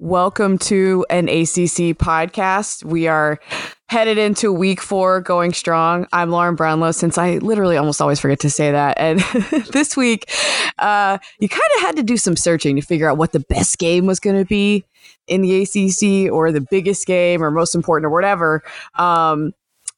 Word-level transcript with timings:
Welcome 0.00 0.58
to 0.58 1.04
an 1.10 1.28
ACC 1.28 1.98
podcast. 1.98 2.84
We 2.84 3.08
are 3.08 3.40
headed 3.88 4.16
into 4.16 4.52
week 4.52 4.80
four 4.80 5.20
going 5.20 5.52
strong. 5.52 6.06
I'm 6.12 6.30
Lauren 6.30 6.54
Brownlow, 6.54 6.92
since 6.92 7.18
I 7.18 7.38
literally 7.38 7.76
almost 7.76 8.00
always 8.00 8.20
forget 8.20 8.38
to 8.40 8.50
say 8.50 8.70
that. 8.70 8.96
And 8.96 9.18
this 9.72 9.96
week, 9.96 10.30
uh, 10.78 11.18
you 11.40 11.48
kind 11.48 11.62
of 11.76 11.82
had 11.82 11.96
to 11.96 12.04
do 12.04 12.16
some 12.16 12.36
searching 12.36 12.76
to 12.76 12.82
figure 12.82 13.10
out 13.10 13.18
what 13.18 13.32
the 13.32 13.40
best 13.40 13.78
game 13.78 14.06
was 14.06 14.20
going 14.20 14.38
to 14.38 14.44
be 14.44 14.84
in 15.26 15.42
the 15.42 15.62
ACC 15.62 16.32
or 16.32 16.52
the 16.52 16.64
biggest 16.70 17.04
game 17.04 17.42
or 17.42 17.50
most 17.50 17.74
important 17.74 18.06
or 18.06 18.10
whatever. 18.10 18.62
Um, 18.94 19.52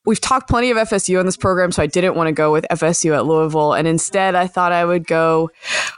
we've 0.06 0.20
talked 0.20 0.48
plenty 0.48 0.70
of 0.70 0.76
FSU 0.76 1.18
on 1.18 1.26
this 1.26 1.36
program, 1.36 1.72
so 1.72 1.82
I 1.82 1.86
didn't 1.86 2.14
want 2.14 2.28
to 2.28 2.32
go 2.32 2.52
with 2.52 2.66
FSU 2.70 3.14
at 3.14 3.26
Louisville. 3.26 3.74
And 3.74 3.86
instead, 3.86 4.34
I 4.34 4.46
thought 4.46 4.72
I 4.72 4.84
would 4.84 5.06
go 5.06 5.50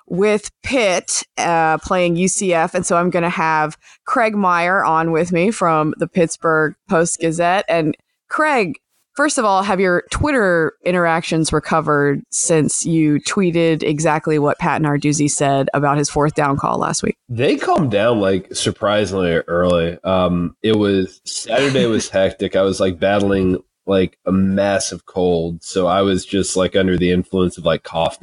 with 0.06 0.50
Pitt 0.62 1.22
uh, 1.38 1.78
playing 1.78 2.16
UCF. 2.16 2.74
And 2.74 2.84
so 2.84 2.96
I'm 2.96 3.10
going 3.10 3.22
to 3.22 3.30
have 3.30 3.76
Craig 4.04 4.34
Meyer 4.34 4.84
on 4.84 5.12
with 5.12 5.32
me 5.32 5.50
from 5.50 5.94
the 5.98 6.08
Pittsburgh 6.08 6.74
Post 6.88 7.20
Gazette. 7.20 7.64
And 7.68 7.96
Craig, 8.28 8.78
first 9.14 9.38
of 9.38 9.44
all, 9.44 9.62
have 9.62 9.78
your 9.78 10.04
Twitter 10.10 10.74
interactions 10.84 11.52
recovered 11.52 12.22
since 12.30 12.84
you 12.84 13.20
tweeted 13.20 13.82
exactly 13.82 14.38
what 14.38 14.58
Pat 14.58 14.82
Narduzzi 14.82 15.30
said 15.30 15.70
about 15.74 15.98
his 15.98 16.10
fourth 16.10 16.34
down 16.34 16.56
call 16.56 16.78
last 16.78 17.02
week? 17.02 17.16
They 17.28 17.56
calmed 17.56 17.90
down 17.90 18.20
like 18.20 18.54
surprisingly 18.54 19.32
early. 19.32 19.98
Um, 20.02 20.56
it 20.62 20.76
was 20.76 21.20
Saturday 21.24 21.86
was 21.86 22.08
hectic. 22.08 22.56
I 22.56 22.62
was 22.62 22.80
like 22.80 22.98
battling 22.98 23.62
like 23.86 24.18
a 24.26 24.32
massive 24.32 25.06
cold. 25.06 25.62
So 25.62 25.86
I 25.86 26.02
was 26.02 26.24
just 26.24 26.56
like 26.56 26.76
under 26.76 26.96
the 26.96 27.10
influence 27.10 27.58
of 27.58 27.64
like 27.64 27.82
cough 27.82 28.18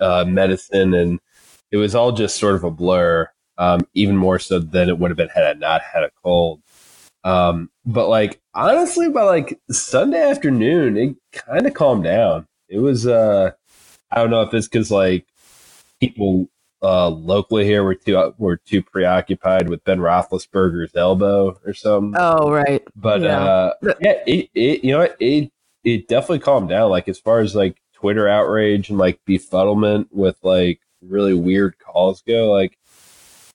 uh, 0.00 0.24
medicine 0.26 0.94
and 0.94 1.20
it 1.70 1.76
was 1.76 1.94
all 1.94 2.12
just 2.12 2.36
sort 2.36 2.54
of 2.54 2.64
a 2.64 2.70
blur, 2.70 3.30
um, 3.58 3.86
even 3.94 4.16
more 4.16 4.38
so 4.38 4.58
than 4.58 4.88
it 4.88 4.98
would 4.98 5.10
have 5.10 5.16
been 5.16 5.28
had 5.28 5.44
I 5.44 5.52
not 5.54 5.82
had 5.82 6.02
a 6.02 6.10
cold. 6.22 6.62
Um, 7.24 7.70
but 7.84 8.08
like 8.08 8.40
honestly, 8.54 9.08
by 9.08 9.22
like 9.22 9.60
Sunday 9.70 10.22
afternoon, 10.22 10.96
it 10.96 11.16
kind 11.32 11.66
of 11.66 11.74
calmed 11.74 12.04
down. 12.04 12.46
It 12.68 12.78
was, 12.78 13.06
uh, 13.06 13.52
I 14.10 14.16
don't 14.16 14.30
know 14.30 14.42
if 14.42 14.54
it's 14.54 14.68
because 14.68 14.90
like 14.90 15.26
people 16.00 16.48
uh, 16.82 17.08
locally 17.08 17.64
here 17.64 17.84
we're 17.84 17.94
too 17.94 18.16
uh, 18.16 18.32
we're 18.38 18.56
too 18.56 18.82
preoccupied 18.82 19.68
with 19.68 19.82
Ben 19.84 19.98
Roethlisberger's 19.98 20.94
elbow 20.94 21.58
or 21.66 21.74
something. 21.74 22.14
Oh, 22.16 22.50
right. 22.50 22.82
But 22.94 23.22
yeah, 23.22 23.40
uh, 23.40 23.72
yeah 24.00 24.22
it, 24.26 24.50
it 24.54 24.84
you 24.84 24.92
know 24.92 25.08
it 25.18 25.50
it 25.84 26.08
definitely 26.08 26.40
calmed 26.40 26.68
down. 26.68 26.90
Like 26.90 27.08
as 27.08 27.18
far 27.18 27.40
as 27.40 27.54
like 27.54 27.80
Twitter 27.94 28.28
outrage 28.28 28.90
and 28.90 28.98
like 28.98 29.20
befuddlement 29.26 30.06
with 30.12 30.36
like 30.42 30.80
really 31.02 31.34
weird 31.34 31.78
calls 31.78 32.22
go, 32.22 32.52
like 32.52 32.78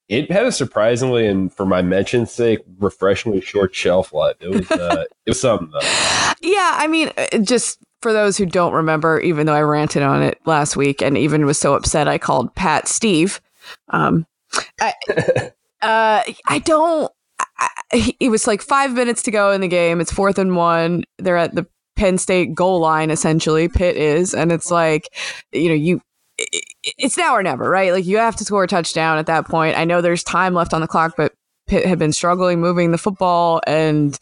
it 0.10 0.30
had 0.30 0.46
a 0.46 0.52
surprisingly 0.52 1.26
and 1.26 1.54
for 1.54 1.66
my 1.66 1.82
mention's 1.82 2.32
sake, 2.32 2.60
refreshingly 2.80 3.42
short 3.42 3.74
shelf 3.74 4.14
life. 4.14 4.36
It 4.42 4.50
was 4.50 4.70
uh, 4.72 5.06
it 5.26 5.30
was 5.30 5.42
something 5.42 5.72
though. 5.72 5.80
Yeah, 6.46 6.74
I 6.74 6.88
mean, 6.88 7.10
uh, 7.18 7.38
just 7.38 7.80
for 8.04 8.14
those 8.14 8.38
who 8.38 8.46
don't 8.46 8.73
remember, 8.73 9.20
even 9.22 9.48
though 9.48 9.54
I 9.54 9.62
ranted 9.62 10.04
on 10.04 10.22
it 10.22 10.40
last 10.46 10.78
week 10.78 11.02
and 11.02 11.18
even 11.18 11.46
was 11.46 11.58
so 11.58 11.73
upset, 11.73 12.08
I 12.08 12.20
called 12.20 12.54
Pat 12.54 12.88
Steve. 12.88 13.42
Um, 13.90 14.28
I, 14.80 14.94
uh, 15.82 16.22
I 16.48 16.60
don't. 16.60 17.12
I, 17.58 18.16
it 18.20 18.30
was 18.30 18.45
like 18.45 18.62
five 18.62 18.94
minutes 18.94 19.23
to 19.23 19.32
go 19.32 19.52
in 19.52 19.62
the 19.62 19.68
game. 19.68 20.00
It's 20.02 20.12
fourth 20.12 20.38
and 20.38 20.56
one. 20.56 21.06
They're 21.18 21.38
at 21.38 21.56
the 21.56 21.66
Penn 21.95 22.18
State 22.18 22.54
goal 22.54 22.80
line, 22.80 23.10
essentially. 23.10 23.70
Pitt 23.70 23.95
is, 23.95 24.34
and 24.34 24.52
it's 24.52 24.70
like, 24.70 25.10
you 25.52 25.70
know, 25.70 25.76
you. 25.76 26.02
It's 26.84 27.17
now 27.17 27.34
or 27.34 27.44
never, 27.44 27.70
right? 27.70 27.92
Like 27.92 28.06
you 28.06 28.17
have 28.17 28.36
to 28.38 28.44
score 28.44 28.64
a 28.64 28.67
touchdown 28.67 29.17
at 29.17 29.28
that 29.28 29.48
point. 29.48 29.78
I 29.78 29.86
know 29.86 30.02
there's 30.02 30.23
time 30.23 30.54
left 30.54 30.73
on 30.73 30.82
the 30.82 30.88
clock, 30.88 31.14
but 31.16 31.34
Pitt 31.67 31.86
had 31.86 32.00
been 32.00 32.11
struggling 32.11 32.59
moving 32.59 32.92
the 32.92 32.97
football, 32.97 33.61
and 33.66 34.17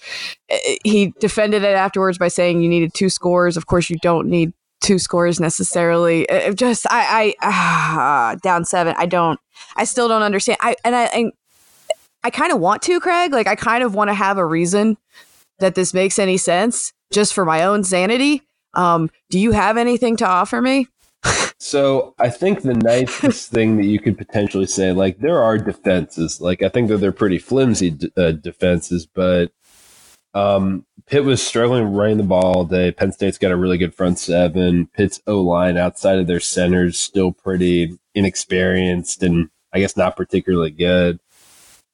eh, 0.50 0.78
he 0.84 1.14
defended 1.20 1.64
it 1.64 1.76
afterwards 1.76 2.18
by 2.18 2.28
saying 2.28 2.62
you 2.62 2.70
needed 2.70 2.94
two 2.94 3.10
scores. 3.10 3.58
Of 3.58 3.66
course, 3.66 3.90
you 3.90 3.98
don't 4.02 4.28
need 4.28 4.54
two 4.82 5.00
scores 5.00 5.40
necessarily. 5.40 6.24
It 6.24 6.56
just 6.56 6.86
I 6.90 7.34
I 7.42 7.48
ah, 7.48 8.36
down 8.42 8.66
seven. 8.66 8.96
I 8.98 9.06
don't. 9.06 9.40
I 9.76 9.86
still 9.86 10.08
don't 10.08 10.24
understand. 10.24 10.58
I 10.62 10.76
and 10.84 10.96
I 10.96 11.06
I, 11.06 11.32
I 12.24 12.30
kind 12.30 12.52
of 12.52 12.60
want 12.60 12.82
to, 12.84 13.00
Craig. 13.00 13.32
Like 13.32 13.48
I 13.48 13.56
kind 13.56 13.84
of 13.84 13.96
want 13.96 14.10
to 14.10 14.14
have 14.14 14.38
a 14.38 14.46
reason 14.46 14.98
that 15.60 15.76
this 15.76 15.94
makes 15.94 16.20
any 16.20 16.38
sense, 16.38 16.94
just 17.12 17.34
for 17.34 17.46
my 17.46 17.64
own 17.64 17.84
sanity. 17.84 18.42
Um, 18.74 19.10
do 19.30 19.40
you 19.40 19.52
have 19.52 19.78
anything 19.78 20.18
to 20.18 20.28
offer 20.28 20.62
me? 20.62 20.88
So 21.58 22.16
I 22.20 22.30
think 22.30 22.62
the 22.62 22.74
nicest 22.74 23.52
thing 23.52 23.78
that 23.78 23.86
you 23.86 24.00
could 24.00 24.18
potentially 24.18 24.68
say, 24.68 24.92
like 24.92 25.20
there 25.20 25.42
are 25.42 25.58
defenses, 25.58 26.42
like 26.42 26.62
I 26.62 26.70
think 26.70 26.90
that 26.90 26.98
they're 26.98 27.12
pretty 27.12 27.38
flimsy 27.38 27.92
d- 27.92 28.12
uh, 28.18 28.32
defenses, 28.32 29.06
but 29.06 29.52
um, 30.34 30.86
Pitt 31.08 31.24
was 31.24 31.46
struggling 31.46 31.94
running 31.94 32.18
the 32.18 32.24
ball 32.24 32.58
all 32.58 32.66
day. 32.66 32.92
Penn 32.92 33.12
State's 33.12 33.38
got 33.38 33.52
a 33.52 33.58
really 33.58 33.78
good 33.78 33.94
front 33.94 34.18
seven. 34.18 34.88
Pitt's 34.88 35.22
O 35.28 35.42
line 35.42 35.78
outside 35.78 36.20
of 36.20 36.28
their 36.28 36.40
centers 36.40 36.98
still 36.98 37.32
pretty 37.32 37.98
inexperienced 38.16 39.24
and 39.24 39.50
I 39.74 39.80
guess 39.80 39.98
not 39.98 40.18
particularly 40.18 40.72
good. 40.72 41.20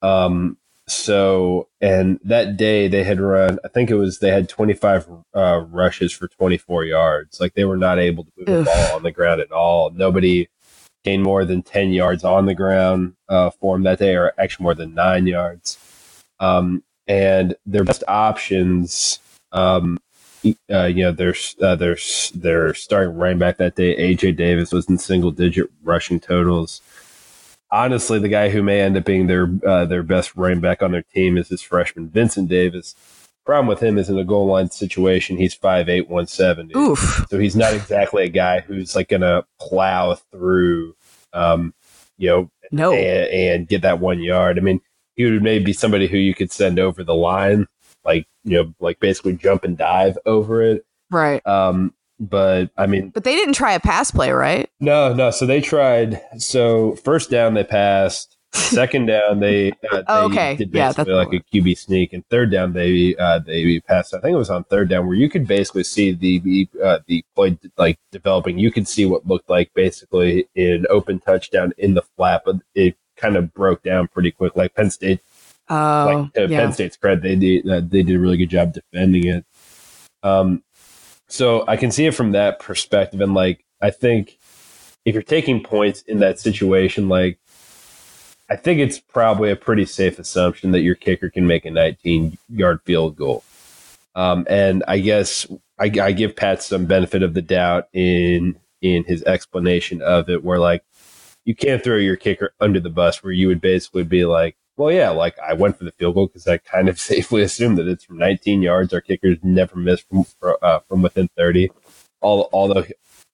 Um, 0.02 0.58
so, 0.88 1.68
and 1.82 2.18
that 2.24 2.56
day 2.56 2.88
they 2.88 3.04
had 3.04 3.20
run, 3.20 3.60
I 3.66 3.68
think 3.68 3.90
it 3.90 3.96
was, 3.96 4.20
they 4.20 4.32
had 4.32 4.48
25 4.48 5.10
uh, 5.36 5.66
rushes 5.70 6.14
for 6.14 6.30
24 6.30 6.86
yards. 6.86 7.42
Like 7.42 7.54
they 7.56 7.66
were 7.66 7.78
not 7.78 8.00
able 8.00 8.24
to 8.24 8.32
move 8.38 8.50
Ugh. 8.50 8.66
the 8.66 8.72
ball 8.72 8.96
on 8.96 9.04
the 9.04 9.12
ground 9.12 9.42
at 9.42 9.52
all. 9.52 9.90
Nobody 9.90 10.48
gained 11.04 11.24
more 11.24 11.44
than 11.44 11.62
10 11.62 11.92
yards 11.92 12.24
on 12.24 12.46
the 12.46 12.56
ground 12.56 13.16
uh, 13.28 13.50
for 13.50 13.76
them 13.76 13.84
that 13.84 14.00
day, 14.00 14.16
or 14.16 14.34
actually 14.38 14.64
more 14.64 14.76
than 14.76 14.94
nine 14.94 15.28
yards. 15.28 15.78
Um, 16.40 16.84
and 17.06 17.56
their 17.66 17.84
best 17.84 18.06
options, 18.08 19.20
um, 19.52 20.00
uh, 20.72 20.86
you 20.86 21.04
know, 21.04 21.12
their, 21.12 21.36
uh, 21.62 21.76
their, 21.76 21.98
their 22.34 22.74
starting 22.74 23.18
running 23.18 23.40
back 23.40 23.58
that 23.58 23.76
day, 23.76 24.16
AJ 24.16 24.38
Davis, 24.38 24.72
was 24.72 24.88
in 24.88 24.98
single 24.98 25.32
digit 25.32 25.70
rushing 25.84 26.22
totals 26.22 26.82
honestly, 27.72 28.20
the 28.20 28.30
guy 28.30 28.50
who 28.50 28.64
may 28.64 28.82
end 28.82 28.98
up 28.98 29.06
being 29.06 29.28
their 29.28 29.50
uh, 29.66 29.86
their 29.86 30.04
best 30.04 30.36
running 30.36 30.62
back 30.62 30.82
on 30.82 30.92
their 30.92 31.04
team 31.14 31.38
is 31.38 31.50
his 31.50 31.62
freshman 31.62 32.10
Vincent 32.10 32.50
Davis. 32.50 32.96
Problem 33.46 33.68
with 33.68 33.82
him 33.82 33.98
is 33.98 34.10
in 34.10 34.18
a 34.18 34.26
goal 34.26 34.48
line 34.48 34.70
situation, 34.70 35.38
he's 35.38 35.58
5'8", 35.58 36.10
170. 36.10 36.78
Oof. 36.78 37.26
So 37.30 37.40
he's 37.40 37.56
not 37.56 37.74
exactly 37.74 38.26
a 38.26 38.30
guy 38.30 38.60
who's 38.60 38.94
like 38.94 39.08
going 39.08 39.22
to 39.22 39.46
plow 39.58 40.16
through, 40.34 40.98
um, 41.32 41.74
you 42.18 42.28
know, 42.28 42.52
no. 42.74 42.92
and, 42.92 43.30
and, 43.30 43.68
get 43.70 43.84
that 43.84 44.02
one 44.02 44.20
yard. 44.20 44.58
I 44.58 44.62
mean, 44.62 44.82
he 45.16 45.24
would 45.24 45.42
maybe 45.42 45.64
be 45.64 45.72
somebody 45.72 46.08
who 46.08 46.18
you 46.18 46.36
could 46.36 46.52
send 46.52 46.78
over 46.78 47.06
the 47.06 47.16
line, 47.16 47.68
like, 48.04 48.28
you 48.44 48.62
know, 48.62 48.74
like 48.82 49.00
basically 49.00 49.38
jump 49.38 49.64
and 49.64 49.78
dive 49.78 50.18
over 50.26 50.62
it. 50.62 50.86
Right. 51.10 51.46
Um, 51.48 51.94
but 52.20 52.72
I 52.78 52.88
mean, 52.88 53.10
but 53.10 53.24
they 53.24 53.36
didn't 53.36 53.54
try 53.54 53.74
a 53.74 53.80
pass 53.80 54.12
play, 54.12 54.32
right? 54.32 54.70
No, 54.80 55.14
no. 55.14 55.32
So 55.32 55.46
they 55.46 55.62
tried. 55.62 56.22
So 56.38 56.96
first 56.98 57.30
down 57.30 57.54
they 57.54 57.64
passed. 57.64 58.38
Second 58.54 59.08
down 59.08 59.40
they, 59.40 59.72
uh, 59.92 60.04
oh, 60.08 60.30
they 60.30 60.34
okay. 60.34 60.56
did 60.56 60.72
basically 60.72 61.14
yeah, 61.14 61.20
like 61.20 61.34
a 61.34 61.56
QB 61.56 61.78
sneak, 61.78 62.14
and 62.14 62.28
third 62.30 62.50
down 62.50 62.74
they 62.74 63.16
uh, 63.18 63.40
they 63.40 63.80
passed. 63.82 64.14
I 64.14 64.20
think 64.20 64.34
it 64.34 64.38
was 64.38 64.50
on 64.50 64.64
third 64.64 64.90
down 64.90 65.06
where 65.06 65.16
you 65.16 65.30
could 65.30 65.46
basically 65.46 65.84
see 65.84 66.14
the 66.14 66.68
uh, 66.84 67.00
the 67.08 67.24
play 67.36 67.58
like 67.78 68.00
developing. 68.12 68.58
You 68.58 68.72
could 68.72 68.88
see 68.88 69.06
what 69.06 69.28
looked 69.28 69.50
like 69.50 69.72
basically 69.76 70.48
an 70.56 70.86
open 70.90 71.20
touchdown 71.20 71.74
in 71.78 71.94
the 71.94 72.02
flat, 72.02 72.44
but 72.46 72.56
it 72.74 72.98
kind 73.18 73.36
of 73.36 73.54
broke 73.54 73.84
down 73.84 74.08
pretty 74.08 74.32
quick. 74.32 74.56
Like 74.56 74.74
Penn 74.74 74.92
State, 74.92 75.20
oh, 75.70 76.32
like 76.34 76.50
yeah. 76.50 76.60
Penn 76.60 76.74
State's 76.74 76.98
credit, 76.98 77.22
they 77.22 77.36
did 77.36 77.70
uh, 77.70 77.82
they 77.82 78.02
did 78.02 78.16
a 78.16 78.20
really 78.20 78.38
good 78.38 78.50
job 78.50 78.74
defending 78.74 79.28
it. 79.28 79.46
Um, 80.24 80.64
so 81.28 81.66
I 81.68 81.78
can 81.78 81.92
see 81.92 82.06
it 82.06 82.16
from 82.16 82.32
that 82.32 82.60
perspective. 82.60 83.22
And 83.22 83.34
like, 83.34 83.66
I 83.82 83.92
think 83.92 84.38
if 85.06 85.14
you're 85.14 85.24
taking 85.24 85.64
points 85.64 86.02
in 86.02 86.20
that 86.20 86.40
situation, 86.40 87.10
like, 87.10 87.40
I 88.50 88.56
think 88.56 88.80
it's 88.80 89.00
probably 89.00 89.52
a 89.52 89.58
pretty 89.58 89.86
safe 89.86 90.20
assumption 90.20 90.72
that 90.72 90.82
your 90.82 90.96
kicker 90.96 91.30
can 91.30 91.48
make 91.48 91.66
a 91.66 91.72
19 91.72 92.38
yard 92.50 92.80
field 92.86 93.18
goal. 93.18 93.44
Um, 94.16 94.48
and 94.50 94.84
I 94.88 95.00
guess 95.00 95.46
I, 95.78 95.92
I 96.02 96.12
give 96.12 96.36
Pat 96.36 96.64
some 96.64 96.86
benefit 96.86 97.24
of 97.24 97.34
the 97.34 97.42
doubt 97.42 97.88
in 97.94 98.58
in 98.82 99.04
his 99.04 99.24
explanation 99.24 100.02
of 100.02 100.30
it, 100.30 100.44
where 100.44 100.60
like 100.60 100.84
you 101.46 101.56
can't 101.56 101.84
throw 101.84 101.98
your 101.98 102.16
kicker 102.16 102.54
under 102.60 102.80
the 102.80 102.90
bus, 102.90 103.22
where 103.24 103.34
you 103.34 103.48
would 103.48 103.62
basically 103.62 104.04
be 104.04 104.26
like, 104.26 104.56
well, 104.78 104.92
yeah, 104.92 105.10
like 105.10 105.38
I 105.40 105.54
went 105.54 105.78
for 105.78 105.84
the 105.84 105.92
field 105.92 106.16
goal 106.16 106.28
because 106.28 106.48
I 106.48 106.58
kind 106.58 106.88
of 106.88 107.00
safely 107.12 107.42
assume 107.42 107.76
that 107.76 107.88
it's 107.88 108.06
from 108.06 108.18
19 108.18 108.62
yards. 108.62 108.94
Our 108.94 109.02
kickers 109.02 109.38
never 109.44 109.76
miss 109.76 110.02
from 110.02 110.26
uh, 110.62 110.80
from 110.88 111.02
within 111.02 111.30
30. 111.36 111.70
All, 112.22 112.50
although, 112.54 112.86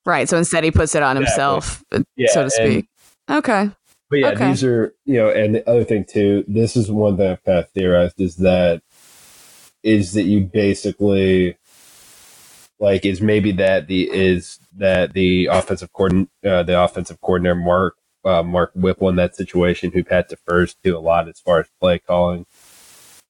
right. 0.06 0.28
So 0.28 0.38
instead, 0.38 0.64
he 0.64 0.72
puts 0.72 0.96
it 0.96 1.04
on 1.04 1.18
exactly. 1.18 1.32
himself, 1.32 1.84
uh, 1.92 2.04
yeah, 2.16 2.32
so 2.32 2.44
to 2.44 2.50
speak. 2.50 2.88
And, 3.28 3.38
okay. 3.38 3.72
But 4.10 4.20
yeah, 4.20 4.28
okay. 4.30 4.50
these 4.50 4.64
are 4.64 4.94
you 5.06 5.16
know, 5.16 5.30
and 5.30 5.56
the 5.56 5.70
other 5.70 5.84
thing 5.84 6.06
too. 6.06 6.44
This 6.48 6.76
is 6.76 6.92
one 6.92 7.18
thing 7.18 7.32
I've 7.32 7.44
kind 7.44 7.60
of 7.60 7.70
theorized 7.72 8.20
is 8.20 8.38
that 8.38 8.82
is 9.84 10.14
that 10.14 10.24
you 10.24 10.42
basically 10.42 11.58
like 12.80 13.06
is 13.06 13.22
maybe 13.22 13.52
that 13.54 13.88
the 13.88 14.10
is 14.12 14.60
that 14.78 15.14
the 15.14 15.48
offensive 15.48 15.92
coordinator 15.94 16.30
uh, 16.46 16.64
the 16.64 16.82
offensive 16.82 17.20
coordinator 17.22 17.56
Mark 17.56 17.96
uh, 18.26 18.44
Mark 18.44 18.72
Whipple 18.76 19.10
in 19.10 19.16
that 19.18 19.36
situation, 19.36 19.92
who 19.92 20.04
Pat 20.04 20.30
defers 20.30 20.76
to 20.84 20.92
a 20.92 21.00
lot 21.00 21.28
as 21.28 21.40
far 21.40 21.60
as 21.60 21.68
play 21.80 22.00
calling. 22.00 22.46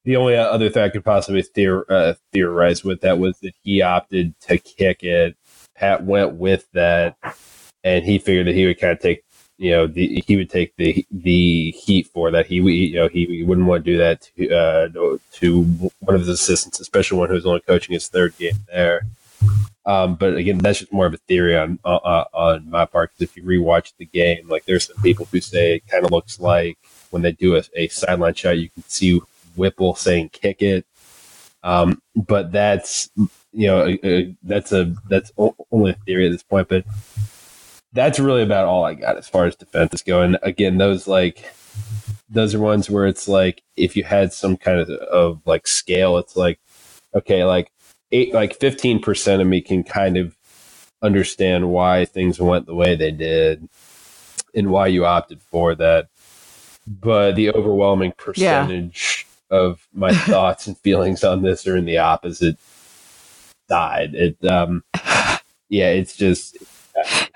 The 0.05 0.17
only 0.17 0.35
other 0.35 0.69
thing 0.69 0.83
I 0.83 0.89
could 0.89 1.05
possibly 1.05 1.43
theor- 1.43 1.89
uh, 1.89 2.15
theorize 2.33 2.83
with 2.83 3.01
that 3.01 3.19
was 3.19 3.39
that 3.39 3.53
he 3.63 3.81
opted 3.81 4.37
to 4.41 4.57
kick 4.57 5.03
it. 5.03 5.37
Pat 5.75 6.03
went 6.03 6.33
with 6.33 6.67
that, 6.73 7.15
and 7.83 8.03
he 8.03 8.19
figured 8.19 8.47
that 8.47 8.55
he 8.55 8.65
would 8.65 8.79
kind 8.79 8.91
of 8.91 8.99
take, 8.99 9.23
you 9.57 9.71
know, 9.71 9.87
the, 9.87 10.21
he 10.27 10.35
would 10.35 10.49
take 10.49 10.75
the 10.75 11.05
the 11.09 11.71
heat 11.71 12.07
for 12.07 12.31
that. 12.31 12.47
He, 12.47 12.55
you 12.55 12.95
know, 12.95 13.07
he, 13.07 13.25
he 13.25 13.43
wouldn't 13.43 13.67
want 13.67 13.85
to 13.85 13.91
do 13.91 13.97
that 13.97 14.29
to 14.37 14.53
uh, 14.53 15.17
to 15.33 15.63
one 15.99 16.15
of 16.15 16.21
his 16.21 16.29
assistants, 16.29 16.81
especially 16.81 17.17
one 17.17 17.29
who's 17.29 17.45
only 17.45 17.61
coaching 17.61 17.93
his 17.93 18.09
third 18.09 18.37
game 18.37 18.59
there. 18.67 19.07
Um, 19.85 20.15
but 20.15 20.35
again, 20.35 20.59
that's 20.59 20.79
just 20.79 20.93
more 20.93 21.05
of 21.05 21.13
a 21.13 21.17
theory 21.17 21.57
on 21.57 21.79
uh, 21.83 21.95
uh 21.95 22.25
on 22.33 22.69
my 22.69 22.85
part. 22.85 23.11
Because 23.11 23.29
if 23.29 23.37
you 23.37 23.43
rewatch 23.43 23.93
the 23.97 24.05
game, 24.05 24.47
like 24.47 24.65
there's 24.65 24.87
some 24.87 25.01
people 25.01 25.27
who 25.31 25.41
say 25.41 25.75
it 25.75 25.87
kind 25.87 26.05
of 26.05 26.11
looks 26.11 26.39
like 26.39 26.77
when 27.09 27.21
they 27.21 27.33
do 27.33 27.55
a, 27.57 27.63
a 27.75 27.87
sideline 27.89 28.33
shot, 28.33 28.57
you 28.57 28.69
can 28.69 28.83
see 28.83 29.19
Whipple 29.55 29.95
saying 29.95 30.29
"kick 30.29 30.61
it." 30.61 30.85
Um, 31.63 32.01
but 32.15 32.51
that's 32.51 33.09
you 33.51 33.67
know 33.67 33.81
uh, 33.81 34.07
uh 34.07 34.21
that's 34.43 34.71
a 34.71 34.95
that's 35.09 35.31
only 35.71 35.91
a 35.91 35.95
theory 36.05 36.27
at 36.27 36.31
this 36.31 36.43
point. 36.43 36.69
But 36.69 36.85
that's 37.91 38.19
really 38.19 38.41
about 38.41 38.65
all 38.65 38.85
I 38.85 38.95
got 38.95 39.17
as 39.17 39.27
far 39.27 39.45
as 39.45 39.55
defense 39.55 39.93
is 39.93 40.01
going. 40.01 40.35
Again, 40.41 40.77
those 40.77 41.07
like 41.07 41.53
those 42.29 42.55
are 42.55 42.59
ones 42.59 42.89
where 42.89 43.05
it's 43.05 43.27
like 43.27 43.61
if 43.75 43.95
you 43.95 44.03
had 44.03 44.33
some 44.33 44.57
kind 44.57 44.79
of, 44.79 44.89
of 44.89 45.41
like 45.45 45.67
scale, 45.67 46.17
it's 46.17 46.35
like 46.35 46.59
okay, 47.15 47.43
like 47.43 47.71
eight, 48.13 48.33
like 48.33 48.57
15% 48.59 49.41
of 49.41 49.47
me 49.47 49.59
can 49.59 49.83
kind 49.83 50.15
of 50.17 50.37
understand 51.01 51.69
why 51.69 52.05
things 52.05 52.39
went 52.39 52.65
the 52.65 52.75
way 52.75 52.95
they 52.95 53.11
did 53.11 53.67
and 54.55 54.69
why 54.69 54.87
you 54.87 55.05
opted 55.05 55.41
for 55.41 55.75
that. 55.75 56.07
But 56.87 57.35
the 57.35 57.49
overwhelming 57.51 58.13
percentage 58.17 59.25
yeah. 59.49 59.57
of 59.57 59.87
my 59.93 60.13
thoughts 60.25 60.67
and 60.67 60.77
feelings 60.77 61.23
on 61.23 61.41
this 61.41 61.67
are 61.67 61.75
in 61.75 61.85
the 61.85 61.97
opposite 61.97 62.57
side. 63.67 64.13
It, 64.13 64.45
um, 64.45 64.83
yeah, 65.69 65.89
it's 65.89 66.15
just, 66.15 66.57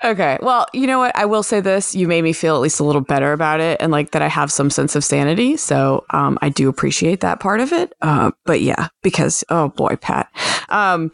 okay. 0.04 0.38
Well, 0.40 0.66
you 0.72 0.86
know 0.86 0.98
what? 0.98 1.14
I 1.16 1.24
will 1.24 1.42
say 1.42 1.60
this. 1.60 1.94
You 1.94 2.08
made 2.08 2.22
me 2.22 2.32
feel 2.32 2.54
at 2.54 2.60
least 2.60 2.80
a 2.80 2.84
little 2.84 3.00
better 3.00 3.32
about 3.32 3.60
it 3.60 3.80
and 3.80 3.92
like 3.92 4.12
that 4.12 4.22
I 4.22 4.28
have 4.28 4.52
some 4.52 4.70
sense 4.70 4.96
of 4.96 5.04
sanity. 5.04 5.56
So 5.56 6.04
um, 6.10 6.38
I 6.42 6.48
do 6.48 6.68
appreciate 6.68 7.20
that 7.20 7.40
part 7.40 7.60
of 7.60 7.72
it. 7.72 7.92
Uh, 8.00 8.30
but 8.44 8.60
yeah, 8.60 8.88
because, 9.02 9.44
oh 9.50 9.68
boy, 9.68 9.96
Pat. 9.96 10.30
Um, 10.68 11.12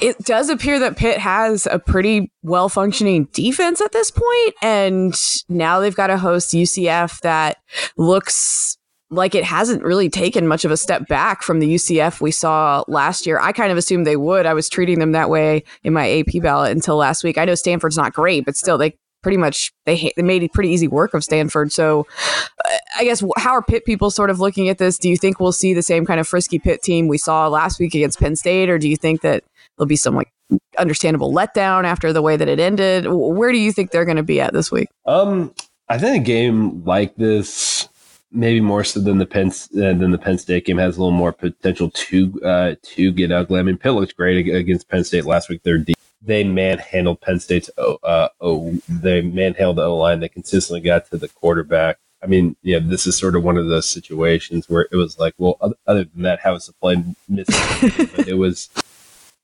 it 0.00 0.18
does 0.24 0.48
appear 0.48 0.78
that 0.78 0.96
Pitt 0.96 1.18
has 1.18 1.66
a 1.70 1.78
pretty 1.78 2.32
well 2.42 2.68
functioning 2.68 3.28
defense 3.32 3.80
at 3.80 3.92
this 3.92 4.10
point, 4.10 4.54
and 4.62 5.14
now 5.48 5.78
they've 5.80 5.94
got 5.94 6.06
to 6.06 6.16
host 6.16 6.54
UCF 6.54 7.20
that 7.20 7.58
looks 7.96 8.78
like 9.10 9.34
it 9.34 9.44
hasn't 9.44 9.82
really 9.82 10.08
taken 10.08 10.46
much 10.46 10.64
of 10.64 10.70
a 10.70 10.76
step 10.76 11.08
back 11.08 11.42
from 11.42 11.58
the 11.58 11.74
UCF 11.74 12.20
we 12.20 12.30
saw 12.30 12.84
last 12.86 13.26
year. 13.26 13.40
I 13.40 13.52
kind 13.52 13.72
of 13.72 13.78
assumed 13.78 14.06
they 14.06 14.16
would. 14.16 14.46
I 14.46 14.54
was 14.54 14.68
treating 14.68 15.00
them 15.00 15.12
that 15.12 15.28
way 15.28 15.64
in 15.82 15.92
my 15.92 16.08
AP 16.08 16.42
ballot 16.42 16.72
until 16.72 16.96
last 16.96 17.24
week. 17.24 17.36
I 17.36 17.44
know 17.44 17.56
Stanford's 17.56 17.96
not 17.96 18.12
great, 18.12 18.44
but 18.44 18.56
still, 18.56 18.78
they 18.78 18.94
pretty 19.22 19.36
much 19.36 19.72
they 19.84 20.12
they 20.16 20.22
made 20.22 20.48
pretty 20.52 20.70
easy 20.70 20.86
work 20.86 21.12
of 21.12 21.24
Stanford. 21.24 21.72
So, 21.72 22.06
uh, 22.64 22.76
I 22.98 23.04
guess 23.04 23.22
how 23.36 23.50
are 23.50 23.62
Pitt 23.62 23.84
people 23.84 24.10
sort 24.10 24.30
of 24.30 24.38
looking 24.38 24.68
at 24.68 24.78
this? 24.78 24.96
Do 24.96 25.08
you 25.08 25.16
think 25.16 25.40
we'll 25.40 25.52
see 25.52 25.74
the 25.74 25.82
same 25.82 26.06
kind 26.06 26.20
of 26.20 26.28
frisky 26.28 26.58
Pitt 26.58 26.82
team 26.82 27.08
we 27.08 27.18
saw 27.18 27.48
last 27.48 27.80
week 27.80 27.94
against 27.94 28.20
Penn 28.20 28.36
State, 28.36 28.70
or 28.70 28.78
do 28.78 28.88
you 28.88 28.96
think 28.96 29.22
that 29.22 29.42
there'll 29.76 29.88
be 29.88 29.96
some 29.96 30.14
like 30.14 30.28
understandable 30.78 31.32
letdown 31.32 31.84
after 31.84 32.12
the 32.12 32.22
way 32.22 32.36
that 32.36 32.48
it 32.48 32.60
ended? 32.60 33.06
Where 33.08 33.50
do 33.50 33.58
you 33.58 33.72
think 33.72 33.90
they're 33.90 34.04
going 34.04 34.16
to 34.16 34.22
be 34.22 34.40
at 34.40 34.52
this 34.52 34.70
week? 34.70 34.88
Um, 35.04 35.52
I 35.88 35.98
think 35.98 36.22
a 36.22 36.24
game 36.24 36.84
like 36.84 37.16
this 37.16 37.88
maybe 38.32 38.60
more 38.60 38.84
so 38.84 39.00
than 39.00 39.18
the 39.18 39.26
Penn 39.26 39.48
uh, 39.48 39.94
than 39.94 40.10
the 40.10 40.18
Penn 40.18 40.38
State 40.38 40.66
game 40.66 40.78
has 40.78 40.96
a 40.96 41.00
little 41.00 41.16
more 41.16 41.32
potential 41.32 41.90
to 41.90 42.40
uh, 42.44 42.74
to 42.82 43.12
get 43.12 43.32
ugly. 43.32 43.60
I 43.60 43.62
mean, 43.62 43.78
Pitt 43.78 43.92
looked 43.92 44.16
great 44.16 44.48
against 44.48 44.88
Penn 44.88 45.04
State 45.04 45.24
last 45.24 45.48
week. 45.48 45.62
They're 45.62 45.78
deep. 45.78 45.96
They 46.22 46.44
manhandled 46.44 47.20
Penn 47.20 47.40
State's 47.40 47.70
oh, 47.78 47.98
uh, 48.02 48.28
oh 48.40 48.78
they 48.88 49.22
manhandled 49.22 49.76
the 49.76 49.84
O 49.84 49.96
line. 49.96 50.20
They 50.20 50.28
consistently 50.28 50.80
got 50.80 51.10
to 51.10 51.16
the 51.16 51.28
quarterback. 51.28 51.98
I 52.22 52.26
mean, 52.26 52.56
yeah, 52.62 52.80
this 52.82 53.06
is 53.06 53.16
sort 53.16 53.34
of 53.34 53.42
one 53.42 53.56
of 53.56 53.66
those 53.68 53.88
situations 53.88 54.68
where 54.68 54.86
it 54.92 54.96
was 54.96 55.18
like, 55.18 55.32
well, 55.38 55.56
other, 55.60 55.76
other 55.86 56.04
than 56.04 56.22
that, 56.22 56.40
how 56.40 56.52
was 56.52 56.66
the 56.66 56.74
play 56.74 57.02
missing? 57.28 57.90
it 58.26 58.36
was 58.36 58.68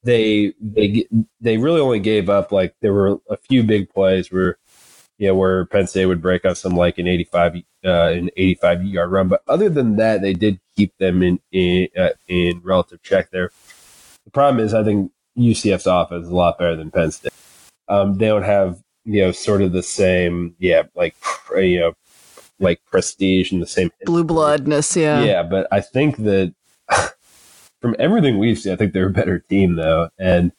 they 0.05 0.53
they 0.61 1.07
they 1.41 1.57
really 1.57 1.81
only 1.81 2.01
gave 2.01 2.29
up 2.29 2.53
like 2.53 2.75
there 2.81 2.93
were 2.93 3.19
a 3.29 3.37
few 3.37 3.63
big 3.63 3.91
plays 3.91 4.31
where 4.31 4.59
yeah, 5.19 5.31
where 5.31 5.65
Penn 5.67 5.87
State 5.87 6.07
would 6.07 6.23
break 6.23 6.45
off 6.45 6.59
some 6.59 6.77
like 6.77 6.99
an 6.99 7.07
85, 7.07 7.57
uh, 7.85 7.89
an 7.89 8.31
85 8.37 8.85
yard 8.85 9.11
run. 9.11 9.29
But 9.29 9.43
other 9.49 9.69
than 9.69 9.97
that, 9.97 10.21
they 10.21 10.35
did 10.35 10.61
keep 10.77 10.97
them 10.99 11.23
in, 11.23 11.41
in, 11.53 11.89
uh, 11.97 12.11
in 12.29 12.61
relative 12.63 13.03
check 13.03 13.31
there. 13.31 13.51
The 14.25 14.31
problem 14.31 14.65
is, 14.65 14.75
I 14.75 14.85
think 14.85 15.13
UCF's 15.39 15.87
offense 15.87 16.27
is 16.27 16.31
a 16.31 16.35
lot 16.35 16.59
better 16.59 16.77
than 16.77 16.91
Penn 16.91 17.13
State. 17.13 17.33
Um, 17.89 18.19
they 18.19 18.27
don't 18.27 18.43
have, 18.43 18.83
you 19.05 19.23
know, 19.23 19.33
sort 19.33 19.63
of 19.63 19.73
the 19.73 19.83
same, 19.83 20.55
yeah, 20.59 20.83
like, 20.95 21.15
you 21.55 21.81
know, 21.81 21.93
like 22.59 22.81
prestige 22.87 23.53
and 23.53 23.63
the 23.63 23.67
same 23.67 23.91
blue 24.05 24.25
bloodness. 24.25 24.97
Yeah. 24.97 25.23
Yeah. 25.23 25.43
But 25.43 25.69
I 25.71 25.81
think 25.81 26.17
that 26.19 26.55
from 27.81 27.95
everything 27.99 28.39
we've 28.39 28.59
seen, 28.59 28.73
I 28.73 28.77
think 28.77 28.93
they're 28.93 29.09
a 29.09 29.13
better 29.13 29.39
team 29.39 29.77
though. 29.77 30.09
And 30.19 30.53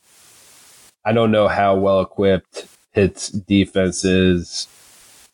I 1.03 1.11
don't 1.11 1.31
know 1.31 1.47
how 1.47 1.75
well 1.75 2.01
equipped 2.01 2.67
Pitt's 2.97 3.29
defense 3.29 4.03
is 4.03 4.67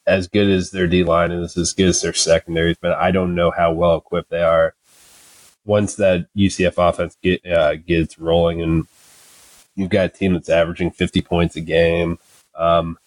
as 0.05 0.27
good 0.27 0.49
as 0.49 0.71
their 0.71 0.85
D 0.85 1.05
line 1.05 1.31
is, 1.31 1.55
as 1.55 1.71
good 1.71 1.87
as 1.87 2.01
their 2.01 2.11
secondaries, 2.11 2.75
but 2.81 2.91
I 2.91 3.11
don't 3.11 3.35
know 3.35 3.51
how 3.51 3.71
well 3.71 3.95
equipped 3.95 4.29
they 4.31 4.41
are 4.41 4.73
once 5.63 5.95
that 5.95 6.27
UCF 6.35 6.73
offense 6.77 7.17
get, 7.23 7.45
uh, 7.45 7.75
gets 7.77 8.19
rolling 8.19 8.61
and 8.61 8.85
you've 9.77 9.89
got 9.89 10.07
a 10.07 10.09
team 10.09 10.33
that's 10.33 10.49
averaging 10.49 10.91
50 10.91 11.21
points 11.21 11.55
a 11.55 11.61
game. 11.61 12.19
Um, 12.53 12.97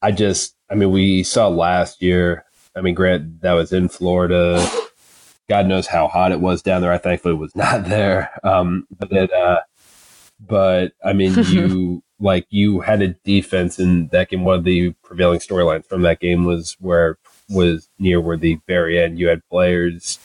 I 0.00 0.12
just, 0.12 0.54
I 0.70 0.76
mean, 0.76 0.92
we 0.92 1.24
saw 1.24 1.48
last 1.48 2.00
year. 2.00 2.44
I 2.76 2.82
mean, 2.82 2.94
Grant, 2.94 3.40
that 3.40 3.54
was 3.54 3.72
in 3.72 3.88
Florida. 3.88 4.64
God 5.48 5.66
knows 5.66 5.88
how 5.88 6.06
hot 6.06 6.30
it 6.30 6.40
was 6.40 6.62
down 6.62 6.80
there. 6.80 6.92
I 6.92 6.98
thankfully 6.98 7.34
was 7.34 7.56
not 7.56 7.86
there. 7.86 8.30
Um, 8.44 8.86
but 8.96 9.10
it, 9.10 9.32
uh, 9.32 9.62
but 10.38 10.92
I 11.04 11.12
mean, 11.12 11.34
you 11.46 12.04
like 12.20 12.46
you 12.50 12.80
had 12.80 13.02
a 13.02 13.08
defense 13.08 13.78
in 13.78 14.08
that 14.08 14.28
game. 14.28 14.44
One 14.44 14.58
of 14.58 14.64
the 14.64 14.90
prevailing 15.02 15.40
storylines 15.40 15.86
from 15.86 16.02
that 16.02 16.20
game 16.20 16.44
was 16.44 16.76
where 16.80 17.18
was 17.48 17.88
near 17.98 18.20
where 18.20 18.36
the 18.36 18.60
very 18.68 18.98
end 18.98 19.18
you 19.18 19.28
had 19.28 19.46
players 19.48 20.18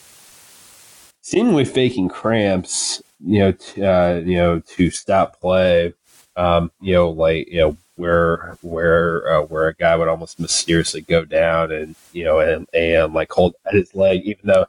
seemingly 1.26 1.64
faking 1.64 2.08
cramps, 2.08 3.02
you 3.18 3.40
know, 3.40 3.50
t- 3.50 3.82
uh, 3.82 4.14
you 4.18 4.36
know, 4.36 4.60
to 4.60 4.90
stop 4.90 5.40
play. 5.40 5.92
Um, 6.36 6.70
you 6.80 6.94
know, 6.94 7.10
like 7.10 7.48
you 7.48 7.60
know 7.60 7.76
where 7.96 8.56
where 8.62 9.28
uh, 9.28 9.42
where 9.42 9.68
a 9.68 9.74
guy 9.74 9.96
would 9.96 10.08
almost 10.08 10.38
mysteriously 10.38 11.00
go 11.00 11.24
down 11.24 11.72
and 11.72 11.96
you 12.12 12.24
know 12.24 12.40
and 12.40 12.68
and 12.72 13.14
like 13.14 13.32
hold 13.32 13.54
at 13.66 13.74
his 13.74 13.94
leg, 13.94 14.22
even 14.24 14.46
though 14.46 14.66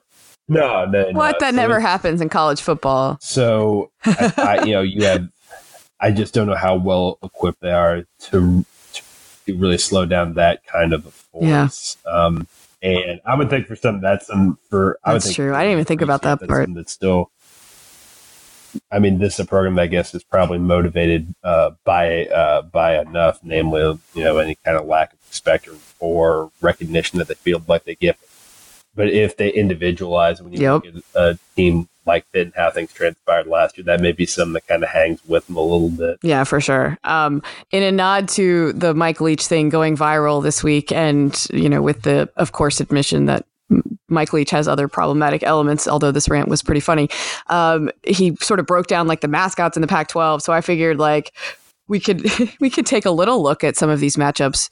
no, 0.48 0.86
no, 0.86 1.12
what 1.12 1.34
no. 1.34 1.38
that 1.42 1.54
so 1.54 1.56
never 1.56 1.80
happens 1.80 2.22
in 2.22 2.30
college 2.30 2.62
football. 2.62 3.18
So 3.20 3.92
I, 4.06 4.34
I, 4.38 4.64
you 4.64 4.72
know, 4.72 4.82
you 4.82 5.04
had 5.04 5.30
I 6.00 6.12
just 6.12 6.34
don't 6.34 6.48
know 6.48 6.56
how 6.56 6.76
well 6.76 7.18
equipped 7.24 7.62
they 7.62 7.72
are 7.72 8.06
to, 8.20 8.66
to 8.94 9.58
really 9.58 9.78
slow 9.78 10.06
down 10.06 10.34
that 10.34 10.66
kind 10.66 10.94
of 10.94 11.06
a 11.06 11.12
force. 11.12 11.98
Yeah. 12.06 12.12
Um, 12.12 12.48
and 12.82 13.20
I 13.26 13.36
would 13.36 13.50
think 13.50 13.68
for 13.68 13.76
some 13.76 14.02
that's 14.02 14.28
some 14.28 14.60
for 14.70 15.00
I 15.04 15.14
that's 15.14 15.34
true. 15.34 15.54
I 15.54 15.62
didn't 15.62 15.74
even 15.74 15.86
think 15.86 16.02
about 16.02 16.22
that 16.24 16.48
part. 16.48 16.70
That's 16.74 16.92
still. 16.92 17.32
I 18.92 19.00
mean, 19.00 19.18
this 19.18 19.36
is 19.36 19.40
a 19.40 19.46
program 19.46 19.76
that 19.76 19.84
I 19.84 19.88
guess 19.88 20.14
is 20.14 20.24
probably 20.24 20.60
motivated 20.60 21.34
uh, 21.44 21.72
by 21.84 22.28
uh, 22.28 22.62
by 22.62 23.00
enough, 23.00 23.40
namely, 23.44 23.82
you 24.14 24.24
know, 24.24 24.38
any 24.38 24.56
kind 24.64 24.78
of 24.78 24.86
lack 24.86 25.14
of 25.14 25.20
respect 25.28 25.68
or, 25.68 25.76
or 26.00 26.52
recognition 26.62 27.18
that 27.18 27.28
they 27.28 27.34
feel 27.34 27.64
like 27.68 27.86
they 27.86 27.96
get. 27.96 28.20
But 28.98 29.10
if 29.10 29.38
they 29.38 29.50
individualize, 29.50 30.42
when 30.42 30.52
you 30.52 30.60
yep. 30.60 30.84
look 30.84 30.96
at 30.96 31.04
a 31.16 31.40
team 31.56 31.88
like 32.08 32.26
and 32.34 32.54
how 32.56 32.72
things 32.72 32.92
transpired 32.94 33.46
last 33.46 33.78
year. 33.78 33.84
That 33.84 34.00
may 34.00 34.14
be 34.14 34.26
something 34.26 34.54
that 34.54 34.66
kind 34.66 34.82
of 34.82 34.90
hangs 34.90 35.20
with 35.28 35.46
them 35.46 35.58
a 35.58 35.62
little 35.62 35.90
bit. 35.90 36.18
Yeah, 36.24 36.46
for 36.46 36.60
sure. 36.62 36.98
Um, 37.04 37.44
in 37.72 37.84
a 37.84 37.92
nod 37.92 38.30
to 38.30 38.74
the 38.74 38.94
Mike 38.96 39.22
Leach 39.22 39.46
thing 39.46 39.70
going 39.70 39.96
viral 39.96 40.42
this 40.42 40.64
week, 40.64 40.92
and 40.92 41.46
you 41.52 41.70
know, 41.70 41.82
with 41.82 42.04
the 42.04 42.30
of 42.38 42.54
course 42.54 42.80
admission 42.80 43.26
that 43.26 43.46
Mike 44.08 44.32
Leach 44.32 44.50
has 44.52 44.68
other 44.68 44.88
problematic 44.88 45.44
elements, 45.44 45.88
although 45.88 46.12
this 46.12 46.30
rant 46.30 46.48
was 46.48 46.64
pretty 46.64 46.80
funny. 46.80 47.10
Um, 47.48 47.92
he 48.04 48.36
sort 48.38 48.62
of 48.62 48.66
broke 48.66 48.88
down 48.88 49.08
like 49.08 49.20
the 49.22 49.28
mascots 49.28 49.76
in 49.76 49.82
the 49.82 49.88
Pac-12, 49.88 50.42
so 50.42 50.54
I 50.54 50.62
figured 50.62 50.98
like 50.98 51.34
we 51.88 52.00
could 52.00 52.26
we 52.60 52.70
could 52.70 52.86
take 52.86 53.06
a 53.06 53.12
little 53.12 53.44
look 53.44 53.64
at 53.64 53.76
some 53.76 53.90
of 53.90 54.00
these 54.00 54.16
matchups 54.16 54.70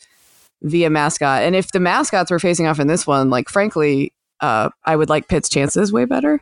via 0.61 0.89
mascot, 0.89 1.43
and 1.43 1.55
if 1.55 1.71
the 1.73 1.79
mascots 1.79 2.31
were 2.31 2.39
facing 2.39 2.65
off 2.65 2.79
in 2.79 2.87
this 2.87 3.05
one, 3.05 3.29
like 3.29 3.49
frankly, 3.49 4.13
uh, 4.41 4.69
I 4.85 4.95
would 4.95 5.09
like 5.09 5.27
Pitt's 5.27 5.49
chances 5.49 5.91
way 5.93 6.05
better. 6.05 6.41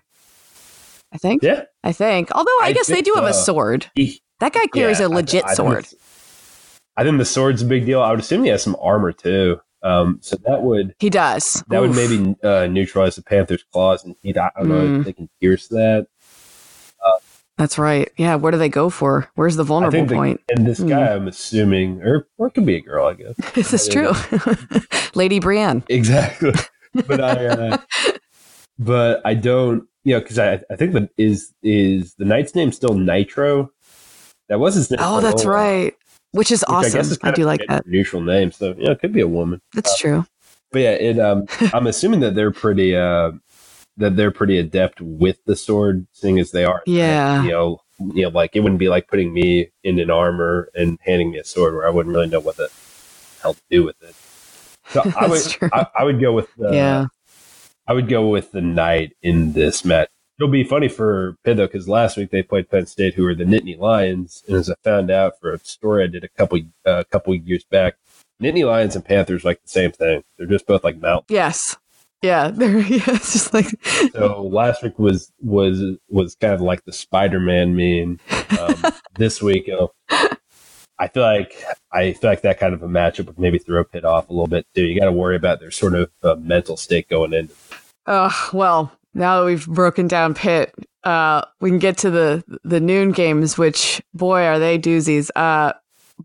I 1.12 1.18
think. 1.18 1.44
Yeah. 1.44 1.64
I 1.84 1.92
think. 1.92 2.32
Although 2.34 2.58
I, 2.62 2.68
I 2.68 2.74
guess 2.74 2.88
they 2.88 3.02
do 3.02 3.14
have 3.16 3.24
a 3.26 3.34
sword. 3.34 3.86
He, 3.96 4.22
that 4.40 4.54
guy 4.54 4.66
carries 4.68 5.00
yeah, 5.00 5.08
a 5.08 5.10
legit 5.10 5.46
I, 5.46 5.52
I 5.52 5.54
sword. 5.54 5.88
I 6.98 7.04
think 7.04 7.18
the 7.18 7.26
sword's 7.26 7.62
a 7.62 7.66
big 7.66 7.86
deal. 7.86 8.02
I 8.02 8.10
would 8.12 8.20
assume 8.20 8.44
he 8.44 8.50
has 8.50 8.64
some 8.64 8.76
armor 8.82 9.12
too. 9.12 9.60
Um, 9.84 10.20
so 10.22 10.38
that 10.46 10.62
would 10.64 10.96
he 11.00 11.10
does 11.10 11.62
that 11.68 11.82
Oof. 11.84 11.90
would 11.90 11.96
maybe 11.96 12.36
uh, 12.44 12.68
neutralize 12.68 13.16
the 13.18 13.22
Panthers' 13.22 13.66
claws, 13.74 14.04
and 14.06 14.16
he, 14.24 14.30
I 14.38 14.50
don't 14.56 14.70
know 14.70 14.76
Mm. 14.82 15.00
if 15.00 15.06
they 15.06 15.14
can 15.14 15.30
pierce 15.42 15.68
that. 15.68 16.08
That's 17.56 17.78
right. 17.78 18.12
Yeah. 18.18 18.34
Where 18.36 18.52
do 18.52 18.58
they 18.58 18.68
go 18.68 18.90
for? 18.90 19.30
Where's 19.36 19.58
the 19.58 19.64
vulnerable 19.64 20.06
the- 20.08 20.16
point? 20.16 20.42
and 20.50 20.66
this 20.66 20.80
Mm. 20.80 20.90
guy, 20.90 21.14
I'm 21.14 21.28
assuming, 21.28 22.02
or 22.02 22.28
or 22.40 22.48
it 22.48 22.56
could 22.56 22.66
be 22.66 22.76
a 22.78 22.82
girl, 22.82 23.06
I 23.06 23.14
guess. 23.14 23.36
this 23.54 23.74
is 23.74 23.88
true. 23.88 24.12
Lady 25.16 25.40
Brienne. 25.40 25.84
Exactly. 25.88 26.54
But 26.94 27.22
I, 27.22 27.46
uh, 27.48 27.78
but 28.80 29.22
I 29.26 29.34
don't, 29.34 29.88
you 30.04 30.14
know, 30.14 30.20
because 30.20 30.40
I, 30.40 30.62
I 30.70 30.76
think 30.76 30.94
that 30.94 31.10
is 31.18 31.54
is 31.64 32.16
the 32.16 32.26
knight's 32.26 32.56
name 32.56 32.72
still 32.72 32.92
Knightro. 32.96 33.70
That 34.50 34.60
was 34.60 34.76
his 34.76 34.92
name. 34.92 35.00
Oh, 35.02 35.22
that's 35.22 35.46
right. 35.46 35.96
Which 36.32 36.52
is 36.52 36.62
which 36.62 36.70
I, 36.70 36.74
awesome. 36.74 37.00
is 37.00 37.20
I, 37.24 37.32
do 37.32 37.46
like 37.46 37.62
that. 37.70 37.86
neutral 37.88 38.22
name. 38.22 38.52
So 38.52 38.76
yeah, 38.78 38.92
it 38.92 39.00
could 39.00 39.14
be 39.14 39.22
a 39.22 39.28
woman. 39.28 39.62
That's 39.74 39.98
true. 39.98 40.26
But 40.72 40.82
yeah, 40.82 40.92
it. 40.92 41.20
Um, 41.20 41.46
I'm 41.74 41.88
assuming 41.88 42.20
that 42.22 42.36
they're 42.36 42.52
pretty. 42.52 42.96
Uh, 42.96 43.34
that 43.98 44.16
they're 44.16 44.32
pretty 44.32 44.58
adept 44.58 45.00
with 45.02 45.38
the 45.46 45.56
sword, 45.56 46.08
seeing 46.14 46.40
as 46.40 46.52
they 46.52 46.66
are. 46.66 46.82
Yeah. 46.86 47.44
You 47.44 47.50
know, 47.52 47.82
you 48.00 48.24
know, 48.24 48.30
like 48.30 48.56
it 48.56 48.62
wouldn't 48.62 48.80
be 48.80 48.90
like 48.90 49.08
putting 49.08 49.34
me 49.34 49.70
in 49.84 50.00
an 50.00 50.10
armor 50.10 50.70
and 50.74 50.98
handing 51.04 51.32
me 51.32 51.38
a 51.38 51.44
sword 51.44 51.76
where 51.76 51.88
I 51.88 51.92
wouldn't 51.92 52.14
really 52.14 52.28
know 52.28 52.40
what 52.40 52.58
the 52.58 52.70
hell 53.42 53.54
to 53.54 53.62
do 53.70 53.84
with 53.84 54.02
it. 54.02 54.16
So 54.90 55.02
I 55.20 55.28
would, 55.28 55.42
I, 55.74 55.88
I 56.00 56.04
would 56.04 56.20
go 56.20 56.34
with 56.34 56.54
the. 56.56 56.74
yeah. 56.74 57.08
I 57.86 57.94
would 57.94 58.08
go 58.08 58.30
with 58.30 58.52
the 58.52 58.62
knight 58.62 59.16
in 59.22 59.54
this 59.54 59.84
match. 59.84 60.10
It'll 60.40 60.52
be 60.52 60.64
funny 60.64 60.88
for 60.88 61.38
Pitt 61.44 61.58
though, 61.58 61.68
because 61.68 61.88
last 61.88 62.18
week 62.18 62.32
they 62.32 62.42
played 62.42 62.70
Penn 62.70 62.86
State, 62.86 63.14
who 63.14 63.24
were 63.24 63.36
the 63.36 63.44
Nittany 63.44 63.78
Lions, 63.78 64.44
and 64.48 64.58
as 64.58 64.70
I 64.70 64.76
found 64.84 65.12
out 65.12 65.40
for 65.40 65.54
a 65.54 65.60
story 65.60 66.04
I 66.04 66.08
did 66.08 66.24
a 66.24 66.30
couple 66.30 66.60
uh, 66.86 67.04
couple 67.12 67.36
years 67.36 67.64
back, 67.66 67.96
Nittany 68.42 68.66
Lions 68.66 68.96
and 68.96 69.06
Panthers 69.06 69.44
like 69.44 69.62
the 69.62 69.70
same 69.70 69.92
thing. 69.92 70.24
They're 70.38 70.48
just 70.48 70.66
both 70.66 70.84
like 70.84 70.98
mountains. 70.98 71.28
Yes. 71.30 71.78
Yeah. 72.22 72.48
They're, 72.54 72.80
yeah. 72.80 73.04
It's 73.08 73.34
just 73.34 73.54
like 73.54 73.68
So 74.14 74.44
last 74.44 74.82
week 74.82 74.98
was 74.98 75.32
was 75.40 75.82
was 76.10 76.36
kind 76.36 76.54
of 76.54 76.62
like 76.62 76.84
the 76.86 76.94
Spider 76.94 77.40
Man 77.40 77.76
meme. 77.76 78.20
Um, 78.60 78.76
this 79.18 79.42
week, 79.42 79.66
you 79.66 79.74
know, 79.74 79.92
I 81.00 81.08
feel 81.08 81.24
like 81.24 81.64
I 81.92 82.14
feel 82.14 82.30
like 82.30 82.42
that 82.42 82.60
kind 82.60 82.74
of 82.74 82.84
a 82.84 82.88
matchup 82.88 83.26
would 83.28 83.40
maybe 83.40 83.58
throw 83.58 83.84
Pitt 83.84 84.06
off 84.06 84.30
a 84.30 84.34
little 84.34 84.48
bit 84.48 84.66
too. 84.76 84.84
You 84.84 85.00
got 85.00 85.06
to 85.06 85.12
worry 85.12 85.36
about 85.36 85.60
their 85.60 85.72
sort 85.72 85.96
of 85.96 86.12
uh, 86.22 86.36
mental 86.36 86.78
state 86.78 87.10
going 87.10 87.34
in. 87.34 87.50
Uh, 88.06 88.32
well, 88.52 88.92
now 89.14 89.40
that 89.40 89.46
we've 89.46 89.68
broken 89.68 90.08
down 90.08 90.34
Pitt, 90.34 90.74
uh, 91.04 91.42
we 91.60 91.70
can 91.70 91.80
get 91.80 91.98
to 92.00 92.12
the 92.12 92.44
the 92.64 92.80
noon 92.80 93.12
games, 93.12 93.58
which 93.58 94.02
boy 94.14 94.44
are 94.44 94.60
they 94.60 94.78
doozies. 94.78 95.30
Uh, 95.36 95.74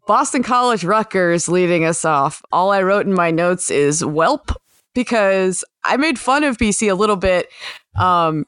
Boston 0.07 0.43
College 0.43 0.85
Rutgers 0.85 1.49
leading 1.49 1.85
us 1.85 2.05
off. 2.05 2.43
All 2.53 2.71
I 2.71 2.83
wrote 2.83 3.07
in 3.07 3.15
my 3.15 3.31
notes 3.31 3.71
is 3.71 4.03
"Welp" 4.03 4.55
because 4.95 5.65
I 5.85 5.97
made 5.97 6.19
fun 6.19 6.45
of 6.45 6.59
BC 6.59 6.91
a 6.91 6.95
little 6.95 7.17
bit. 7.17 7.49
Um, 7.99 8.45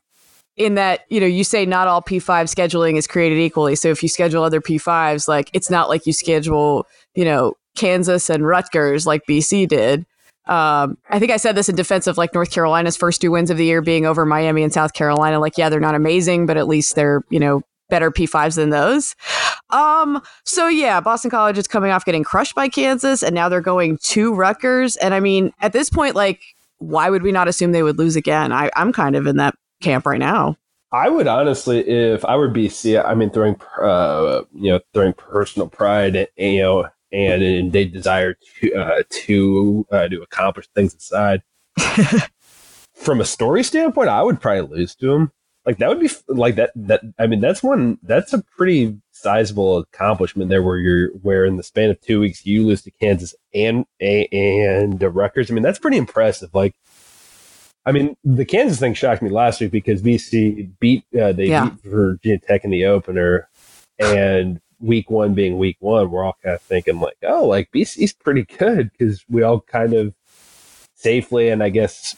in 0.60 0.74
that 0.74 1.00
you 1.08 1.20
know 1.20 1.26
you 1.26 1.42
say 1.42 1.64
not 1.64 1.88
all 1.88 2.02
P5 2.02 2.54
scheduling 2.54 2.96
is 2.96 3.06
created 3.06 3.38
equally. 3.38 3.74
So 3.74 3.88
if 3.88 4.02
you 4.02 4.08
schedule 4.08 4.44
other 4.44 4.60
P5s, 4.60 5.26
like 5.26 5.50
it's 5.52 5.70
not 5.70 5.88
like 5.88 6.06
you 6.06 6.12
schedule 6.12 6.86
you 7.14 7.24
know 7.24 7.54
Kansas 7.76 8.28
and 8.28 8.46
Rutgers 8.46 9.06
like 9.06 9.22
BC 9.28 9.66
did. 9.66 10.06
Um, 10.46 10.98
I 11.08 11.18
think 11.18 11.30
I 11.30 11.36
said 11.36 11.54
this 11.54 11.68
in 11.68 11.76
defense 11.76 12.06
of 12.06 12.18
like 12.18 12.34
North 12.34 12.50
Carolina's 12.50 12.96
first 12.96 13.20
two 13.20 13.30
wins 13.30 13.50
of 13.50 13.56
the 13.56 13.64
year 13.64 13.80
being 13.80 14.04
over 14.04 14.26
Miami 14.26 14.62
and 14.62 14.72
South 14.72 14.94
Carolina. 14.94 15.38
Like, 15.38 15.56
yeah, 15.56 15.68
they're 15.68 15.80
not 15.80 15.94
amazing, 15.94 16.46
but 16.46 16.56
at 16.56 16.66
least 16.66 16.96
they're, 16.96 17.22
you 17.30 17.38
know, 17.38 17.62
better 17.88 18.10
P5s 18.10 18.56
than 18.56 18.70
those. 18.70 19.14
Um, 19.70 20.20
so 20.44 20.66
yeah, 20.66 21.00
Boston 21.00 21.30
College 21.30 21.56
is 21.56 21.68
coming 21.68 21.92
off 21.92 22.04
getting 22.04 22.24
crushed 22.24 22.54
by 22.54 22.68
Kansas 22.68 23.22
and 23.22 23.34
now 23.34 23.48
they're 23.48 23.60
going 23.60 23.98
to 23.98 24.34
Rutgers. 24.34 24.96
And 24.96 25.14
I 25.14 25.20
mean, 25.20 25.52
at 25.60 25.72
this 25.72 25.88
point, 25.88 26.16
like, 26.16 26.40
why 26.78 27.10
would 27.10 27.22
we 27.22 27.30
not 27.30 27.46
assume 27.46 27.72
they 27.72 27.82
would 27.82 27.98
lose 27.98 28.16
again? 28.16 28.52
I, 28.52 28.70
I'm 28.74 28.92
kind 28.92 29.14
of 29.14 29.26
in 29.26 29.36
that 29.36 29.54
camp 29.80 30.06
right 30.06 30.18
now. 30.18 30.56
I 30.92 31.08
would 31.08 31.28
honestly, 31.28 31.80
if 31.88 32.24
I 32.24 32.36
were 32.36 32.50
BC, 32.50 33.04
I 33.04 33.14
mean, 33.14 33.30
throwing, 33.30 33.60
uh, 33.80 34.42
you 34.52 34.72
know, 34.72 34.80
throwing 34.92 35.12
personal 35.12 35.68
pride, 35.68 36.16
and, 36.16 36.28
you 36.36 36.62
know, 36.62 36.88
and, 37.12 37.42
and 37.42 37.72
they 37.72 37.84
desire 37.84 38.34
to 38.34 38.74
uh, 38.74 39.02
to 39.08 39.86
uh, 39.92 40.08
to 40.08 40.22
accomplish 40.22 40.66
things 40.74 40.94
aside. 40.94 41.42
From 42.94 43.20
a 43.20 43.24
story 43.24 43.62
standpoint, 43.62 44.08
I 44.08 44.22
would 44.22 44.40
probably 44.40 44.78
lose 44.78 44.94
to 44.96 45.06
them. 45.06 45.32
Like 45.64 45.78
that 45.78 45.88
would 45.88 46.00
be 46.00 46.10
like 46.28 46.56
that. 46.56 46.72
That 46.74 47.02
I 47.18 47.26
mean, 47.26 47.40
that's 47.40 47.62
one. 47.62 47.98
That's 48.02 48.32
a 48.32 48.42
pretty 48.56 48.98
sizable 49.12 49.78
accomplishment 49.78 50.50
there, 50.50 50.62
where 50.62 50.78
you're 50.78 51.10
where 51.18 51.44
in 51.44 51.56
the 51.56 51.62
span 51.62 51.90
of 51.90 52.00
two 52.00 52.20
weeks 52.20 52.44
you 52.44 52.66
lose 52.66 52.82
to 52.82 52.90
Kansas 52.90 53.34
and 53.54 53.84
and 54.00 55.02
uh, 55.02 55.10
Rutgers. 55.10 55.50
I 55.50 55.54
mean, 55.54 55.62
that's 55.62 55.78
pretty 55.78 55.98
impressive. 55.98 56.50
Like. 56.52 56.74
I 57.86 57.92
mean, 57.92 58.16
the 58.24 58.44
Kansas 58.44 58.78
thing 58.78 58.94
shocked 58.94 59.22
me 59.22 59.30
last 59.30 59.60
week 59.60 59.72
because 59.72 60.02
BC 60.02 60.70
beat 60.80 61.04
uh, 61.20 61.32
they 61.32 61.46
Yeah. 61.46 61.64
beat 61.70 61.80
Virginia 61.82 62.38
Tech 62.38 62.64
in 62.64 62.70
the 62.70 62.84
opener, 62.86 63.48
and 63.98 64.60
week 64.80 65.10
one 65.10 65.34
being 65.34 65.58
week 65.58 65.76
one, 65.80 66.10
we're 66.10 66.24
all 66.24 66.36
kind 66.42 66.54
of 66.54 66.62
thinking 66.62 67.00
like, 67.00 67.16
oh, 67.22 67.46
like 67.46 67.70
BC's 67.72 68.12
pretty 68.12 68.44
good 68.58 68.90
because 68.92 69.24
we 69.28 69.42
all 69.42 69.60
kind 69.60 69.94
of 69.94 70.14
safely 70.94 71.48
and 71.48 71.62
I 71.62 71.70
guess 71.70 72.14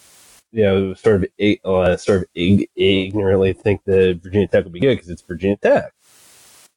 you 0.50 0.64
know 0.64 0.94
sort 0.94 1.22
of 1.24 1.28
uh, 1.64 1.96
sort 1.96 2.22
of 2.22 2.26
ignorantly 2.34 3.52
think 3.52 3.84
that 3.84 4.20
Virginia 4.22 4.48
Tech 4.48 4.64
will 4.64 4.72
be 4.72 4.80
good 4.80 4.96
because 4.96 5.10
it's 5.10 5.22
Virginia 5.22 5.56
Tech. 5.56 5.92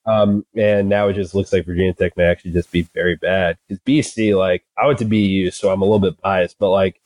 Um, 0.08 0.46
and 0.56 0.88
now 0.88 1.08
it 1.08 1.14
just 1.14 1.34
looks 1.34 1.52
like 1.52 1.66
Virginia 1.66 1.92
Tech 1.94 2.16
may 2.16 2.26
actually 2.26 2.52
just 2.52 2.72
be 2.72 2.84
very 2.94 3.16
bad 3.16 3.58
because 3.68 3.82
BC, 3.88 4.38
like, 4.38 4.64
I 4.78 4.86
went 4.86 5.00
to 5.00 5.06
BU, 5.06 5.50
so 5.50 5.72
I'm 5.72 5.82
a 5.82 5.86
little 5.86 5.98
bit 6.00 6.22
biased, 6.22 6.60
but 6.60 6.70
like, 6.70 7.02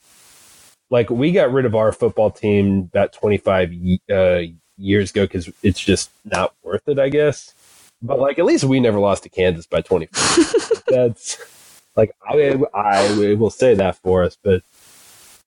like 0.90 1.08
we 1.10 1.32
got 1.32 1.52
rid 1.52 1.64
of 1.64 1.74
our 1.74 1.92
football 1.92 2.30
team 2.30 2.90
about 2.92 3.12
25 3.12 3.74
uh, 4.12 4.40
years 4.76 5.10
ago 5.10 5.24
because 5.24 5.50
it's 5.62 5.80
just 5.80 6.10
not 6.24 6.54
worth 6.62 6.86
it, 6.88 6.98
I 6.98 7.08
guess. 7.08 7.54
But 8.02 8.18
like, 8.18 8.38
at 8.38 8.44
least 8.44 8.64
we 8.64 8.80
never 8.80 8.98
lost 8.98 9.22
to 9.24 9.28
Kansas 9.28 9.66
by 9.66 9.82
25. 9.82 10.82
That's 10.88 11.38
like 11.96 12.12
I, 12.26 12.58
I 12.74 13.34
will 13.34 13.50
say 13.50 13.74
that 13.74 13.96
for 13.96 14.22
us, 14.22 14.36
but 14.42 14.62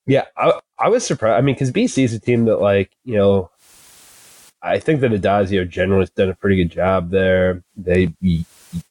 yeah, 0.06 0.26
I, 0.38 0.60
I 0.78 0.90
was 0.90 1.06
surprised. 1.06 1.38
I 1.38 1.42
mean, 1.42 1.56
because 1.56 1.72
BC 1.72 2.04
is 2.04 2.14
a 2.14 2.20
team 2.20 2.46
that 2.46 2.58
like 2.58 2.92
you 3.04 3.16
know, 3.16 3.50
I 4.62 4.80
think 4.80 5.02
that 5.02 5.12
Addazio 5.12 5.68
generally 5.68 6.04
has 6.04 6.10
done 6.12 6.30
a 6.30 6.36
pretty 6.36 6.58
good 6.58 6.72
job 6.72 7.10
there. 7.10 7.64
They 7.76 8.14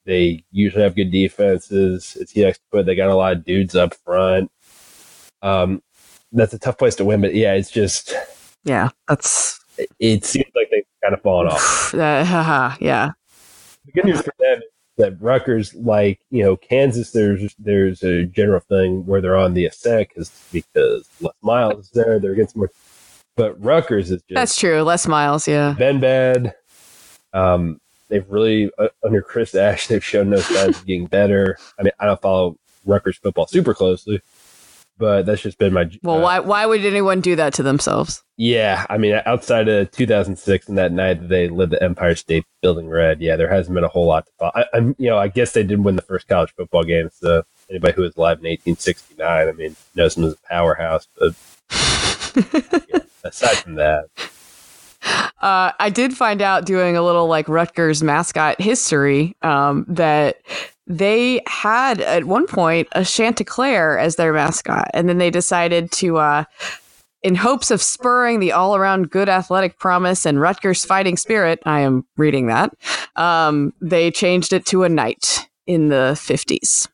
they 0.04 0.44
usually 0.50 0.82
have 0.82 0.97
good 0.97 1.11
defenses. 1.11 2.16
It's 2.21 2.32
he 2.32 2.44
likes 2.44 2.59
to 2.59 2.64
put. 2.71 2.87
They 2.87 2.94
got 2.94 3.11
a 3.11 3.16
lot 3.16 3.32
of 3.32 3.44
dudes 3.44 3.75
up 3.75 3.94
front. 3.94 4.50
Um, 5.42 5.82
that's 6.33 6.55
a 6.55 6.59
tough 6.59 6.79
place 6.79 6.95
to 6.97 7.05
win, 7.05 7.21
but 7.21 7.35
yeah, 7.35 7.55
it's 7.55 7.71
just 7.71 8.15
Yeah, 8.65 8.89
that's 9.09 9.61
it, 9.79 9.91
it 9.99 10.25
seems 10.25 10.51
like 10.55 10.69
they've 10.71 10.85
kind 11.03 11.15
of 11.15 11.23
fallen 11.23 11.49
off. 11.49 11.95
uh, 11.95 12.77
yeah. 12.81 13.12
The 13.87 13.93
good 13.93 14.05
news 14.05 14.23
for 14.23 14.33
them 14.39 14.59
is 14.59 14.62
that 14.99 15.21
Rutgers, 15.21 15.75
like 15.75 16.21
you 16.31 16.43
know, 16.43 16.57
Kansas, 16.57 17.11
there's 17.12 17.55
there's 17.59 18.03
a 18.03 18.25
general 18.25 18.61
thing 18.61 19.07
where 19.07 19.21
they're 19.21 19.37
on 19.37 19.55
the 19.55 19.67
ascent 19.67 20.09
because 20.09 20.31
because 20.53 21.09
Les 21.21 21.33
Miles 21.43 21.87
is 21.87 21.91
there, 21.91 22.19
they're 22.19 22.33
against 22.33 22.57
more. 22.57 22.71
But 23.35 23.62
Rutgers 23.62 24.11
is 24.11 24.23
just 24.23 24.35
That's 24.35 24.59
true. 24.59 24.83
Less 24.83 25.09
miles, 25.09 25.49
yeah. 25.49 25.73
been 25.73 26.01
bad. 26.01 26.55
Um, 27.33 27.81
they've 28.09 28.29
really 28.29 28.71
uh, 28.79 28.89
under 29.03 29.23
Chris 29.23 29.55
Ash, 29.55 29.87
they've 29.87 30.05
shown 30.05 30.31
no 30.31 30.37
signs 30.37 30.79
of 30.79 30.87
getting 30.87 31.07
better. 31.07 31.57
I 31.79 31.83
mean, 31.83 31.93
I 31.99 32.07
don't 32.07 32.21
follow 32.21 32.59
Rutgers 32.85 33.17
football 33.17 33.47
super 33.47 33.75
closely, 33.75 34.21
but 35.02 35.26
that's 35.26 35.42
just 35.42 35.59
been 35.59 35.73
my 35.73 35.90
Well, 36.04 36.18
uh, 36.18 36.23
why 36.23 36.38
why 36.38 36.64
would 36.64 36.85
anyone 36.85 37.21
do 37.21 37.35
that 37.35 37.52
to 37.54 37.64
themselves? 37.64 38.23
yeah, 38.37 38.87
I 38.88 38.99
mean, 38.99 39.21
outside 39.26 39.66
of 39.68 39.90
2006 39.90 40.68
and 40.68 40.78
that 40.78 40.92
night 40.92 41.21
that 41.21 41.28
they 41.28 41.49
lit 41.49 41.71
the 41.71 41.82
Empire 41.82 42.14
State 42.14 42.44
Building 42.61 42.88
red, 42.88 43.21
yeah, 43.21 43.35
there 43.35 43.52
hasn't 43.52 43.75
been 43.75 43.82
a 43.82 43.88
whole 43.88 44.06
lot 44.06 44.26
to 44.26 44.32
follow. 44.38 44.52
I, 44.54 44.64
I'm, 44.73 44.94
you 44.99 45.11
know, 45.11 45.18
I 45.18 45.26
guess 45.26 45.52
they 45.54 45.64
did 45.64 45.85
win 45.85 45.97
the 45.97 46.02
first 46.02 46.28
college 46.28 46.52
football 46.56 46.85
game. 46.85 47.11
So 47.12 47.42
anybody 47.68 47.94
who 47.94 48.02
was 48.02 48.14
alive 48.14 48.38
in 48.38 48.44
1869, 48.44 49.49
I 49.49 49.50
mean, 49.52 49.75
knows 49.97 50.14
them 50.14 50.23
as 50.25 50.35
a 50.35 50.49
powerhouse. 50.49 51.09
But 51.18 51.35
yeah, 52.88 53.00
aside 53.25 53.56
from 53.56 53.75
that, 53.75 54.04
Uh, 55.40 55.73
I 55.80 55.90
did 55.90 56.16
find 56.16 56.40
out 56.40 56.64
doing 56.64 56.97
a 56.97 57.02
little 57.02 57.26
like 57.26 57.49
Rutgers 57.49 58.04
mascot 58.04 58.61
history 58.61 59.37
um, 59.42 59.85
that 59.88 60.37
they 60.99 61.40
had 61.46 62.00
at 62.00 62.25
one 62.25 62.46
point 62.46 62.87
a 62.92 63.04
Chanticleer 63.04 63.96
as 63.99 64.16
their 64.16 64.32
mascot, 64.32 64.90
and 64.92 65.08
then 65.08 65.18
they 65.18 65.30
decided 65.30 65.90
to, 65.92 66.18
uh, 66.18 66.44
in 67.22 67.34
hopes 67.34 67.70
of 67.70 67.80
spurring 67.80 68.40
the 68.40 68.52
all-around 68.52 69.11
good 69.11 69.28
athletic 69.28 69.78
promise 69.78 70.26
and 70.26 70.40
Rutgers 70.40 70.84
fighting 70.84 71.16
spirit. 71.16 71.61
I 71.64 71.80
am 71.80 72.04
reading 72.16 72.49
that. 72.49 72.75
Um, 73.16 73.72
they 73.80 74.11
changed 74.11 74.52
it 74.52 74.66
to 74.66 74.82
a 74.84 74.88
knight 74.88 75.49
in 75.66 75.88
the 75.88 76.14
fifties, 76.20 76.88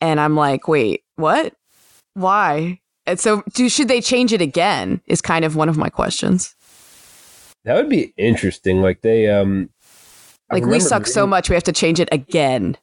and 0.00 0.20
I'm 0.20 0.36
like, 0.36 0.68
wait, 0.68 1.02
what? 1.16 1.54
Why? 2.14 2.80
And 3.06 3.18
so, 3.18 3.42
do, 3.54 3.68
should 3.68 3.88
they 3.88 4.00
change 4.02 4.32
it 4.32 4.42
again? 4.42 5.00
Is 5.06 5.22
kind 5.22 5.44
of 5.44 5.56
one 5.56 5.68
of 5.70 5.78
my 5.78 5.88
questions. 5.88 6.54
that 7.64 7.74
would 7.74 7.88
be 7.88 8.12
interesting. 8.18 8.82
Like 8.82 9.00
they, 9.00 9.28
um, 9.28 9.70
Like 10.52 10.66
we 10.66 10.80
suck 10.80 11.06
so 11.06 11.26
much, 11.26 11.48
we 11.48 11.54
have 11.54 11.64
to 11.64 11.72
change 11.72 12.00
it 12.00 12.08
again. 12.12 12.76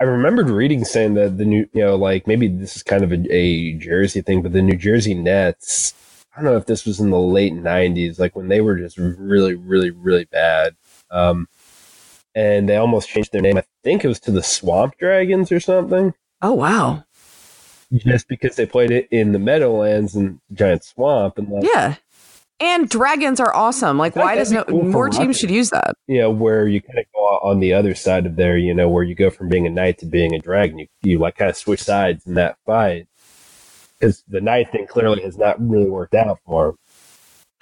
I 0.00 0.04
remembered 0.04 0.48
reading 0.48 0.84
saying 0.84 1.14
that 1.14 1.36
the 1.36 1.44
new, 1.44 1.68
you 1.74 1.82
know, 1.82 1.94
like 1.94 2.26
maybe 2.26 2.48
this 2.48 2.74
is 2.74 2.82
kind 2.82 3.04
of 3.04 3.12
a, 3.12 3.32
a 3.32 3.74
Jersey 3.74 4.22
thing, 4.22 4.40
but 4.40 4.52
the 4.52 4.62
New 4.62 4.76
Jersey 4.76 5.14
Nets. 5.14 5.94
I 6.34 6.42
don't 6.42 6.50
know 6.50 6.56
if 6.56 6.66
this 6.66 6.86
was 6.86 7.00
in 7.00 7.10
the 7.10 7.18
late 7.18 7.52
'90s, 7.52 8.18
like 8.18 8.34
when 8.34 8.48
they 8.48 8.62
were 8.62 8.76
just 8.76 8.96
really, 8.96 9.54
really, 9.54 9.90
really 9.90 10.24
bad. 10.24 10.74
Um, 11.10 11.48
and 12.34 12.68
they 12.68 12.76
almost 12.76 13.08
changed 13.08 13.32
their 13.32 13.42
name. 13.42 13.58
I 13.58 13.64
think 13.82 14.04
it 14.04 14.08
was 14.08 14.20
to 14.20 14.30
the 14.30 14.42
Swamp 14.42 14.96
Dragons 14.96 15.52
or 15.52 15.60
something. 15.60 16.14
Oh 16.40 16.54
wow! 16.54 17.04
Just 17.92 18.26
because 18.28 18.56
they 18.56 18.64
played 18.64 18.90
it 18.90 19.08
in 19.10 19.32
the 19.32 19.38
Meadowlands 19.38 20.14
and 20.14 20.40
Giant 20.54 20.84
Swamp, 20.84 21.36
and 21.36 21.48
like, 21.50 21.64
yeah, 21.64 21.96
and 22.60 22.88
dragons 22.88 23.40
are 23.40 23.54
awesome. 23.54 23.98
Like, 23.98 24.14
why 24.14 24.34
does 24.34 24.52
no 24.52 24.64
cool 24.64 24.84
more 24.84 25.08
teams 25.08 25.38
should 25.38 25.50
use 25.50 25.70
that? 25.70 25.94
Yeah, 26.06 26.26
where 26.26 26.68
you 26.68 26.80
kind 26.80 26.98
of 26.98 27.06
go 27.14 27.20
on 27.20 27.60
the 27.60 27.72
other 27.72 27.94
side 27.94 28.26
of 28.26 28.36
there, 28.36 28.58
you 28.58 28.74
know, 28.74 28.88
where 28.88 29.02
you 29.02 29.14
go 29.14 29.30
from 29.30 29.48
being 29.48 29.66
a 29.66 29.70
knight 29.70 29.98
to 29.98 30.06
being 30.06 30.34
a 30.34 30.38
dragon. 30.38 30.78
You, 30.78 30.86
you 31.02 31.18
like 31.18 31.36
kind 31.36 31.50
of 31.50 31.56
switch 31.56 31.82
sides 31.82 32.26
in 32.26 32.34
that 32.34 32.56
fight 32.66 33.08
because 33.98 34.22
the 34.28 34.40
knight 34.40 34.70
thing 34.70 34.86
clearly 34.86 35.22
has 35.22 35.38
not 35.38 35.56
really 35.60 35.88
worked 35.88 36.14
out 36.14 36.38
for 36.44 36.68
him. 36.70 36.76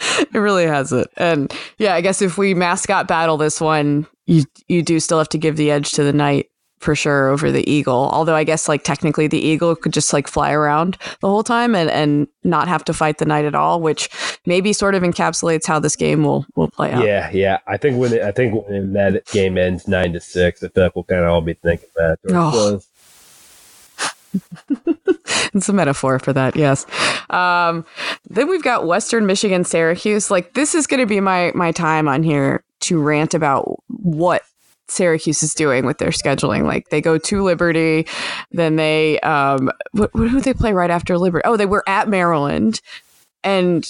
It 0.33 0.39
really 0.39 0.67
hasn't. 0.67 1.09
And 1.17 1.53
yeah, 1.79 1.95
I 1.95 2.01
guess 2.01 2.23
if 2.23 2.39
we 2.39 2.55
mascot 2.55 3.09
battle 3.09 3.37
this 3.37 3.61
one, 3.61 4.07
you 4.27 4.45
you 4.67 4.83
do 4.83 5.01
still 5.01 5.19
have 5.19 5.29
to 5.31 5.39
give 5.39 5.57
the 5.57 5.71
edge 5.71 5.93
to 5.93 6.05
the 6.05 6.13
knight 6.13 6.51
for 6.79 6.95
sure 6.95 7.29
over 7.29 7.51
the 7.51 7.69
eagle. 7.71 8.09
Although 8.13 8.35
I 8.35 8.45
guess 8.45 8.69
like 8.69 8.85
technically 8.85 9.27
the 9.27 9.39
eagle 9.39 9.75
could 9.77 9.93
just 9.93 10.13
like 10.13 10.29
fly 10.29 10.53
around 10.53 10.97
the 11.21 11.29
whole 11.29 11.43
time 11.43 11.75
and, 11.75 11.91
and 11.91 12.29
not 12.45 12.69
have 12.69 12.85
to 12.85 12.95
fight 12.95 13.19
the 13.19 13.25
knight 13.25 13.45
at 13.45 13.55
all, 13.55 13.81
which 13.81 14.09
maybe 14.47 14.73
sort 14.73 14.95
of 14.95 15.03
encapsulates 15.03 15.67
how 15.67 15.79
this 15.79 15.97
game 15.97 16.25
will 16.25 16.47
will 16.55 16.71
play 16.71 16.93
out. 16.93 17.05
Yeah, 17.05 17.31
yeah. 17.33 17.59
I 17.67 17.77
think 17.77 17.99
when 17.99 18.13
it, 18.13 18.23
I 18.23 18.33
think 18.33 18.67
when 18.67 18.93
that 18.95 19.27
game 19.27 19.59
ends 19.59 19.89
nine 19.89 20.13
to 20.13 20.21
six, 20.21 20.63
I 20.63 20.69
feel 20.69 20.85
like 20.85 20.95
we'll 20.95 21.05
kind 21.05 21.23
of 21.23 21.31
all 21.31 21.41
be 21.41 21.55
thinking 21.55 21.89
that. 21.97 22.19
Oh. 22.31 22.81
it's 25.55 25.69
a 25.69 25.73
metaphor 25.73 26.19
for 26.19 26.33
that, 26.33 26.55
yes. 26.57 26.87
Um, 27.31 27.85
then 28.29 28.49
we've 28.49 28.63
got 28.63 28.87
Western 28.87 29.27
Michigan, 29.27 29.65
Syracuse. 29.65 30.31
Like 30.31 30.55
this 30.55 30.75
is 30.75 30.87
going 30.87 31.01
to 31.01 31.07
be 31.07 31.21
my 31.21 31.53
my 31.55 31.73
time 31.73 32.09
on 32.09 32.23
here 32.23 32.63
to 32.81 33.01
rant 33.01 33.35
about 33.35 33.83
what 33.89 34.43
Syracuse 34.89 35.43
is 35.43 35.55
doing 35.55 35.87
with 35.87 35.99
their 35.99 36.11
scheduling. 36.11 36.65
Like 36.65 36.89
they 36.89 37.01
go 37.01 37.19
to 37.19 37.43
Liberty, 37.43 38.07
then 38.51 38.77
they 38.77 39.21
um 39.21 39.71
what, 39.93 40.13
what 40.15 40.31
do 40.31 40.41
they 40.41 40.55
play 40.55 40.73
right 40.73 40.91
after 40.91 41.19
Liberty? 41.19 41.45
Oh, 41.45 41.57
they 41.57 41.67
were 41.67 41.85
at 41.87 42.09
Maryland, 42.09 42.81
and 43.45 43.89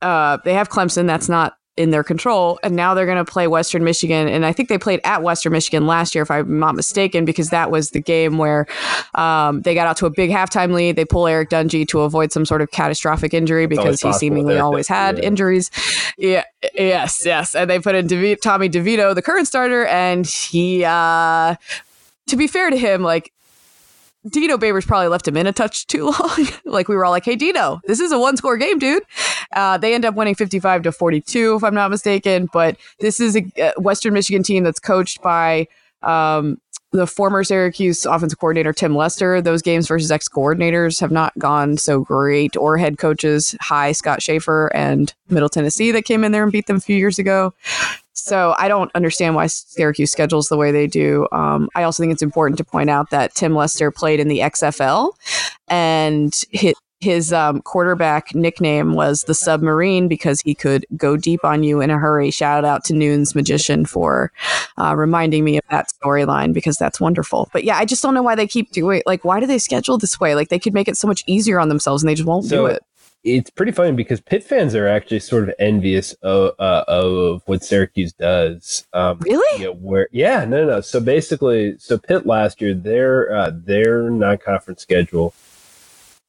uh 0.00 0.38
they 0.44 0.54
have 0.54 0.68
Clemson. 0.70 1.06
That's 1.06 1.28
not 1.28 1.57
in 1.78 1.90
their 1.90 2.02
control. 2.02 2.58
And 2.62 2.74
now 2.74 2.92
they're 2.92 3.06
going 3.06 3.24
to 3.24 3.30
play 3.30 3.46
Western 3.46 3.84
Michigan. 3.84 4.28
And 4.28 4.44
I 4.44 4.52
think 4.52 4.68
they 4.68 4.78
played 4.78 5.00
at 5.04 5.22
Western 5.22 5.52
Michigan 5.52 5.86
last 5.86 6.14
year, 6.14 6.22
if 6.22 6.30
I'm 6.30 6.58
not 6.58 6.74
mistaken, 6.74 7.24
because 7.24 7.50
that 7.50 7.70
was 7.70 7.90
the 7.90 8.00
game 8.00 8.36
where 8.36 8.66
um, 9.14 9.62
they 9.62 9.74
got 9.74 9.86
out 9.86 9.96
to 9.98 10.06
a 10.06 10.10
big 10.10 10.30
halftime 10.30 10.74
lead. 10.74 10.96
They 10.96 11.04
pull 11.04 11.26
Eric 11.26 11.50
Dungey 11.50 11.86
to 11.88 12.00
avoid 12.00 12.32
some 12.32 12.44
sort 12.44 12.60
of 12.60 12.70
catastrophic 12.72 13.32
injury 13.32 13.66
because 13.66 14.00
he 14.00 14.12
seemingly 14.12 14.58
always 14.58 14.88
had 14.88 15.18
yeah. 15.18 15.24
injuries. 15.24 15.70
Yeah, 16.18 16.44
yes, 16.74 17.22
yes. 17.24 17.54
And 17.54 17.70
they 17.70 17.78
put 17.78 17.94
in 17.94 18.08
DeV- 18.08 18.40
Tommy 18.42 18.68
DeVito, 18.68 19.14
the 19.14 19.22
current 19.22 19.46
starter, 19.46 19.86
and 19.86 20.26
he, 20.26 20.84
uh, 20.84 21.54
to 22.26 22.36
be 22.36 22.48
fair 22.48 22.70
to 22.70 22.76
him, 22.76 23.02
like 23.02 23.32
Dino 24.28 24.56
Babers 24.56 24.86
probably 24.86 25.08
left 25.08 25.28
him 25.28 25.36
in 25.36 25.46
a 25.46 25.52
touch 25.52 25.86
too 25.86 26.06
long. 26.06 26.46
like 26.64 26.88
we 26.88 26.96
were 26.96 27.04
all 27.04 27.10
like, 27.10 27.24
"Hey, 27.24 27.36
Dino, 27.36 27.80
this 27.86 28.00
is 28.00 28.12
a 28.12 28.18
one-score 28.18 28.56
game, 28.56 28.78
dude." 28.78 29.02
Uh, 29.54 29.78
they 29.78 29.94
end 29.94 30.04
up 30.04 30.14
winning 30.14 30.34
55 30.34 30.82
to 30.82 30.92
42, 30.92 31.56
if 31.56 31.64
I'm 31.64 31.74
not 31.74 31.90
mistaken. 31.90 32.48
But 32.52 32.76
this 33.00 33.20
is 33.20 33.36
a 33.36 33.72
Western 33.78 34.14
Michigan 34.14 34.42
team 34.42 34.64
that's 34.64 34.80
coached 34.80 35.22
by 35.22 35.68
um, 36.02 36.58
the 36.92 37.06
former 37.06 37.44
Syracuse 37.44 38.06
offensive 38.06 38.38
coordinator 38.38 38.72
Tim 38.72 38.96
Lester. 38.96 39.40
Those 39.40 39.62
games 39.62 39.88
versus 39.88 40.10
ex 40.10 40.28
coordinators 40.28 41.00
have 41.00 41.12
not 41.12 41.38
gone 41.38 41.76
so 41.76 42.00
great, 42.00 42.56
or 42.56 42.76
head 42.76 42.98
coaches, 42.98 43.54
hi 43.60 43.92
Scott 43.92 44.22
Shafer 44.22 44.70
and 44.74 45.14
Middle 45.28 45.48
Tennessee 45.48 45.92
that 45.92 46.04
came 46.04 46.24
in 46.24 46.32
there 46.32 46.42
and 46.42 46.52
beat 46.52 46.66
them 46.66 46.76
a 46.76 46.80
few 46.80 46.96
years 46.96 47.18
ago. 47.18 47.54
So 48.28 48.54
I 48.58 48.68
don't 48.68 48.90
understand 48.94 49.34
why 49.34 49.46
Syracuse 49.46 50.12
schedules 50.12 50.48
the 50.48 50.56
way 50.56 50.70
they 50.70 50.86
do. 50.86 51.26
Um, 51.32 51.68
I 51.74 51.82
also 51.82 52.02
think 52.02 52.12
it's 52.12 52.22
important 52.22 52.58
to 52.58 52.64
point 52.64 52.90
out 52.90 53.10
that 53.10 53.34
Tim 53.34 53.54
Lester 53.54 53.90
played 53.90 54.20
in 54.20 54.28
the 54.28 54.40
XFL 54.40 55.12
and 55.68 56.38
hit 56.50 56.76
his 57.00 57.32
um, 57.32 57.62
quarterback 57.62 58.34
nickname 58.34 58.94
was 58.94 59.24
the 59.24 59.34
submarine 59.34 60.08
because 60.08 60.40
he 60.40 60.52
could 60.54 60.84
go 60.96 61.16
deep 61.16 61.44
on 61.44 61.62
you 61.62 61.80
in 61.80 61.90
a 61.90 61.98
hurry. 61.98 62.30
Shout 62.30 62.64
out 62.64 62.84
to 62.86 62.92
Noon's 62.92 63.36
magician 63.36 63.86
for 63.86 64.32
uh, 64.78 64.96
reminding 64.96 65.44
me 65.44 65.58
of 65.58 65.64
that 65.70 65.92
storyline 65.92 66.52
because 66.52 66.76
that's 66.76 67.00
wonderful. 67.00 67.48
But 67.52 67.62
yeah, 67.62 67.76
I 67.76 67.84
just 67.84 68.02
don't 68.02 68.14
know 68.14 68.22
why 68.22 68.34
they 68.34 68.48
keep 68.48 68.72
doing 68.72 69.02
like 69.06 69.24
why 69.24 69.38
do 69.38 69.46
they 69.46 69.58
schedule 69.58 69.96
this 69.96 70.18
way? 70.18 70.34
Like 70.34 70.48
they 70.48 70.58
could 70.58 70.74
make 70.74 70.88
it 70.88 70.96
so 70.96 71.06
much 71.06 71.22
easier 71.26 71.60
on 71.60 71.68
themselves 71.68 72.02
and 72.02 72.10
they 72.10 72.16
just 72.16 72.26
won't 72.26 72.46
so, 72.46 72.56
do 72.56 72.66
it 72.66 72.82
it's 73.24 73.50
pretty 73.50 73.72
funny 73.72 73.92
because 73.92 74.20
Pitt 74.20 74.44
fans 74.44 74.74
are 74.74 74.86
actually 74.86 75.20
sort 75.20 75.48
of 75.48 75.54
envious 75.58 76.12
of, 76.22 76.54
uh, 76.58 76.84
of 76.86 77.42
what 77.46 77.64
Syracuse 77.64 78.12
does. 78.12 78.86
Um, 78.92 79.18
really? 79.20 79.60
You 79.60 79.66
know, 79.68 79.74
where? 79.74 80.08
Yeah, 80.12 80.44
no, 80.44 80.64
no. 80.64 80.80
So 80.80 81.00
basically, 81.00 81.76
so 81.78 81.98
Pitt 81.98 82.26
last 82.26 82.60
year, 82.60 82.74
their 82.74 83.34
uh, 83.34 83.50
their 83.52 84.10
non-conference 84.10 84.82
schedule, 84.82 85.34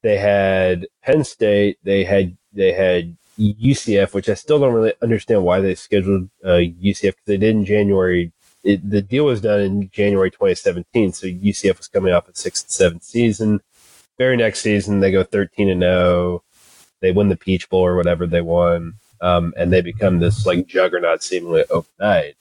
they 0.01 0.17
had 0.17 0.87
Penn 1.03 1.23
State, 1.23 1.77
they 1.83 2.03
had 2.03 2.35
they 2.53 2.73
had 2.73 3.15
UCF, 3.37 4.13
which 4.13 4.29
I 4.29 4.33
still 4.33 4.59
don't 4.59 4.73
really 4.73 4.93
understand 5.01 5.43
why 5.43 5.61
they 5.61 5.75
scheduled 5.75 6.29
uh, 6.43 6.59
UCF 6.59 7.01
because 7.01 7.25
they 7.25 7.37
did 7.37 7.55
in 7.55 7.65
January. 7.65 8.31
It, 8.63 8.89
the 8.89 9.01
deal 9.01 9.25
was 9.25 9.39
done 9.39 9.61
in 9.61 9.89
January 9.89 10.29
2017, 10.31 11.13
so 11.13 11.27
UCF 11.27 11.77
was 11.77 11.87
coming 11.87 12.13
off 12.13 12.27
a 12.27 12.35
six 12.35 12.61
and 12.61 12.71
seven 12.71 13.01
season. 13.01 13.61
Very 14.17 14.35
next 14.35 14.59
season, 14.59 14.99
they 14.99 15.11
go 15.11 15.23
13 15.23 15.69
and 15.69 15.81
0 15.81 16.43
they 17.01 17.11
win 17.11 17.29
the 17.29 17.35
Peach 17.35 17.69
Bowl 17.69 17.85
or 17.85 17.95
whatever 17.95 18.27
they 18.27 18.41
won, 18.41 18.93
um, 19.21 19.53
and 19.57 19.71
they 19.71 19.81
become 19.81 20.19
this 20.19 20.45
like 20.45 20.67
juggernaut 20.67 21.23
seemingly 21.23 21.63
overnight. 21.69 22.35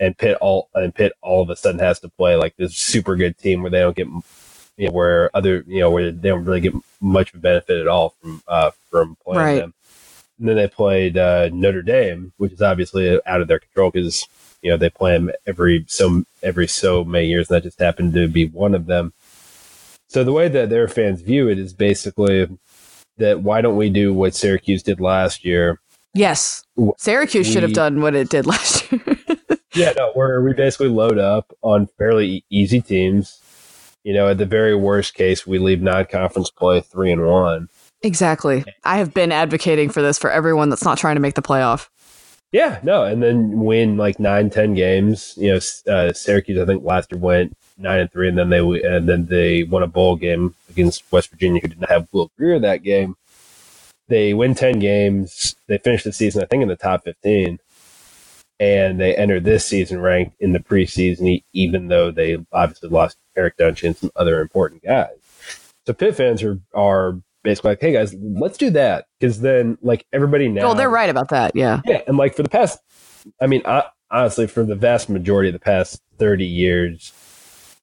And 0.00 0.16
Pitt 0.16 0.36
all 0.40 0.68
and 0.74 0.94
Pitt 0.94 1.12
all 1.22 1.42
of 1.42 1.50
a 1.50 1.56
sudden 1.56 1.80
has 1.80 2.00
to 2.00 2.08
play 2.08 2.36
like 2.36 2.56
this 2.56 2.76
super 2.76 3.16
good 3.16 3.38
team 3.38 3.62
where 3.62 3.70
they 3.70 3.80
don't 3.80 3.96
get 3.96 4.08
you 4.76 4.88
know 4.88 4.92
where 4.92 5.30
other 5.34 5.64
you 5.66 5.80
know 5.80 5.90
where 5.90 6.10
they 6.10 6.28
don't 6.28 6.44
really 6.44 6.60
get 6.60 6.74
much 7.00 7.38
benefit 7.40 7.80
at 7.80 7.88
all 7.88 8.10
from 8.20 8.42
uh, 8.48 8.70
from 8.90 9.16
playing 9.24 9.38
right. 9.38 9.60
them. 9.60 9.74
And 10.38 10.48
then 10.48 10.56
they 10.56 10.66
played 10.66 11.16
uh, 11.16 11.50
Notre 11.52 11.82
Dame, 11.82 12.32
which 12.36 12.52
is 12.52 12.62
obviously 12.62 13.20
out 13.26 13.40
of 13.40 13.48
their 13.48 13.60
control 13.60 13.90
because 13.90 14.26
you 14.60 14.70
know 14.70 14.76
they 14.76 14.90
play 14.90 15.12
them 15.12 15.30
every 15.46 15.84
so 15.88 16.24
every 16.42 16.66
so 16.66 17.04
many 17.04 17.26
years, 17.26 17.48
and 17.48 17.56
that 17.56 17.62
just 17.62 17.78
happened 17.78 18.14
to 18.14 18.26
be 18.28 18.46
one 18.46 18.74
of 18.74 18.86
them. 18.86 19.12
So 20.08 20.24
the 20.24 20.32
way 20.32 20.48
that 20.48 20.68
their 20.68 20.88
fans 20.88 21.22
view 21.22 21.48
it 21.48 21.58
is 21.58 21.72
basically 21.72 22.48
that 23.18 23.42
why 23.42 23.60
don't 23.60 23.76
we 23.76 23.90
do 23.90 24.12
what 24.12 24.34
Syracuse 24.34 24.82
did 24.82 25.00
last 25.00 25.44
year? 25.44 25.80
Yes. 26.14 26.64
Syracuse 26.98 27.46
we, 27.46 27.52
should 27.52 27.62
have 27.62 27.72
done 27.72 28.00
what 28.00 28.14
it 28.14 28.28
did 28.28 28.46
last 28.46 28.90
year. 28.90 29.00
yeah, 29.74 29.92
no, 29.96 30.12
where 30.12 30.42
we 30.42 30.52
basically 30.52 30.88
load 30.88 31.18
up 31.18 31.52
on 31.62 31.88
fairly 31.98 32.44
easy 32.50 32.80
teams. 32.80 33.40
You 34.04 34.14
know, 34.14 34.28
at 34.28 34.38
the 34.38 34.46
very 34.46 34.74
worst 34.74 35.14
case, 35.14 35.46
we 35.46 35.58
leave 35.58 35.80
non 35.80 36.06
conference 36.06 36.50
play 36.50 36.80
three 36.80 37.12
and 37.12 37.24
one. 37.24 37.68
Exactly. 38.02 38.64
I 38.84 38.98
have 38.98 39.14
been 39.14 39.30
advocating 39.30 39.88
for 39.90 40.02
this 40.02 40.18
for 40.18 40.30
everyone 40.30 40.70
that's 40.70 40.84
not 40.84 40.98
trying 40.98 41.14
to 41.14 41.20
make 41.20 41.34
the 41.34 41.42
playoff. 41.42 41.88
Yeah, 42.50 42.80
no, 42.82 43.04
and 43.04 43.22
then 43.22 43.60
win 43.60 43.96
like 43.96 44.18
nine, 44.18 44.50
ten 44.50 44.74
games. 44.74 45.34
You 45.36 45.52
know, 45.52 45.92
uh, 45.92 46.12
Syracuse, 46.12 46.58
I 46.58 46.66
think 46.66 46.84
last 46.84 47.10
year 47.12 47.20
went 47.20 47.56
nine 47.78 48.00
and 48.00 48.12
three, 48.12 48.28
and 48.28 48.38
then 48.38 48.50
they 48.50 48.60
and 48.60 49.08
then 49.08 49.26
they 49.26 49.64
won 49.64 49.82
a 49.82 49.86
bowl 49.86 50.16
game 50.16 50.54
against 50.70 51.10
West 51.10 51.30
Virginia, 51.30 51.60
who 51.60 51.68
did 51.68 51.80
not 51.80 51.90
have 51.90 52.08
Will 52.12 52.30
Grier 52.38 52.58
that 52.58 52.82
game. 52.82 53.16
They 54.08 54.34
win 54.34 54.54
ten 54.54 54.78
games. 54.78 55.56
They 55.68 55.78
finish 55.78 56.04
the 56.04 56.12
season, 56.12 56.42
I 56.42 56.46
think, 56.46 56.62
in 56.62 56.68
the 56.68 56.76
top 56.76 57.04
fifteen, 57.04 57.58
and 58.60 59.00
they 59.00 59.14
enter 59.14 59.40
this 59.40 59.64
season 59.64 60.00
ranked 60.00 60.36
in 60.40 60.52
the 60.52 60.58
preseason, 60.60 61.42
even 61.52 61.88
though 61.88 62.10
they 62.10 62.38
obviously 62.52 62.88
lost 62.88 63.16
Eric 63.36 63.56
Dungey 63.56 63.88
and 63.88 63.96
some 63.96 64.10
other 64.16 64.40
important 64.40 64.82
guys. 64.82 65.16
So 65.86 65.92
Pitt 65.92 66.16
fans 66.16 66.42
are 66.42 66.58
are 66.74 67.18
basically 67.42 67.70
like, 67.70 67.80
hey 67.80 67.92
guys, 67.92 68.14
let's 68.14 68.58
do 68.58 68.70
that 68.70 69.06
because 69.18 69.40
then 69.40 69.78
like 69.82 70.06
everybody 70.12 70.48
now. 70.48 70.70
Oh, 70.70 70.74
they're 70.74 70.88
right 70.90 71.10
about 71.10 71.28
that. 71.30 71.52
Yeah. 71.54 71.80
Yeah, 71.84 72.02
and 72.06 72.16
like 72.16 72.34
for 72.36 72.42
the 72.42 72.48
past, 72.48 72.78
I 73.40 73.46
mean, 73.46 73.62
I, 73.64 73.84
honestly, 74.10 74.46
for 74.46 74.64
the 74.64 74.76
vast 74.76 75.08
majority 75.08 75.48
of 75.48 75.54
the 75.54 75.58
past 75.58 76.00
thirty 76.18 76.46
years, 76.46 77.12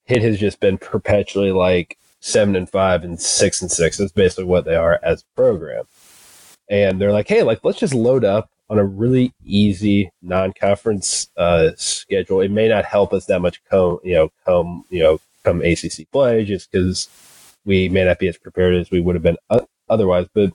it 0.10 0.22
has 0.24 0.40
just 0.40 0.60
been 0.60 0.78
perpetually 0.78 1.52
like 1.52 1.98
seven 2.20 2.56
and 2.56 2.70
five 2.70 3.04
and 3.04 3.20
six 3.20 3.62
and 3.62 3.72
six. 3.72 3.98
That's 3.98 4.12
basically 4.12 4.46
what 4.46 4.66
they 4.66 4.76
are 4.76 5.00
as 5.04 5.22
a 5.22 5.36
program. 5.36 5.86
And 6.70 7.00
they're 7.00 7.12
like, 7.12 7.28
hey, 7.28 7.44
like 7.44 7.64
let's 7.64 7.80
just 7.80 7.94
load 7.94 8.24
up 8.24 8.50
on 8.70 8.78
a 8.78 8.84
really 8.84 9.34
easy 9.44 10.12
non-conference 10.22 11.30
uh, 11.38 11.72
schedule. 11.76 12.42
It 12.42 12.52
may 12.52 12.68
not 12.68 12.86
help 12.86 13.14
us 13.14 13.26
that 13.26 13.42
much 13.42 13.64
come, 13.66 14.00
you 14.04 14.14
know, 14.14 14.32
come, 14.46 14.86
you 14.90 15.02
know, 15.02 15.20
come 15.44 15.62
ACC 15.62 16.10
play, 16.12 16.46
just 16.46 16.72
because 16.72 17.10
we 17.66 17.90
may 17.90 18.06
not 18.06 18.20
be 18.20 18.28
as 18.28 18.38
prepared 18.38 18.76
as 18.76 18.92
we 18.92 19.00
would 19.00 19.16
have 19.16 19.24
been 19.24 19.38
otherwise. 19.90 20.28
But 20.34 20.54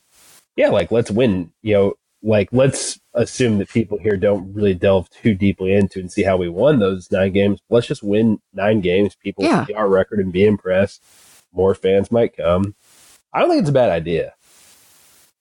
yeah, 0.56 0.68
like 0.68 0.92
let's 0.92 1.10
win. 1.10 1.52
You 1.62 1.74
know, 1.74 1.94
like 2.24 2.48
let's 2.52 2.98
assume 3.12 3.58
that 3.58 3.68
people 3.68 3.98
here 3.98 4.16
don't 4.16 4.52
really 4.54 4.74
delve 4.74 5.08
too 5.10 5.34
deeply 5.34 5.72
into 5.74 6.00
and 6.00 6.10
see 6.10 6.22
how 6.22 6.36
we 6.36 6.48
won 6.48 6.78
those 6.78 7.12
nine 7.12 7.32
games. 7.32 7.60
Let's 7.68 7.86
just 7.86 8.02
win 8.02 8.40
nine 8.52 8.80
games. 8.80 9.14
People 9.14 9.44
Yeah. 9.44 9.66
see 9.66 9.74
our 9.74 9.88
record 9.88 10.18
and 10.20 10.32
be 10.32 10.44
impressed. 10.44 11.02
More 11.52 11.74
fans 11.74 12.10
might 12.10 12.36
come. 12.36 12.74
I 13.32 13.40
don't 13.40 13.50
think 13.50 13.60
it's 13.60 13.70
a 13.70 13.72
bad 13.74 13.90
idea. 13.90 14.34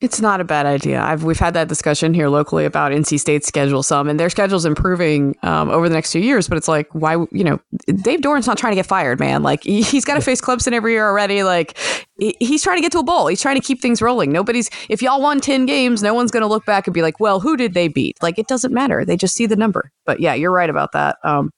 It's 0.03 0.19
not 0.19 0.41
a 0.41 0.43
bad 0.43 0.65
idea. 0.65 1.01
I've 1.01 1.23
we've 1.23 1.39
had 1.39 1.53
that 1.53 1.69
discussion 1.69 2.13
here 2.13 2.27
locally 2.27 2.65
about 2.65 2.91
NC 2.91 3.21
State's 3.21 3.47
schedule 3.47 3.81
some, 3.83 4.09
and 4.09 4.19
their 4.19 4.29
schedule's 4.29 4.65
improving 4.65 5.33
um, 5.43 5.69
over 5.69 5.87
the 5.87 5.95
next 5.95 6.11
two 6.11 6.19
years. 6.19 6.49
But 6.49 6.57
it's 6.57 6.67
like, 6.67 6.93
why? 6.93 7.13
You 7.31 7.45
know, 7.45 7.61
Dave 7.87 8.19
Doeren's 8.19 8.45
not 8.45 8.57
trying 8.57 8.71
to 8.71 8.75
get 8.75 8.85
fired, 8.85 9.21
man. 9.21 9.43
Like 9.43 9.63
he, 9.63 9.81
he's 9.81 10.03
got 10.03 10.15
to 10.15 10.21
face 10.21 10.41
Clemson 10.41 10.73
every 10.73 10.91
year 10.91 11.07
already. 11.07 11.43
Like 11.43 11.77
he's 12.17 12.61
trying 12.61 12.75
to 12.75 12.81
get 12.81 12.91
to 12.91 12.99
a 12.99 13.03
bowl. 13.03 13.27
He's 13.27 13.41
trying 13.41 13.55
to 13.55 13.65
keep 13.65 13.81
things 13.81 14.01
rolling. 14.01 14.33
Nobody's 14.33 14.69
if 14.89 15.01
y'all 15.01 15.21
won 15.21 15.39
ten 15.39 15.65
games, 15.65 16.03
no 16.03 16.13
one's 16.13 16.31
going 16.31 16.41
to 16.41 16.47
look 16.47 16.65
back 16.65 16.85
and 16.85 16.93
be 16.93 17.01
like, 17.01 17.21
well, 17.21 17.39
who 17.39 17.55
did 17.55 17.73
they 17.73 17.87
beat? 17.87 18.21
Like 18.21 18.37
it 18.37 18.47
doesn't 18.47 18.73
matter. 18.73 19.05
They 19.05 19.15
just 19.15 19.37
see 19.37 19.45
the 19.45 19.55
number. 19.55 19.89
But 20.05 20.19
yeah, 20.19 20.33
you're 20.33 20.51
right 20.51 20.69
about 20.69 20.91
that. 20.91 21.15
Um, 21.23 21.49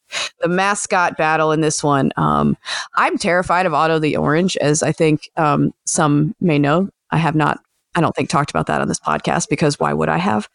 the 0.41 0.49
mascot 0.49 1.17
battle 1.17 1.51
in 1.51 1.61
this 1.61 1.83
one. 1.83 2.11
Um, 2.15 2.57
I'm 2.95 3.17
terrified 3.17 3.65
of 3.65 3.73
Otto 3.73 3.97
the 3.97 4.17
Orange, 4.17 4.55
as 4.57 4.83
I 4.83 4.91
think 4.91 5.31
um, 5.35 5.73
some 5.85 6.35
may 6.39 6.59
know. 6.59 6.89
I 7.09 7.17
have 7.17 7.35
not 7.35 7.59
I 7.95 8.01
don't 8.01 8.15
think 8.15 8.29
talked 8.29 8.49
about 8.49 8.67
that 8.67 8.81
on 8.81 8.87
this 8.87 8.99
podcast 8.99 9.49
because 9.49 9.79
why 9.79 9.93
would 9.93 10.09
I 10.09 10.17
have? 10.17 10.49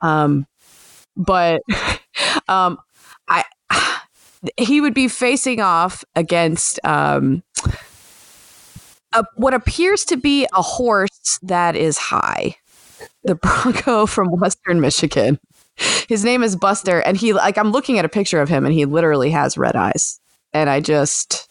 Um, 0.00 0.46
but 1.16 1.62
um, 2.48 2.78
I 3.28 3.44
he 4.56 4.80
would 4.80 4.94
be 4.94 5.08
facing 5.08 5.60
off 5.60 6.04
against 6.14 6.78
um, 6.84 7.42
a, 9.12 9.24
what 9.36 9.54
appears 9.54 10.04
to 10.06 10.16
be 10.16 10.46
a 10.54 10.62
horse 10.62 11.38
that 11.42 11.76
is 11.76 11.98
high, 11.98 12.56
the 13.24 13.34
Bronco 13.34 14.06
from 14.06 14.28
Western 14.28 14.80
Michigan. 14.80 15.38
His 16.08 16.22
name 16.24 16.42
is 16.42 16.54
Buster, 16.54 17.00
and 17.00 17.16
he 17.16 17.32
like 17.32 17.56
I'm 17.56 17.72
looking 17.72 17.98
at 17.98 18.04
a 18.04 18.08
picture 18.08 18.40
of 18.40 18.48
him, 18.48 18.66
and 18.66 18.74
he 18.74 18.84
literally 18.84 19.30
has 19.30 19.56
red 19.56 19.74
eyes, 19.74 20.20
and 20.52 20.68
I 20.68 20.80
just 20.80 21.48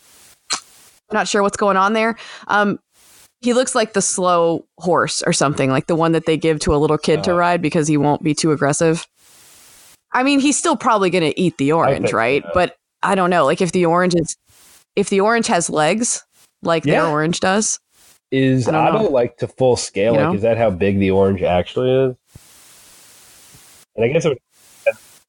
I'm 0.53 1.15
not 1.15 1.27
sure 1.27 1.41
what's 1.41 1.57
going 1.57 1.77
on 1.77 1.93
there. 1.93 2.17
Um, 2.47 2.79
he 3.41 3.53
looks 3.53 3.73
like 3.75 3.93
the 3.93 4.01
slow 4.01 4.65
horse 4.77 5.21
or 5.23 5.33
something, 5.33 5.69
like 5.71 5.87
the 5.87 5.95
one 5.95 6.11
that 6.11 6.25
they 6.25 6.37
give 6.37 6.59
to 6.61 6.75
a 6.75 6.77
little 6.77 6.97
kid 6.97 7.23
to 7.23 7.33
Uh. 7.33 7.37
ride 7.37 7.61
because 7.61 7.87
he 7.87 7.97
won't 7.97 8.23
be 8.23 8.33
too 8.33 8.51
aggressive. 8.51 9.07
I 10.13 10.23
mean, 10.23 10.39
he's 10.39 10.57
still 10.57 10.75
probably 10.75 11.09
going 11.09 11.23
to 11.23 11.39
eat 11.39 11.57
the 11.57 11.71
orange, 11.71 12.13
right? 12.13 12.43
so. 12.43 12.49
But 12.53 12.75
I 13.01 13.15
don't 13.15 13.29
know. 13.29 13.45
Like 13.45 13.61
if 13.61 13.71
the 13.71 13.85
orange 13.85 14.13
is, 14.15 14.37
if 14.95 15.09
the 15.09 15.21
orange 15.21 15.47
has 15.47 15.69
legs, 15.69 16.23
like 16.61 16.83
their 16.83 17.05
orange 17.05 17.39
does. 17.39 17.79
Is 18.29 18.67
I 18.67 18.71
don't 18.91 18.95
Otto 18.97 19.09
like 19.09 19.37
to 19.37 19.47
full 19.47 19.75
scale? 19.75 20.13
You 20.13 20.19
like, 20.19 20.29
know? 20.29 20.35
is 20.35 20.41
that 20.43 20.57
how 20.57 20.69
big 20.69 20.99
the 20.99 21.11
orange 21.11 21.41
actually 21.41 21.91
is? 21.91 22.15
And 23.95 24.05
I 24.05 24.07
guess 24.09 24.23
it 24.25 24.29
would 24.29 24.37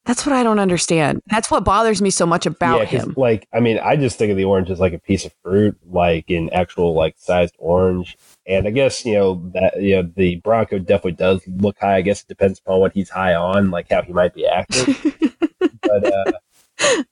That's 0.05 0.27
what 0.27 0.35
I 0.35 0.43
don't 0.43 0.59
understand. 0.59 1.23
That's 1.27 1.49
what 1.49 1.65
bothers 1.65 2.03
me 2.03 2.11
so 2.11 2.27
much 2.27 2.45
about 2.45 2.81
yeah, 2.81 3.01
him. 3.01 3.15
Like, 3.17 3.47
I 3.53 3.61
mean, 3.61 3.79
I 3.79 3.95
just 3.95 4.19
think 4.19 4.33
of 4.33 4.37
the 4.37 4.45
orange 4.45 4.69
as 4.69 4.81
like 4.81 4.93
a 4.93 4.99
piece 4.99 5.25
of 5.25 5.33
fruit, 5.45 5.79
like 5.87 6.29
an 6.29 6.51
actual 6.51 6.95
like 6.95 7.15
sized 7.19 7.55
orange. 7.59 8.19
And 8.47 8.67
I 8.67 8.73
guess 8.73 9.05
you 9.05 9.15
know 9.15 9.51
that 9.55 9.81
you 9.81 9.97
know 9.97 10.11
the 10.17 10.37
Bronco 10.37 10.81
definitely 10.81 11.13
does 11.13 11.47
look 11.47 11.79
high. 11.79 11.97
I 11.97 12.01
guess 12.03 12.23
it 12.23 12.29
depends 12.29 12.59
upon 12.59 12.81
what 12.81 12.93
he's 12.93 13.11
high 13.11 13.35
on, 13.35 13.71
like 13.71 13.91
how 13.91 14.03
he 14.03 14.13
might 14.13 14.35
be 14.35 14.45
active. 14.45 15.21
but 15.83 16.13
uh, 16.13 16.33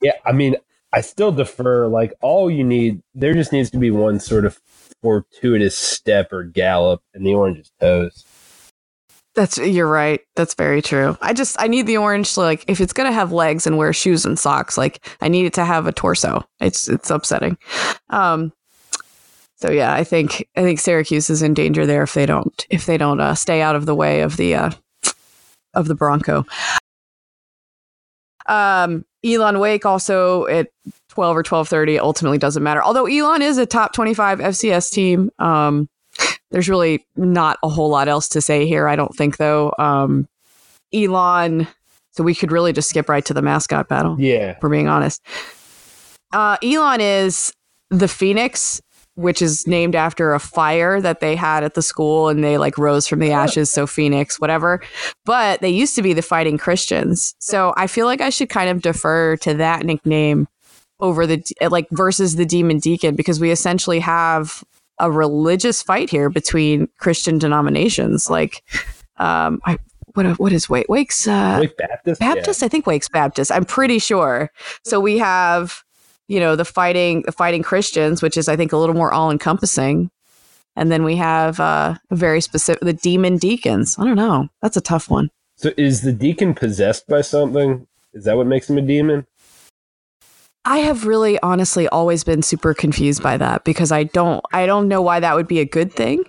yeah, 0.02 0.14
I 0.26 0.32
mean, 0.32 0.56
I 0.92 1.00
still 1.00 1.30
defer. 1.30 1.86
Like, 1.86 2.12
all 2.20 2.50
you 2.50 2.64
need, 2.64 3.02
there 3.14 3.34
just 3.34 3.52
needs 3.52 3.70
to 3.70 3.78
be 3.78 3.92
one 3.92 4.18
sort 4.18 4.44
of 4.44 4.60
fortuitous 5.00 5.76
step 5.76 6.32
or 6.32 6.42
gallop, 6.42 7.02
and 7.14 7.24
the 7.24 7.34
orange 7.34 7.58
is 7.58 7.72
toast. 7.80 8.26
That's 9.34 9.58
you're 9.58 9.86
right. 9.86 10.20
That's 10.34 10.54
very 10.54 10.82
true. 10.82 11.16
I 11.20 11.32
just 11.32 11.56
I 11.60 11.68
need 11.68 11.86
the 11.86 11.98
orange 11.98 12.34
to 12.34 12.40
like 12.40 12.64
if 12.68 12.80
it's 12.80 12.92
gonna 12.92 13.12
have 13.12 13.32
legs 13.32 13.66
and 13.66 13.78
wear 13.78 13.92
shoes 13.92 14.26
and 14.26 14.38
socks, 14.38 14.76
like 14.76 15.08
I 15.20 15.28
need 15.28 15.46
it 15.46 15.54
to 15.54 15.64
have 15.64 15.86
a 15.86 15.92
torso. 15.92 16.44
It's 16.58 16.88
it's 16.88 17.10
upsetting. 17.10 17.56
Um 18.08 18.52
so 19.56 19.70
yeah, 19.70 19.92
I 19.92 20.04
think 20.04 20.48
I 20.56 20.62
think 20.62 20.80
Syracuse 20.80 21.30
is 21.30 21.42
in 21.42 21.54
danger 21.54 21.86
there 21.86 22.02
if 22.02 22.14
they 22.14 22.26
don't 22.26 22.66
if 22.70 22.86
they 22.86 22.96
don't 22.98 23.20
uh, 23.20 23.34
stay 23.34 23.62
out 23.62 23.76
of 23.76 23.86
the 23.86 23.94
way 23.94 24.22
of 24.22 24.36
the 24.36 24.54
uh, 24.56 24.70
of 25.74 25.86
the 25.86 25.94
Bronco. 25.94 26.44
Um 28.46 29.04
Elon 29.24 29.60
Wake 29.60 29.86
also 29.86 30.46
at 30.46 30.70
12 31.10 31.36
or 31.36 31.42
12:30 31.44 32.00
ultimately 32.00 32.38
doesn't 32.38 32.62
matter. 32.64 32.82
Although 32.82 33.06
Elon 33.06 33.42
is 33.42 33.58
a 33.58 33.66
top 33.66 33.92
25 33.92 34.40
FCS 34.40 34.90
team. 34.92 35.30
Um 35.38 35.88
there's 36.50 36.68
really 36.68 37.06
not 37.16 37.58
a 37.62 37.68
whole 37.68 37.90
lot 37.90 38.08
else 38.08 38.28
to 38.30 38.40
say 38.40 38.66
here, 38.66 38.88
I 38.88 38.96
don't 38.96 39.14
think, 39.14 39.36
though. 39.36 39.72
Um, 39.78 40.28
Elon, 40.92 41.66
so 42.12 42.24
we 42.24 42.34
could 42.34 42.52
really 42.52 42.72
just 42.72 42.90
skip 42.90 43.08
right 43.08 43.24
to 43.24 43.34
the 43.34 43.42
mascot 43.42 43.88
battle, 43.88 44.16
Yeah, 44.18 44.56
we're 44.60 44.68
being 44.68 44.88
honest. 44.88 45.22
Uh, 46.32 46.56
Elon 46.62 47.00
is 47.00 47.52
the 47.90 48.08
Phoenix, 48.08 48.80
which 49.14 49.42
is 49.42 49.66
named 49.66 49.94
after 49.94 50.32
a 50.32 50.40
fire 50.40 51.00
that 51.00 51.20
they 51.20 51.36
had 51.36 51.62
at 51.62 51.74
the 51.74 51.82
school 51.82 52.28
and 52.28 52.42
they 52.42 52.58
like 52.58 52.78
rose 52.78 53.06
from 53.06 53.18
the 53.18 53.32
ashes. 53.32 53.70
So 53.70 53.86
Phoenix, 53.86 54.40
whatever. 54.40 54.80
But 55.24 55.60
they 55.60 55.68
used 55.68 55.94
to 55.96 56.02
be 56.02 56.12
the 56.12 56.22
Fighting 56.22 56.56
Christians. 56.58 57.34
So 57.38 57.74
I 57.76 57.86
feel 57.86 58.06
like 58.06 58.20
I 58.20 58.30
should 58.30 58.48
kind 58.48 58.70
of 58.70 58.82
defer 58.82 59.36
to 59.38 59.54
that 59.54 59.84
nickname 59.84 60.48
over 61.00 61.26
the 61.26 61.42
like 61.70 61.88
versus 61.90 62.36
the 62.36 62.46
Demon 62.46 62.78
Deacon 62.78 63.16
because 63.16 63.40
we 63.40 63.50
essentially 63.50 64.00
have 64.00 64.62
a 65.00 65.10
religious 65.10 65.82
fight 65.82 66.10
here 66.10 66.30
between 66.30 66.88
Christian 66.98 67.38
denominations. 67.38 68.30
Like, 68.30 68.62
um, 69.16 69.60
I, 69.64 69.78
what 70.14 70.38
what 70.38 70.52
is 70.52 70.68
Wake 70.68 70.88
Wake's 70.88 71.26
uh, 71.26 71.58
Wake 71.60 71.76
Baptist. 71.76 72.20
Yeah. 72.20 72.34
Baptist? 72.34 72.62
I 72.62 72.68
think 72.68 72.86
Wake's 72.86 73.08
Baptist. 73.08 73.50
I'm 73.50 73.64
pretty 73.64 73.98
sure. 73.98 74.50
So 74.84 75.00
we 75.00 75.18
have, 75.18 75.82
you 76.28 76.40
know, 76.40 76.56
the 76.56 76.64
fighting 76.64 77.22
the 77.22 77.32
fighting 77.32 77.62
Christians, 77.62 78.22
which 78.22 78.36
is 78.36 78.48
I 78.48 78.56
think 78.56 78.72
a 78.72 78.76
little 78.76 78.94
more 78.94 79.12
all 79.12 79.30
encompassing. 79.30 80.10
And 80.76 80.90
then 80.90 81.02
we 81.02 81.16
have 81.16 81.58
uh, 81.58 81.96
a 82.10 82.16
very 82.16 82.40
specific 82.40 82.82
the 82.82 82.92
demon 82.92 83.38
deacons. 83.38 83.96
I 83.98 84.04
don't 84.04 84.16
know. 84.16 84.48
That's 84.62 84.76
a 84.76 84.80
tough 84.80 85.10
one. 85.10 85.30
So 85.56 85.72
is 85.76 86.02
the 86.02 86.12
deacon 86.12 86.54
possessed 86.54 87.06
by 87.06 87.20
something? 87.20 87.86
Is 88.12 88.24
that 88.24 88.36
what 88.36 88.46
makes 88.46 88.70
him 88.70 88.78
a 88.78 88.82
demon? 88.82 89.26
I 90.64 90.78
have 90.78 91.06
really 91.06 91.38
honestly 91.40 91.88
always 91.88 92.22
been 92.24 92.42
super 92.42 92.74
confused 92.74 93.22
by 93.22 93.36
that 93.38 93.64
because 93.64 93.90
I 93.92 94.04
don't 94.04 94.44
I 94.52 94.66
don't 94.66 94.88
know 94.88 95.00
why 95.02 95.20
that 95.20 95.34
would 95.34 95.48
be 95.48 95.60
a 95.60 95.64
good 95.64 95.92
thing 95.92 96.24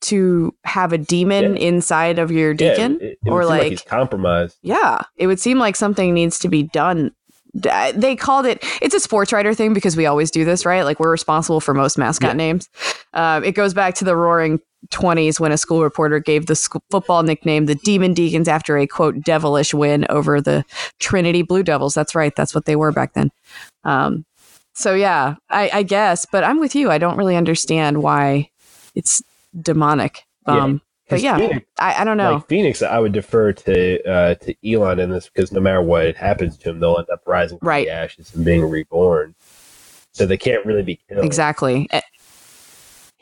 to 0.00 0.54
have 0.64 0.92
a 0.92 0.98
demon 0.98 1.56
Yeah. 1.56 1.62
inside 1.62 2.18
of 2.18 2.30
your 2.30 2.52
Yeah, 2.52 2.70
deacon 2.70 2.98
it, 3.00 3.18
it 3.24 3.30
or 3.30 3.44
like 3.44 3.70
he's 3.70 3.82
compromised. 3.82 4.56
Yeah, 4.62 5.02
it 5.16 5.26
would 5.26 5.40
seem 5.40 5.58
like 5.58 5.76
something 5.76 6.12
needs 6.14 6.38
to 6.40 6.48
be 6.48 6.64
done. 6.64 7.12
They 7.54 8.14
called 8.14 8.46
it. 8.46 8.62
It's 8.82 8.94
a 8.94 9.00
sports 9.00 9.32
writer 9.32 9.54
thing 9.54 9.72
because 9.74 9.96
we 9.96 10.06
always 10.06 10.30
do 10.30 10.44
this, 10.44 10.66
right? 10.66 10.82
Like 10.82 11.00
we're 11.00 11.10
responsible 11.10 11.60
for 11.60 11.72
most 11.74 11.98
mascot 11.98 12.30
Yeah. 12.30 12.34
names. 12.34 12.68
Um, 13.14 13.42
it 13.42 13.52
goes 13.52 13.74
back 13.74 13.94
to 13.96 14.04
the 14.04 14.14
Roaring 14.14 14.60
Twenties 14.90 15.40
when 15.40 15.50
a 15.52 15.58
school 15.58 15.82
reporter 15.82 16.20
gave 16.20 16.46
the 16.46 16.54
sc- 16.54 16.76
football 16.90 17.22
nickname 17.24 17.66
the 17.66 17.74
Demon 17.74 18.14
Deacons 18.14 18.46
after 18.48 18.78
a 18.78 18.86
quote 18.86 19.20
devilish 19.22 19.74
win 19.74 20.06
over 20.08 20.40
the 20.40 20.64
Trinity 21.00 21.42
Blue 21.42 21.62
Devils. 21.64 21.94
That's 21.94 22.14
right. 22.14 22.34
That's 22.36 22.54
what 22.54 22.64
they 22.64 22.76
were 22.76 22.92
back 22.92 23.14
then. 23.14 23.30
Um, 23.84 24.24
so 24.74 24.94
yeah, 24.94 25.34
I, 25.50 25.68
I 25.72 25.82
guess, 25.82 26.26
but 26.30 26.44
I'm 26.44 26.60
with 26.60 26.76
you. 26.76 26.90
I 26.90 26.98
don't 26.98 27.16
really 27.16 27.34
understand 27.36 28.02
why 28.02 28.50
it's 28.94 29.20
demonic. 29.60 30.24
Yeah. 30.46 30.62
Um, 30.62 30.82
but 31.08 31.16
'Cause 31.16 31.22
yeah, 31.24 31.38
Phoenix, 31.38 31.66
I, 31.80 32.02
I 32.02 32.04
don't 32.04 32.16
know. 32.16 32.34
like 32.34 32.48
Phoenix, 32.48 32.80
I 32.82 32.98
would 32.98 33.12
defer 33.12 33.52
to 33.52 34.02
uh, 34.08 34.34
to 34.36 34.54
Elon 34.72 35.00
in 35.00 35.10
this 35.10 35.28
because 35.28 35.50
no 35.50 35.60
matter 35.60 35.82
what 35.82 36.14
happens 36.16 36.56
to 36.58 36.70
him, 36.70 36.80
they'll 36.80 36.98
end 36.98 37.08
up 37.12 37.22
rising 37.26 37.58
from 37.58 37.66
Right. 37.68 37.86
the 37.86 37.92
ashes 37.92 38.32
and 38.34 38.44
being 38.44 38.64
reborn. 38.64 39.34
So 40.12 40.24
they 40.26 40.36
can't 40.36 40.64
really 40.66 40.82
be 40.82 41.00
killed. 41.08 41.24
Exactly. 41.24 41.88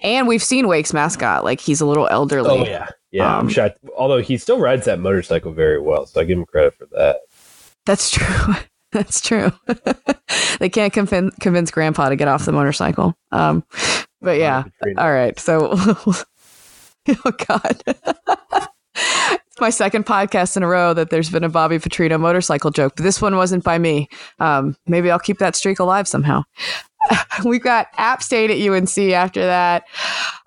And 0.02 0.28
we've 0.28 0.42
seen 0.42 0.68
Wake's 0.68 0.92
mascot. 0.92 1.44
Like 1.44 1.60
he's 1.60 1.80
a 1.80 1.86
little 1.86 2.08
elderly. 2.08 2.50
Oh 2.50 2.64
yeah, 2.64 2.88
yeah. 3.10 3.34
Um, 3.34 3.46
I'm 3.46 3.48
shocked. 3.48 3.78
Although 3.96 4.20
he 4.20 4.36
still 4.38 4.58
rides 4.58 4.84
that 4.84 5.00
motorcycle 5.00 5.52
very 5.52 5.80
well, 5.80 6.06
so 6.06 6.20
I 6.20 6.24
give 6.24 6.38
him 6.38 6.44
credit 6.44 6.74
for 6.74 6.86
that. 6.92 7.20
That's 7.86 8.10
true. 8.10 8.54
That's 8.92 9.20
true. 9.20 9.52
they 10.58 10.68
can't 10.68 10.92
convince 10.92 11.34
convince 11.36 11.70
Grandpa 11.70 12.08
to 12.08 12.16
get 12.16 12.28
off 12.28 12.44
the 12.44 12.52
motorcycle. 12.52 13.14
Um, 13.32 13.64
but 14.20 14.38
yeah. 14.38 14.64
All 14.96 15.12
right. 15.12 15.38
So, 15.38 15.70
oh 15.74 17.32
God. 17.46 17.82
it's 17.86 19.60
my 19.60 19.70
second 19.70 20.06
podcast 20.06 20.56
in 20.56 20.62
a 20.62 20.66
row 20.66 20.94
that 20.94 21.10
there's 21.10 21.30
been 21.30 21.44
a 21.44 21.48
Bobby 21.48 21.78
Petrino 21.78 22.18
motorcycle 22.18 22.70
joke, 22.70 22.94
but 22.96 23.02
this 23.02 23.20
one 23.20 23.36
wasn't 23.36 23.64
by 23.64 23.76
me. 23.76 24.08
Um, 24.38 24.76
maybe 24.86 25.10
I'll 25.10 25.18
keep 25.18 25.38
that 25.38 25.56
streak 25.56 25.78
alive 25.78 26.08
somehow. 26.08 26.44
We've 27.44 27.62
got 27.62 27.88
App 27.96 28.22
State 28.22 28.50
at 28.50 28.58
UNC 28.58 28.96
after 29.12 29.40
that. 29.44 29.84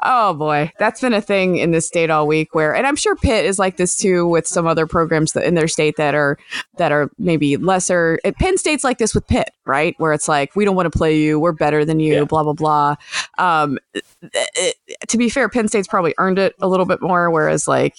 Oh 0.04 0.34
boy, 0.34 0.72
that's 0.80 1.02
been 1.02 1.14
a 1.14 1.22
thing 1.22 1.58
in 1.58 1.72
this 1.72 1.86
state 1.86 2.10
all 2.10 2.26
week. 2.26 2.56
Where, 2.56 2.74
and 2.76 2.88
I'm 2.88 2.96
sure 2.96 3.16
Pitt 3.16 3.46
is 3.46 3.60
like 3.60 3.78
this 3.78 3.96
too 3.96 4.28
with 4.28 4.48
some 4.48 4.66
other 4.66 4.88
programs 4.88 5.34
that 5.34 5.44
in 5.46 5.56
their 5.56 5.68
state 5.68 5.98
that 5.98 6.16
are 6.16 6.38
that 6.78 6.92
are 6.92 7.12
maybe 7.18 7.58
lesser. 7.58 8.20
Penn 8.40 8.58
State's 8.58 8.84
like 8.84 8.98
this 8.98 9.14
with 9.14 9.28
Pitt, 9.28 9.52
right? 9.66 9.94
Where 9.98 10.14
it's 10.14 10.28
like 10.28 10.56
we 10.56 10.66
don't 10.66 10.76
want 10.76 10.92
to 10.92 10.98
play 10.98 11.18
you, 11.18 11.40
we're 11.40 11.52
better 11.52 11.84
than 11.86 12.00
you, 12.00 12.14
Yeah. 12.16 12.24
blah 12.24 12.44
blah 12.44 12.54
blah. 12.54 12.96
Um, 13.38 13.78
it- 14.22 14.76
to 15.08 15.18
be 15.18 15.30
fair, 15.30 15.50
Penn 15.50 15.68
State's 15.68 15.88
probably 15.88 16.14
earned 16.18 16.40
it 16.40 16.56
a 16.62 16.68
little 16.68 16.86
bit 16.86 17.02
more, 17.02 17.30
whereas 17.30 17.68
like 17.68 17.96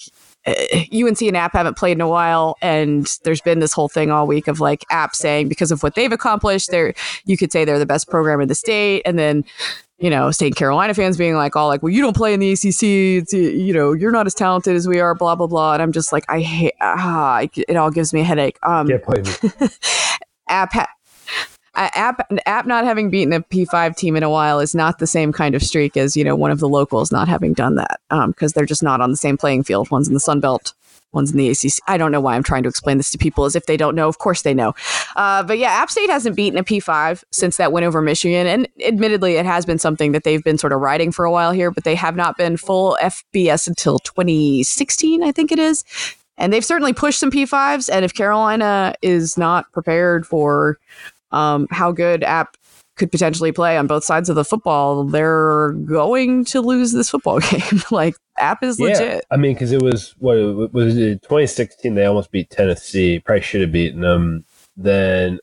UNC 0.47 1.21
and 1.21 1.37
App 1.37 1.53
haven't 1.53 1.77
played 1.77 1.93
in 1.93 2.01
a 2.01 2.07
while, 2.09 2.57
and 2.61 3.17
there's 3.23 3.41
been 3.41 3.59
this 3.59 3.73
whole 3.73 3.89
thing 3.89 4.11
all 4.11 4.25
week 4.25 4.47
of 4.47 4.59
like 4.59 4.85
App 4.89 5.15
saying 5.15 5.49
because 5.49 5.71
of 5.71 5.83
what 5.83 5.95
they've 5.95 6.11
accomplished, 6.11 6.71
they're 6.71 6.93
you 7.25 7.37
could 7.37 7.51
say 7.51 7.65
they're 7.65 7.79
the 7.79 7.85
best 7.85 8.09
program 8.09 8.41
in 8.41 8.47
the 8.47 8.55
state, 8.55 9.03
and 9.05 9.19
then 9.19 9.45
you 10.01 10.09
know, 10.09 10.31
State 10.31 10.55
Carolina 10.55 10.95
fans 10.95 11.15
being 11.15 11.35
like, 11.35 11.55
all 11.55 11.67
like, 11.67 11.83
well, 11.83 11.91
you 11.91 12.01
don't 12.01 12.15
play 12.15 12.33
in 12.33 12.39
the 12.39 12.51
ACC. 12.51 13.21
It's, 13.21 13.33
you 13.33 13.71
know, 13.71 13.93
you're 13.93 14.11
not 14.11 14.25
as 14.25 14.33
talented 14.33 14.75
as 14.75 14.87
we 14.87 14.99
are, 14.99 15.13
blah, 15.13 15.35
blah, 15.35 15.45
blah. 15.45 15.73
And 15.73 15.81
I'm 15.81 15.91
just 15.91 16.11
like, 16.11 16.25
I 16.27 16.41
hate, 16.41 16.73
ah, 16.81 17.41
it 17.55 17.77
all 17.77 17.91
gives 17.91 18.11
me 18.11 18.21
a 18.21 18.23
headache. 18.23 18.57
Um, 18.63 18.87
Can't 18.87 19.03
play 19.03 19.21
me. 19.21 19.67
app, 20.49 20.73
ha- 20.73 20.89
app, 21.75 22.31
app 22.45 22.65
not 22.65 22.85
having 22.85 23.09
beaten 23.09 23.33
a 23.33 23.41
P5 23.41 23.95
team 23.95 24.15
in 24.15 24.23
a 24.23 24.29
while 24.29 24.59
is 24.59 24.75
not 24.75 24.99
the 24.99 25.07
same 25.07 25.31
kind 25.31 25.55
of 25.55 25.63
streak 25.63 25.95
as, 25.97 26.17
you 26.17 26.23
know, 26.23 26.35
one 26.35 26.51
of 26.51 26.59
the 26.59 26.69
locals 26.69 27.11
not 27.11 27.27
having 27.27 27.53
done 27.53 27.75
that. 27.75 27.99
Um, 28.09 28.33
cause 28.33 28.53
they're 28.53 28.65
just 28.65 28.83
not 28.83 29.01
on 29.01 29.11
the 29.11 29.17
same 29.17 29.37
playing 29.37 29.63
field. 29.63 29.89
One's 29.91 30.07
in 30.07 30.13
the 30.13 30.19
Sun 30.19 30.39
Belt 30.39 30.73
one's 31.13 31.31
in 31.31 31.37
the 31.37 31.49
ACC. 31.49 31.73
I 31.87 31.97
don't 31.97 32.11
know 32.11 32.21
why 32.21 32.35
I'm 32.35 32.43
trying 32.43 32.63
to 32.63 32.69
explain 32.69 32.97
this 32.97 33.11
to 33.11 33.17
people 33.17 33.45
as 33.45 33.55
if 33.55 33.65
they 33.65 33.77
don't 33.77 33.95
know. 33.95 34.07
Of 34.07 34.17
course 34.17 34.41
they 34.41 34.53
know. 34.53 34.73
Uh, 35.15 35.43
but 35.43 35.57
yeah, 35.57 35.69
App 35.69 35.89
State 35.89 36.09
hasn't 36.09 36.35
beaten 36.35 36.57
a 36.57 36.63
P5 36.63 37.23
since 37.31 37.57
that 37.57 37.71
win 37.71 37.83
over 37.83 38.01
Michigan. 38.01 38.47
And 38.47 38.67
admittedly, 38.85 39.35
it 39.35 39.45
has 39.45 39.65
been 39.65 39.79
something 39.79 40.11
that 40.13 40.23
they've 40.23 40.43
been 40.43 40.57
sort 40.57 40.73
of 40.73 40.79
riding 40.79 41.11
for 41.11 41.25
a 41.25 41.31
while 41.31 41.51
here, 41.51 41.71
but 41.71 41.83
they 41.83 41.95
have 41.95 42.15
not 42.15 42.37
been 42.37 42.57
full 42.57 42.97
FBS 43.01 43.67
until 43.67 43.99
2016, 43.99 45.23
I 45.23 45.31
think 45.31 45.51
it 45.51 45.59
is. 45.59 45.83
And 46.37 46.51
they've 46.51 46.65
certainly 46.65 46.93
pushed 46.93 47.19
some 47.19 47.31
P5s. 47.31 47.89
And 47.91 48.05
if 48.05 48.13
Carolina 48.13 48.95
is 49.01 49.37
not 49.37 49.71
prepared 49.73 50.25
for 50.25 50.79
um, 51.31 51.67
how 51.71 51.91
good 51.91 52.23
App 52.23 52.57
could 53.01 53.11
potentially 53.11 53.51
play 53.51 53.77
on 53.77 53.87
both 53.87 54.03
sides 54.03 54.29
of 54.29 54.35
the 54.35 54.45
football, 54.45 55.03
they're 55.03 55.71
going 55.71 56.45
to 56.45 56.61
lose 56.61 56.91
this 56.91 57.09
football 57.09 57.39
game. 57.51 57.81
like 57.89 58.15
app 58.37 58.63
is 58.63 58.79
legit. 58.79 59.25
I 59.31 59.37
mean, 59.37 59.53
because 59.53 59.71
it 59.71 59.81
was 59.81 60.13
what 60.19 60.37
it 60.37 60.73
was 60.73 60.97
it 60.97 61.21
2016. 61.23 61.95
They 61.95 62.05
almost 62.05 62.31
beat 62.31 62.49
Tennessee. 62.49 63.19
Probably 63.19 63.41
should 63.41 63.61
have 63.61 63.71
beaten 63.71 64.01
them. 64.01 64.45
Then 64.77 65.39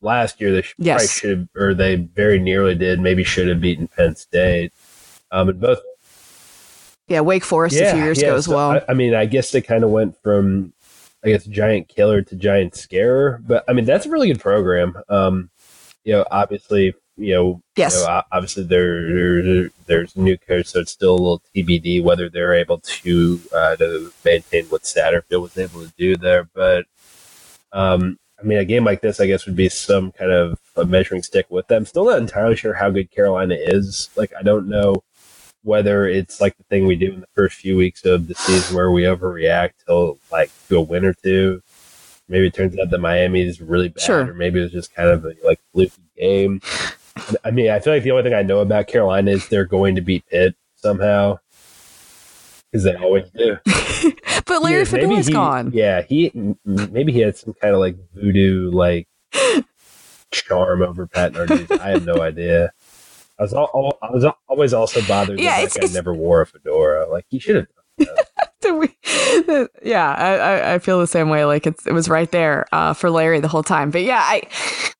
last 0.00 0.40
year 0.40 0.52
they 0.52 0.62
should, 0.62 0.76
yes. 0.78 0.96
probably 0.96 1.06
should 1.08 1.38
have, 1.38 1.48
or 1.56 1.74
they 1.74 1.96
very 1.96 2.38
nearly 2.38 2.74
did. 2.74 3.00
Maybe 3.00 3.24
should 3.24 3.48
have 3.48 3.60
beaten 3.60 3.88
Penn 3.88 4.16
State. 4.16 4.72
Um, 5.30 5.48
and 5.48 5.60
both. 5.60 5.80
Yeah, 7.06 7.20
Wake 7.20 7.44
Forest 7.44 7.76
yeah, 7.76 7.88
a 7.88 7.94
few 7.94 8.02
years 8.02 8.20
yeah, 8.20 8.28
ago 8.28 8.36
as 8.36 8.44
so 8.44 8.54
well. 8.54 8.70
I, 8.72 8.82
I 8.90 8.94
mean, 8.94 9.14
I 9.14 9.24
guess 9.24 9.50
they 9.50 9.62
kind 9.62 9.82
of 9.82 9.88
went 9.88 10.14
from, 10.22 10.74
I 11.24 11.28
guess, 11.28 11.44
giant 11.44 11.88
killer 11.88 12.22
to 12.22 12.36
giant 12.36 12.76
scarer. 12.76 13.40
But 13.46 13.64
I 13.68 13.72
mean, 13.72 13.84
that's 13.84 14.06
a 14.06 14.10
really 14.10 14.28
good 14.28 14.40
program. 14.40 14.96
Um, 15.08 15.50
you 16.04 16.12
know, 16.12 16.24
obviously, 16.30 16.94
you 17.16 17.34
know, 17.34 17.62
yes. 17.76 17.96
You 17.96 18.06
know, 18.06 18.22
obviously 18.30 18.64
there, 18.64 19.42
there, 19.42 19.70
there's 19.86 20.16
new 20.16 20.38
coach, 20.38 20.66
so 20.66 20.80
it's 20.80 20.92
still 20.92 21.14
a 21.14 21.16
little 21.16 21.42
TBD 21.54 22.02
whether 22.02 22.28
they're 22.28 22.54
able 22.54 22.78
to 22.78 23.40
uh, 23.54 23.76
to 23.76 24.12
maintain 24.24 24.66
what 24.66 24.82
Satterfield 24.82 25.42
was 25.42 25.58
able 25.58 25.84
to 25.84 25.92
do 25.98 26.16
there. 26.16 26.48
But 26.54 26.86
um, 27.72 28.18
I 28.40 28.44
mean, 28.44 28.58
a 28.58 28.64
game 28.64 28.84
like 28.84 29.00
this, 29.00 29.20
I 29.20 29.26
guess, 29.26 29.46
would 29.46 29.56
be 29.56 29.68
some 29.68 30.12
kind 30.12 30.30
of 30.30 30.58
a 30.76 30.84
measuring 30.84 31.24
stick 31.24 31.46
with 31.50 31.66
them. 31.66 31.84
Still 31.84 32.04
not 32.04 32.18
entirely 32.18 32.54
sure 32.54 32.74
how 32.74 32.90
good 32.90 33.10
Carolina 33.10 33.56
is. 33.58 34.10
Like, 34.16 34.32
I 34.38 34.42
don't 34.42 34.68
know 34.68 35.02
whether 35.62 36.06
it's 36.06 36.40
like 36.40 36.56
the 36.56 36.64
thing 36.64 36.86
we 36.86 36.96
do 36.96 37.12
in 37.12 37.20
the 37.20 37.26
first 37.34 37.56
few 37.56 37.76
weeks 37.76 38.04
of 38.04 38.28
the 38.28 38.34
season 38.34 38.76
where 38.76 38.90
we 38.90 39.02
overreact 39.02 39.72
to 39.86 40.18
like 40.30 40.50
to 40.68 40.76
a 40.76 40.80
win 40.80 41.04
or 41.04 41.14
two 41.14 41.62
maybe 42.28 42.46
it 42.46 42.54
turns 42.54 42.78
out 42.78 42.90
that 42.90 42.98
Miami 42.98 43.42
is 43.42 43.60
really 43.60 43.88
bad, 43.88 44.02
sure. 44.02 44.30
or 44.30 44.34
maybe 44.34 44.60
it 44.60 44.64
was 44.64 44.72
just 44.72 44.94
kind 44.94 45.08
of 45.08 45.24
a 45.24 45.34
like 45.44 45.60
fluky 45.72 46.02
game. 46.16 46.60
I 47.44 47.50
mean, 47.50 47.70
I 47.70 47.80
feel 47.80 47.94
like 47.94 48.02
the 48.02 48.12
only 48.12 48.22
thing 48.22 48.34
I 48.34 48.42
know 48.42 48.60
about 48.60 48.86
Carolina 48.86 49.32
is 49.32 49.48
they're 49.48 49.64
going 49.64 49.96
to 49.96 50.00
beat 50.00 50.26
Pitt 50.26 50.54
somehow 50.76 51.38
because 52.70 52.84
they 52.84 52.94
always 52.94 53.28
do. 53.30 53.56
but 54.46 54.62
Larry 54.62 54.84
Fedora's 54.84 55.28
gone. 55.28 55.72
Yeah, 55.72 56.02
he 56.02 56.30
maybe 56.64 57.12
he 57.12 57.20
had 57.20 57.36
some 57.36 57.54
kind 57.54 57.74
of 57.74 57.80
like 57.80 57.96
voodoo 58.14 58.70
like 58.70 59.08
charm 60.30 60.82
over 60.82 61.06
Pat 61.06 61.32
Narduzzi. 61.32 61.80
I 61.80 61.90
have 61.90 62.06
no 62.06 62.20
idea. 62.20 62.72
I 63.38 63.44
was 63.44 63.54
all, 63.54 63.98
I 64.02 64.10
was 64.10 64.24
always 64.48 64.72
also 64.72 65.00
bothered 65.02 65.38
yeah, 65.38 65.60
that, 65.62 65.72
that 65.72 65.80
guy 65.80 65.92
never 65.92 66.12
wore 66.12 66.40
a 66.40 66.46
fedora. 66.46 67.08
Like 67.08 67.26
he 67.28 67.38
should 67.38 67.56
have 67.56 67.66
yeah, 69.82 70.14
I, 70.14 70.74
I 70.74 70.78
feel 70.78 70.98
the 70.98 71.06
same 71.06 71.28
way. 71.28 71.44
Like 71.44 71.66
it's, 71.66 71.86
it 71.86 71.92
was 71.92 72.08
right 72.08 72.30
there 72.30 72.66
uh, 72.72 72.92
for 72.92 73.10
Larry 73.10 73.40
the 73.40 73.48
whole 73.48 73.62
time. 73.62 73.90
But 73.90 74.02
yeah, 74.02 74.20
I 74.22 74.42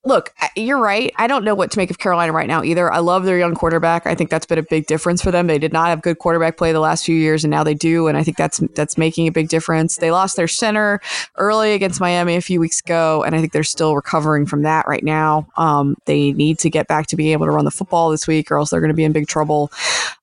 look, 0.05 0.33
you're 0.57 0.79
right. 0.79 1.13
I 1.17 1.27
don't 1.27 1.45
know 1.45 1.55
what 1.55 1.71
to 1.73 1.79
make 1.79 1.91
of 1.91 1.99
Carolina 1.99 2.33
right 2.33 2.47
now 2.47 2.63
either. 2.63 2.93
I 2.93 2.99
love 2.99 3.25
their 3.25 3.39
young 3.39 3.55
quarterback. 3.55 4.07
I 4.07 4.15
think 4.15 4.31
that's 4.31 4.47
been 4.47 4.59
a 4.59 4.63
big 4.63 4.87
difference 4.87 5.23
for 5.23 5.31
them. 5.31 5.49
They 5.49 5.59
did 5.59 5.73
not 5.73 5.89
have 5.89 6.03
good 6.03 6.19
quarterback 6.19 6.57
play 6.57 6.73
the 6.73 6.81
last 6.81 7.05
few 7.05 7.17
years, 7.17 7.45
and 7.45 7.51
now 7.51 7.65
they 7.65 7.75
do. 7.75 8.07
And 8.07 8.17
I 8.17 8.23
think 8.23 8.37
that's 8.37 8.59
that's 8.75 8.97
making 8.97 9.27
a 9.27 9.33
big 9.33 9.49
difference. 9.49 9.97
They 9.97 10.11
lost 10.11 10.37
their 10.37 10.49
center 10.49 11.01
early 11.37 11.73
against 11.73 12.01
Miami 12.01 12.37
a 12.37 12.41
few 12.41 12.61
weeks 12.61 12.81
ago, 12.81 13.23
and 13.25 13.35
I 13.35 13.41
think 13.41 13.53
they're 13.53 13.65
still 13.65 13.95
recovering 13.95 14.47
from 14.47 14.63
that 14.63 14.87
right 14.87 15.05
now. 15.05 15.47
Um, 15.57 15.97
they 16.07 16.33
need 16.33 16.59
to 16.61 16.71
get 16.71 16.89
back 16.89 17.07
to 17.09 17.17
being 17.17 17.33
able 17.33 17.47
to 17.47 17.53
run 17.53 17.65
the 17.65 17.71
football 17.71 18.11
this 18.11 18.27
week, 18.27 18.51
or 18.51 18.59
else 18.59 18.71
they're 18.71 18.81
going 18.81 18.89
to 18.89 18.95
be 18.95 19.05
in 19.05 19.13
big 19.13 19.29
trouble. 19.29 19.71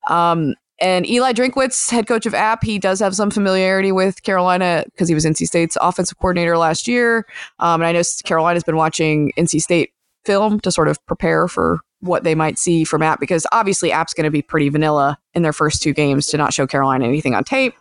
Um, 0.08 0.54
and 0.78 1.08
Eli 1.08 1.32
Drinkwitz, 1.32 1.90
head 1.90 2.06
coach 2.06 2.26
of 2.26 2.34
App, 2.34 2.62
he 2.62 2.78
does 2.78 3.00
have 3.00 3.16
some 3.16 3.30
familiarity 3.30 3.92
with 3.92 4.22
Carolina 4.22 4.84
because 4.86 5.08
he 5.08 5.14
was 5.14 5.24
NC 5.24 5.46
State's 5.46 5.76
offensive 5.80 6.18
coordinator 6.18 6.58
last 6.58 6.86
year. 6.86 7.26
Um, 7.58 7.80
and 7.80 7.86
I 7.86 7.92
know 7.92 8.02
Carolina's 8.24 8.64
been 8.64 8.76
watching 8.76 9.32
NC 9.38 9.62
State 9.62 9.92
film 10.24 10.60
to 10.60 10.70
sort 10.70 10.88
of 10.88 11.04
prepare 11.06 11.48
for 11.48 11.80
what 12.00 12.24
they 12.24 12.34
might 12.34 12.58
see 12.58 12.84
from 12.84 13.02
App 13.02 13.20
because 13.20 13.46
obviously 13.52 13.90
App's 13.90 14.12
going 14.12 14.24
to 14.24 14.30
be 14.30 14.42
pretty 14.42 14.68
vanilla 14.68 15.18
in 15.34 15.42
their 15.42 15.52
first 15.52 15.82
two 15.82 15.94
games 15.94 16.26
to 16.26 16.36
not 16.36 16.52
show 16.52 16.66
Carolina 16.66 17.06
anything 17.06 17.34
on 17.34 17.44
tape. 17.44 17.74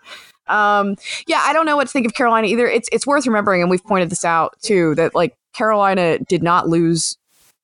Um, 0.47 0.95
yeah, 1.27 1.41
I 1.43 1.53
don't 1.53 1.65
know 1.65 1.75
what 1.75 1.87
to 1.87 1.91
think 1.91 2.05
of 2.05 2.13
Carolina 2.13 2.47
either. 2.47 2.67
It's 2.67 2.87
it's 2.91 3.07
worth 3.07 3.25
remembering, 3.25 3.61
and 3.61 3.69
we've 3.69 3.83
pointed 3.83 4.09
this 4.09 4.23
out 4.23 4.55
too, 4.61 4.93
that 4.95 5.15
like 5.15 5.35
Carolina 5.53 6.19
did 6.19 6.43
not 6.43 6.69
lose 6.69 7.17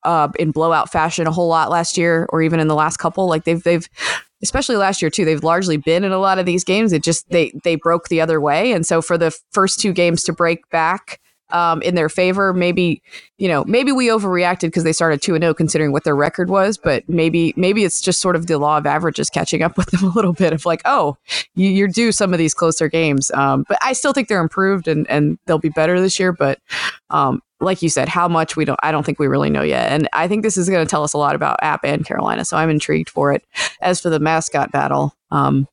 uh, 0.03 0.29
in 0.39 0.51
blowout 0.51 0.91
fashion 0.91 1.27
a 1.27 1.31
whole 1.31 1.47
lot 1.47 1.69
last 1.69 1.95
year, 1.95 2.25
or 2.29 2.41
even 2.41 2.59
in 2.59 2.67
the 2.67 2.75
last 2.75 2.97
couple. 2.97 3.27
Like 3.27 3.43
they've 3.43 3.61
they've 3.61 3.87
especially 4.43 4.75
last 4.75 5.01
year 5.01 5.09
too 5.09 5.25
they've 5.25 5.43
largely 5.43 5.77
been 5.77 6.03
in 6.03 6.11
a 6.11 6.19
lot 6.19 6.39
of 6.39 6.45
these 6.45 6.63
games. 6.63 6.93
It 6.93 7.03
just 7.03 7.29
they 7.29 7.51
they 7.63 7.75
broke 7.75 8.07
the 8.07 8.21
other 8.21 8.39
way. 8.39 8.71
And 8.71 8.85
so 8.85 9.01
for 9.01 9.17
the 9.17 9.37
first 9.51 9.79
two 9.79 9.93
games 9.93 10.23
to 10.23 10.33
break 10.33 10.69
back 10.69 11.19
um, 11.51 11.81
in 11.81 11.95
their 11.95 12.09
favor 12.09 12.53
maybe 12.53 13.01
you 13.37 13.47
know 13.47 13.63
maybe 13.65 13.91
we 13.91 14.07
overreacted 14.07 14.61
because 14.61 14.83
they 14.83 14.93
started 14.93 15.21
2 15.21 15.35
and 15.35 15.43
0 15.43 15.53
considering 15.53 15.91
what 15.91 16.03
their 16.03 16.15
record 16.15 16.49
was 16.49 16.77
but 16.77 17.07
maybe 17.09 17.53
maybe 17.57 17.83
it's 17.83 18.01
just 18.01 18.21
sort 18.21 18.35
of 18.35 18.47
the 18.47 18.57
law 18.57 18.77
of 18.77 18.85
averages 18.85 19.29
catching 19.29 19.61
up 19.61 19.75
with 19.77 19.87
them 19.87 20.03
a 20.03 20.13
little 20.13 20.33
bit 20.33 20.53
of 20.53 20.65
like 20.65 20.81
oh 20.85 21.17
you, 21.55 21.69
you're 21.69 21.87
due 21.87 22.11
some 22.11 22.33
of 22.33 22.39
these 22.39 22.53
closer 22.53 22.87
games. 22.87 23.31
Um, 23.31 23.65
but 23.67 23.77
i 23.81 23.93
still 23.93 24.13
think 24.13 24.27
they're 24.27 24.41
improved 24.41 24.87
and 24.87 25.09
and 25.09 25.37
they'll 25.45 25.59
be 25.59 25.69
better 25.69 25.99
this 25.99 26.19
year 26.19 26.31
but 26.31 26.59
um, 27.09 27.41
like 27.61 27.81
you 27.81 27.89
said, 27.89 28.09
how 28.09 28.27
much 28.27 28.55
we 28.55 28.65
don't, 28.65 28.79
I 28.83 28.91
don't 28.91 29.05
think 29.05 29.19
we 29.19 29.27
really 29.27 29.49
know 29.49 29.61
yet. 29.61 29.91
And 29.91 30.09
I 30.13 30.27
think 30.27 30.43
this 30.43 30.57
is 30.57 30.69
going 30.69 30.85
to 30.85 30.89
tell 30.89 31.03
us 31.03 31.13
a 31.13 31.17
lot 31.17 31.35
about 31.35 31.59
App 31.61 31.83
and 31.83 32.05
Carolina. 32.05 32.43
So 32.43 32.57
I'm 32.57 32.69
intrigued 32.69 33.09
for 33.09 33.31
it. 33.31 33.43
As 33.81 34.01
for 34.01 34.09
the 34.09 34.19
mascot 34.19 34.71
battle, 34.71 35.15
um, 35.29 35.67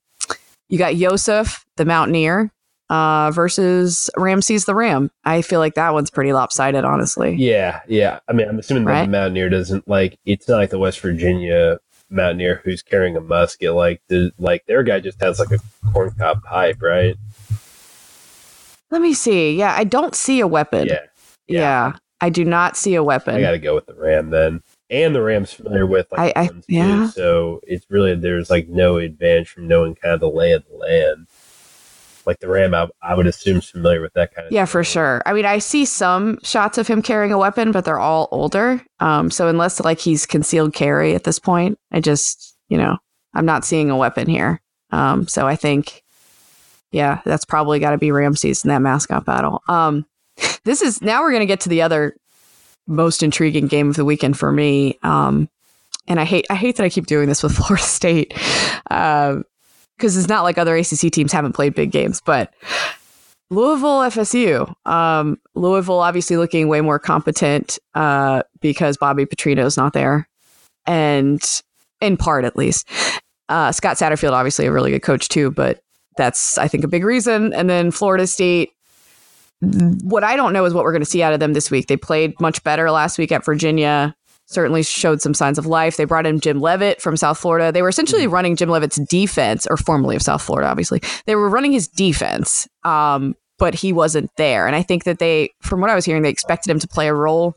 you 0.69 0.79
got 0.79 0.97
Yosef, 0.97 1.65
the 1.77 1.85
Mountaineer, 1.85 2.53
uh, 2.91 3.31
versus 3.31 4.11
Ramses 4.17 4.65
the 4.65 4.75
Ram. 4.75 5.11
I 5.25 5.43
feel 5.43 5.61
like 5.61 5.75
that 5.75 5.93
one's 5.93 6.11
pretty 6.11 6.33
lopsided, 6.33 6.85
honestly. 6.85 7.35
Yeah, 7.35 7.81
yeah. 7.89 8.21
I 8.29 8.33
mean, 8.33 8.49
I'm 8.49 8.59
assuming 8.59 8.85
right? 8.85 9.05
the 9.05 9.11
Mountaineer 9.11 9.49
doesn't 9.49 9.89
like. 9.89 10.19
It's 10.25 10.49
not 10.49 10.57
like 10.57 10.71
the 10.71 10.79
West 10.79 11.01
Virginia 11.01 11.79
Mountaineer 12.11 12.63
who's 12.65 12.83
carrying 12.83 13.17
a 13.17 13.21
musket. 13.21 13.75
Like 13.75 14.03
the 14.09 14.33
like 14.39 14.67
their 14.67 14.83
guy 14.83 15.01
just 15.01 15.21
has 15.21 15.39
like 15.39 15.51
a 15.51 15.59
corncob 15.93 16.43
pipe, 16.43 16.81
right? 16.81 17.17
Let 18.91 19.03
me 19.03 19.13
see. 19.13 19.57
Yeah, 19.57 19.75
I 19.77 19.85
don't 19.85 20.15
see 20.15 20.41
a 20.41 20.47
weapon. 20.47 20.87
Yeah. 20.87 21.07
Yeah. 21.49 21.61
yeah. 21.61 21.93
I 22.21 22.31
do 22.31 22.45
not 22.45 22.77
see 22.77 22.95
a 22.95 23.03
weapon. 23.03 23.37
I 23.37 23.41
got 23.41 23.53
to 23.53 23.59
go 23.59 23.75
with 23.75 23.87
the 23.87 23.95
Ram 23.95 24.31
then. 24.31 24.63
And 24.91 25.15
the 25.15 25.23
Ram's 25.23 25.53
familiar 25.53 25.87
with 25.87 26.11
like 26.11 26.37
I, 26.37 26.43
I 26.45 26.51
yeah. 26.67 27.07
Too, 27.07 27.09
so 27.09 27.61
it's 27.65 27.87
really 27.91 28.15
there's 28.15 28.51
like 28.51 28.69
no 28.69 28.97
advantage 28.97 29.51
from 29.51 29.69
knowing 29.69 29.95
kind 29.95 30.15
of 30.15 30.21
the 30.21 30.31
lay 30.31 30.53
of 30.53 30.65
the 30.69 30.77
land. 30.77 31.27
Like 32.25 32.41
the 32.41 32.49
Ram, 32.49 32.75
I, 32.75 32.89
I 33.03 33.15
would 33.15 33.27
assume 33.27 33.59
is 33.59 33.71
familiar 33.71 34.01
with 34.01 34.15
that 34.15 34.35
kind 34.35 34.47
of. 34.47 34.53
Yeah, 34.53 34.65
thing. 34.65 34.73
for 34.73 34.85
sure. 34.85 35.23
I 35.27 35.33
mean, 35.33 35.45
I 35.45 35.59
see 35.59 35.85
some 35.85 36.39
shots 36.43 36.79
of 36.79 36.87
him 36.87 37.03
carrying 37.03 37.33
a 37.33 37.39
weapon, 37.39 37.71
but 37.71 37.85
they're 37.85 37.99
all 37.99 38.29
older. 38.33 38.83
Um, 39.01 39.31
so 39.31 39.49
unless 39.49 39.81
like 39.81 39.99
he's 39.99 40.27
concealed 40.27 40.75
carry 40.75 41.15
at 41.15 41.25
this 41.25 41.39
point, 41.39 41.79
I 41.93 42.01
just 42.01 42.57
you 42.69 42.79
know 42.79 42.97
I'm 43.35 43.47
not 43.47 43.65
seeing 43.65 43.91
a 43.91 43.97
weapon 43.97 44.27
here. 44.27 44.61
Um, 44.91 45.29
so 45.29 45.47
I 45.47 45.57
think, 45.57 46.03
yeah, 46.93 47.21
that's 47.25 47.45
probably 47.45 47.79
got 47.79 47.91
to 47.91 47.99
be 47.99 48.11
Ramses 48.11 48.65
in 48.65 48.69
that 48.69 48.83
mascot 48.83 49.25
battle. 49.25 49.63
Um, 49.69 50.07
this 50.65 50.83
is 50.83 51.03
now 51.03 51.23
we're 51.23 51.31
going 51.31 51.41
to 51.41 51.47
get 51.47 51.61
to 51.61 51.69
the 51.69 51.83
other 51.83 52.17
most 52.87 53.23
intriguing 53.23 53.67
game 53.67 53.91
of 53.91 53.97
the 53.97 54.05
weekend 54.05 54.39
for 54.39 54.51
me. 54.51 54.99
Um, 55.03 55.49
and 56.07 56.19
I 56.19 56.25
hate 56.25 56.47
I 56.51 56.55
hate 56.55 56.77
that 56.77 56.85
I 56.85 56.89
keep 56.89 57.07
doing 57.07 57.29
this 57.29 57.43
with 57.43 57.53
Florida 57.57 57.83
State 57.83 58.29
because 58.29 59.37
uh, 59.41 59.43
it's 60.03 60.29
not 60.29 60.43
like 60.43 60.59
other 60.59 60.77
ACC 60.77 61.13
teams 61.13 61.33
haven't 61.33 61.53
played 61.53 61.75
big 61.75 61.91
games, 61.93 62.21
but 62.25 62.53
Louisville 63.51 64.01
FSU. 64.01 64.75
Um, 64.87 65.39
Louisville 65.55 66.01
obviously 66.01 66.37
looking 66.37 66.69
way 66.69 66.81
more 66.81 66.99
competent 66.99 67.79
uh, 67.95 68.43
because 68.61 68.97
Bobby 68.97 69.27
Petrino's 69.27 69.77
not 69.77 69.93
there, 69.93 70.29
and 70.87 71.43
in 72.01 72.17
part 72.17 72.45
at 72.45 72.57
least. 72.57 72.89
Uh, 73.49 73.73
Scott 73.73 73.97
Satterfield 73.97 74.33
obviously 74.33 74.67
a 74.67 74.73
really 74.73 74.91
good 74.91 75.03
coach 75.03 75.29
too, 75.29 75.51
but 75.51 75.81
that's 76.17 76.59
I 76.59 76.69
think 76.69 76.85
a 76.85 76.89
big 76.89 77.05
reason. 77.05 77.53
And 77.55 77.71
then 77.71 77.91
Florida 77.91 78.27
State. 78.27 78.73
What 79.61 80.25
I 80.25 80.37
don't 80.37 80.53
know 80.53 80.65
is 80.65 80.75
what 80.75 80.85
we're 80.85 80.93
going 80.93 81.03
to 81.03 81.11
see 81.11 81.23
out 81.23 81.33
of 81.33 81.41
them 81.41 81.53
this 81.53 81.71
week. 81.71 81.89
They 81.89 81.97
played 81.97 82.41
much 82.41 82.63
better 82.63 82.91
last 82.91 83.19
week 83.19 83.33
at 83.33 83.45
Virginia 83.45 84.15
certainly 84.49 84.83
showed 84.83 85.21
some 85.21 85.35
signs 85.35 85.59
of 85.59 85.67
life. 85.67 85.97
They 85.97 86.07
brought 86.07 86.27
in 86.27 86.41
Jim 86.41 86.61
Leavitt 86.61 87.03
from 87.03 87.17
South 87.17 87.39
Florida. 87.39 87.71
They 87.71 87.83
were 87.83 87.91
essentially 87.91 88.25
mm-hmm. 88.25 88.33
running 88.33 88.57
Jim 88.57 88.71
Leavitt's 88.71 88.97
defense, 88.97 89.67
or 89.69 89.77
formerly 89.77 90.17
of 90.17 90.23
South 90.23 90.43
Florida, 90.43 90.69
obviously. 90.69 91.01
They 91.27 91.37
were 91.37 91.51
running 91.51 91.73
his 91.73 91.87
defense, 91.87 92.67
um, 92.83 93.37
but 93.59 93.75
he 93.75 93.93
wasn't 93.93 94.31
there. 94.37 94.67
And 94.67 94.75
I 94.75 94.83
think 94.83 95.05
that 95.05 95.19
they, 95.19 95.51
from 95.61 95.81
what 95.81 95.91
I 95.91 95.95
was 95.95 96.07
hearing, 96.07 96.23
they 96.23 96.31
expected 96.31 96.71
him 96.71 96.79
to 96.79 96.89
play 96.89 97.09
a 97.09 97.15
role 97.15 97.57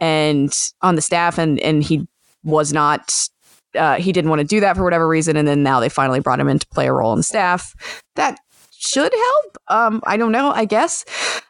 and 0.00 0.56
on 0.80 0.94
the 0.94 1.02
staff, 1.02 1.38
and 1.38 1.58
and 1.60 1.82
he 1.82 2.06
was 2.44 2.72
not. 2.72 3.28
Uh, 3.74 3.96
he 3.96 4.12
didn't 4.12 4.30
want 4.30 4.40
to 4.40 4.46
do 4.46 4.60
that 4.60 4.76
for 4.76 4.84
whatever 4.84 5.06
reason, 5.06 5.36
and 5.36 5.46
then 5.46 5.62
now 5.62 5.80
they 5.80 5.88
finally 5.88 6.20
brought 6.20 6.40
him 6.40 6.48
in 6.48 6.58
to 6.58 6.66
play 6.68 6.86
a 6.86 6.92
role 6.92 7.10
on 7.10 7.18
the 7.18 7.24
staff. 7.24 7.74
That 8.14 8.38
should 8.78 9.12
help. 9.12 9.58
Um, 9.68 10.00
I 10.06 10.16
don't 10.16 10.32
know. 10.32 10.50
I 10.50 10.64
guess 10.64 11.04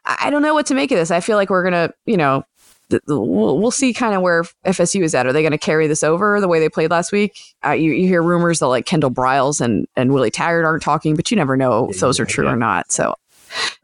I 0.04 0.30
don't 0.30 0.42
know 0.42 0.54
what 0.54 0.66
to 0.66 0.74
make 0.74 0.90
of 0.90 0.98
this. 0.98 1.10
I 1.10 1.20
feel 1.20 1.36
like 1.36 1.50
we're 1.50 1.64
gonna, 1.64 1.92
you 2.06 2.16
know, 2.16 2.44
we'll, 3.06 3.58
we'll 3.58 3.70
see 3.70 3.92
kind 3.92 4.14
of 4.14 4.22
where 4.22 4.44
FSU 4.64 5.02
is 5.02 5.14
at. 5.14 5.26
Are 5.26 5.32
they 5.32 5.42
going 5.42 5.52
to 5.52 5.58
carry 5.58 5.86
this 5.86 6.02
over 6.02 6.40
the 6.40 6.48
way 6.48 6.60
they 6.60 6.68
played 6.68 6.90
last 6.90 7.12
week? 7.12 7.38
Uh, 7.64 7.72
you, 7.72 7.92
you 7.92 8.06
hear 8.06 8.22
rumors 8.22 8.60
that 8.60 8.68
like 8.68 8.86
Kendall 8.86 9.10
Briles 9.10 9.60
and, 9.60 9.86
and 9.96 10.12
Willie 10.12 10.30
Taggart 10.30 10.64
aren't 10.64 10.82
talking, 10.82 11.14
but 11.14 11.30
you 11.30 11.36
never 11.36 11.56
know 11.56 11.90
if 11.90 12.00
those 12.00 12.18
are 12.18 12.24
true 12.24 12.46
yeah. 12.46 12.52
or 12.52 12.56
not. 12.56 12.90
So, 12.90 13.14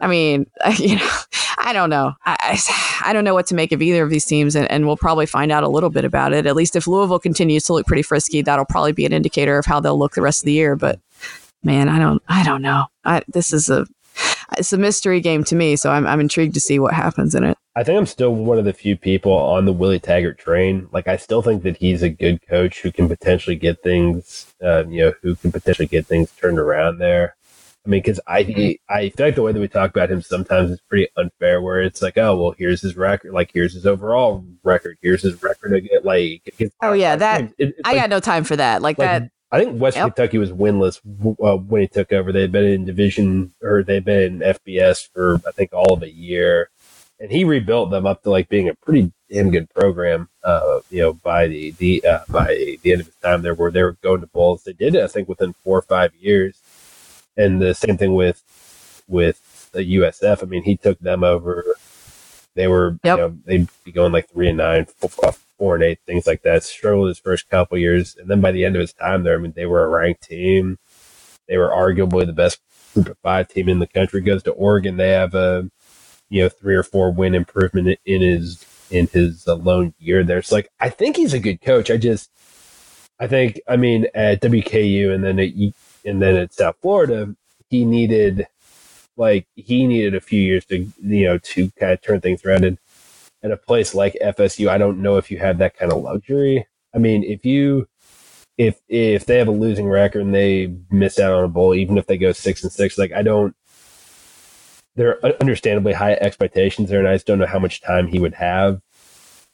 I 0.01 0.07
mean, 0.07 0.47
you 0.79 0.97
know, 0.97 1.11
I 1.59 1.73
don't 1.73 1.91
know. 1.91 2.15
I, 2.25 2.37
I, 2.41 3.11
I, 3.11 3.13
don't 3.13 3.25
know 3.25 3.35
what 3.35 3.47
to 3.49 3.55
make 3.55 3.73
of 3.73 3.83
either 3.83 4.03
of 4.03 4.11
these 4.11 4.27
teams, 4.27 4.55
and, 4.55 4.71
and 4.71 4.87
we'll 4.87 4.97
probably 4.97 5.27
find 5.27 5.53
out 5.53 5.63
a 5.63 5.69
little 5.69 5.91
bit 5.91 6.05
about 6.05 6.33
it. 6.33 6.47
At 6.47 6.57
least 6.57 6.77
if 6.77 6.87
Louisville 6.87 7.19
continues 7.19 7.65
to 7.65 7.73
look 7.73 7.87
pretty 7.87 8.03
frisky, 8.03 8.43
that'll 8.43 8.67
probably 8.67 8.93
be 8.93 9.07
an 9.07 9.13
indicator 9.13 9.59
of 9.59 9.67
how 9.67 9.81
they'll 9.81 9.99
look 9.99 10.15
the 10.15 10.23
rest 10.23 10.43
of 10.43 10.47
the 10.47 10.53
year. 10.53 10.77
But 10.77 11.01
man, 11.65 11.89
I 11.89 11.99
don't, 11.99 12.23
I 12.29 12.45
don't 12.45 12.63
know. 12.63 12.87
I, 13.05 13.23
this 13.29 13.53
is 13.53 13.71
a, 13.71 13.87
it's 14.57 14.73
a 14.73 14.79
mystery 14.79 15.21
game 15.21 15.43
to 15.45 15.57
me, 15.57 15.77
so 15.77 15.91
I'm, 15.91 16.07
I'm 16.07 16.21
intrigued 16.21 16.55
to 16.55 16.61
see 16.61 16.79
what 16.79 16.95
happens 16.95 17.35
in 17.35 17.45
it. 17.45 17.59
I 17.77 17.83
think 17.83 17.99
I'm 17.99 18.07
still 18.07 18.33
one 18.33 18.59
of 18.59 18.65
the 18.65 18.73
few 18.73 18.97
people 18.97 19.33
on 19.33 19.65
the 19.65 19.73
Willie 19.73 19.99
Taggart 19.99 20.39
train. 20.39 20.87
Like, 20.93 21.09
I 21.09 21.17
still 21.17 21.43
think 21.43 21.65
that 21.65 21.77
he's 21.77 22.03
a 22.03 22.09
good 22.09 22.47
coach 22.47 22.81
who 22.81 22.93
can 22.93 23.09
potentially 23.09 23.57
get 23.57 23.83
things, 23.83 24.55
uh, 24.63 24.85
you 24.87 25.07
know, 25.07 25.13
who 25.23 25.35
can 25.35 25.51
potentially 25.51 25.89
get 25.89 26.07
things 26.07 26.31
turned 26.33 26.61
around 26.61 26.99
there. 26.99 27.35
I 27.87 27.91
mean, 27.91 28.01
because 28.01 28.19
I 28.27 28.79
I 28.89 29.11
feel 29.11 29.27
like 29.27 29.35
the 29.35 29.43
way 29.43 29.53
that 29.53 29.61
we 29.61 29.69
talk 29.69 29.91
about 29.91 30.11
him 30.11 30.23
sometimes 30.23 30.71
is 30.71 30.81
pretty 30.89 31.09
unfair. 31.19 31.61
Where 31.61 31.83
it's 31.83 32.01
like, 32.01 32.17
oh 32.17 32.35
well, 32.35 32.55
here's 32.57 32.81
his 32.81 32.97
record, 32.97 33.35
like 33.35 33.51
here's 33.53 33.75
his 33.75 33.85
overall 33.85 34.43
record, 34.63 34.97
here's 35.03 35.21
his 35.21 35.43
record 35.43 35.75
against 35.75 36.03
like. 36.03 36.73
Oh 36.81 36.95
yeah, 36.95 37.17
that 37.17 37.53
it, 37.59 37.75
I 37.85 37.91
like, 37.91 38.01
got 38.01 38.09
no 38.09 38.21
time 38.21 38.45
for 38.45 38.57
that. 38.57 38.81
Like, 38.81 38.97
like 38.97 39.07
that. 39.07 39.31
I 39.55 39.65
think 39.65 39.81
West 39.81 39.97
yep. 39.97 40.15
Kentucky 40.15 40.39
was 40.39 40.53
winless 40.53 41.01
uh, 41.43 41.57
when 41.57 41.83
he 41.83 41.89
took 41.89 42.13
over. 42.13 42.33
They'd 42.33 42.53
been 42.53 42.65
in 42.65 42.85
division 42.85 43.53
or 43.63 43.83
they'd 43.83 44.05
been 44.05 44.43
in 44.43 44.55
FBS 44.55 45.09
for 45.13 45.41
I 45.47 45.53
think 45.53 45.73
all 45.73 45.93
of 45.93 46.03
a 46.03 46.11
year 46.11 46.71
and 47.21 47.31
he 47.31 47.45
rebuilt 47.45 47.91
them 47.91 48.07
up 48.07 48.23
to 48.23 48.31
like 48.31 48.49
being 48.49 48.69
a 48.69 48.75
pretty 48.75 49.13
damn 49.31 49.51
good 49.51 49.71
program. 49.71 50.29
Uh, 50.43 50.81
you 50.91 51.01
know, 51.01 51.13
by 51.13 51.47
the 51.47 51.71
the 51.73 52.05
uh, 52.05 52.21
by 52.29 52.79
the 52.83 52.93
end 52.93 53.01
of 53.01 53.07
his 53.07 53.17
time 53.17 53.43
there, 53.43 53.55
where 53.55 53.71
they 53.71 53.83
were 53.83 53.97
going 54.03 54.21
to 54.21 54.27
bowls, 54.27 54.65
they 54.65 54.73
did 54.73 54.95
it 54.95 55.03
I 55.03 55.07
think 55.07 55.29
within 55.29 55.53
four 55.53 55.79
or 55.79 55.83
five 55.83 56.15
years. 56.15 56.59
And 57.37 57.61
the 57.61 57.75
same 57.75 57.97
thing 57.97 58.15
with 58.15 58.43
with 59.09 59.71
the 59.73 59.97
USF. 59.97 60.43
I 60.43 60.47
mean, 60.47 60.63
he 60.63 60.77
took 60.77 60.99
them 60.99 61.25
over. 61.25 61.65
They 62.55 62.69
were, 62.69 62.99
yep. 63.03 63.19
you 63.19 63.25
know, 63.25 63.39
they'd 63.45 63.69
be 63.85 63.91
going 63.91 64.13
like 64.13 64.29
three 64.31 64.49
and 64.49 64.59
nine, 64.59 64.87
four, 64.87 65.35
four 65.59 65.75
and 65.75 65.85
eight, 65.85 65.99
things 66.07 66.27
like 66.27 66.43
that. 66.43 66.63
Struggled 66.63 67.09
his 67.09 67.19
first 67.19 67.49
couple 67.49 67.79
years, 67.79 68.17
and 68.17 68.29
then 68.29 68.41
by 68.41 68.53
the 68.53 68.65
end 68.65 68.77
of 68.77 68.81
his 68.81 68.93
time 68.93 69.23
there, 69.23 69.37
I 69.37 69.39
mean, 69.39 69.53
they 69.55 69.67
were 69.67 69.85
a 69.85 69.89
ranked 69.89 70.23
team. 70.23 70.79
They 71.49 71.59
were 71.59 71.69
arguably 71.69 72.27
the 72.27 72.33
best 72.33 72.61
group 72.95 73.09
of 73.09 73.19
five 73.19 73.49
team 73.49 73.69
in 73.69 73.79
the 73.79 73.87
country. 73.87 74.21
Goes 74.21 74.43
to 74.45 74.53
Oregon, 74.53 74.97
they 74.97 75.11
have 75.11 75.35
a 75.35 75.71
you 76.29 76.43
know 76.43 76.49
three 76.49 76.75
or 76.75 76.83
four 76.83 77.11
win 77.13 77.35
improvement 77.35 77.99
in 78.05 78.23
his 78.23 78.65
in 78.91 79.07
his 79.09 79.47
lone 79.47 79.95
year 79.99 80.25
there. 80.25 80.39
It's 80.39 80.53
like 80.53 80.71
I 80.81 80.89
think 80.89 81.17
he's 81.17 81.35
a 81.35 81.41
good 81.41 81.61
coach. 81.61 81.91
I 81.91 81.97
just 81.97 82.31
I 83.19 83.27
think 83.27 83.61
I 83.69 83.77
mean 83.77 84.07
at 84.15 84.41
WKU 84.41 85.15
and 85.15 85.25
then 85.25 85.39
at 85.39 85.51
and 86.05 86.23
then 86.23 86.37
at 86.37 86.53
South 86.53 86.77
Florida 86.81 87.35
he 87.69 87.85
needed 87.85 88.47
like 89.17 89.47
he 89.55 89.87
needed 89.87 90.15
a 90.15 90.21
few 90.21 90.41
years 90.41 90.65
to 90.67 90.91
you 91.03 91.25
know 91.27 91.39
to 91.39 91.71
kind 91.73 91.93
of 91.93 92.03
turn 92.03 92.21
things 92.21 92.45
around 92.45 92.65
and 92.65 92.79
at 93.45 93.53
a 93.53 93.57
place 93.57 93.95
like 93.95 94.17
FSU 94.21 94.69
I 94.69 94.79
don't 94.79 95.01
know 95.03 95.17
if 95.17 95.31
you 95.31 95.39
have 95.39 95.59
that 95.59 95.77
kind 95.77 95.93
of 95.93 96.03
luxury. 96.03 96.67
I 96.93 96.99
mean 96.99 97.23
if 97.23 97.45
you 97.45 97.87
if 98.59 98.81
if 98.89 99.27
they 99.27 99.39
have 99.39 99.49
a 99.49 99.53
losing 99.53 99.89
record 99.89 100.23
and 100.23 100.35
they 100.35 100.75
miss 100.91 101.21
out 101.21 101.33
on 101.33 101.45
a 101.45 101.49
bowl 101.49 101.75
even 101.75 101.99
if 101.99 102.07
they 102.07 102.19
go 102.19 102.33
6 102.33 102.63
and 102.63 102.73
6 102.73 102.99
like 102.99 103.13
I 103.13 103.23
don't 103.23 103.55
there 104.97 105.25
are 105.25 105.33
understandably 105.41 105.93
high 105.93 106.15
expectations 106.15 106.89
there, 106.89 106.99
and 106.99 107.09
I 107.09 107.15
just 107.15 107.27
don't 107.27 107.39
know 107.39 107.47
how 107.47 107.59
much 107.59 107.81
time 107.81 108.07
he 108.07 108.21
would 108.21 108.35
have. 108.35 108.81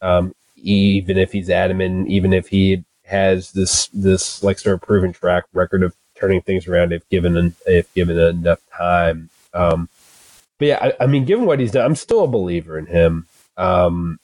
Um, 0.03 0.35
even 0.57 1.17
if 1.17 1.33
he's 1.33 1.49
adamant, 1.49 2.09
even 2.09 2.33
if 2.33 2.49
he 2.49 2.85
has 3.05 3.53
this 3.53 3.89
this 3.89 4.43
like 4.43 4.59
sort 4.59 4.75
of 4.75 4.83
proven 4.83 5.13
track 5.13 5.45
record 5.53 5.83
of 5.83 5.95
turning 6.15 6.43
things 6.43 6.67
around 6.69 6.93
if 6.93 7.09
given 7.09 7.55
if 7.67 7.93
given 7.95 8.19
enough 8.19 8.61
time. 8.77 9.31
Um, 9.55 9.89
but 10.59 10.69
yeah, 10.69 10.79
I, 10.81 11.05
I, 11.05 11.07
mean, 11.07 11.25
given 11.25 11.47
what 11.47 11.59
he's 11.59 11.73
done, 11.73 11.85
I'm 11.85 11.97
still 11.97 12.25
a 12.25 12.29
believer 12.29 12.79
in 12.79 12.87
him. 12.87 13.27
Um, 13.61 14.19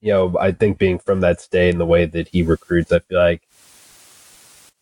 you 0.00 0.12
know, 0.12 0.36
I 0.38 0.52
think 0.52 0.78
being 0.78 0.98
from 0.98 1.20
that 1.20 1.40
state 1.40 1.70
and 1.70 1.80
the 1.80 1.86
way 1.86 2.04
that 2.04 2.28
he 2.28 2.42
recruits, 2.42 2.92
I 2.92 2.98
feel 3.00 3.18
like 3.18 3.42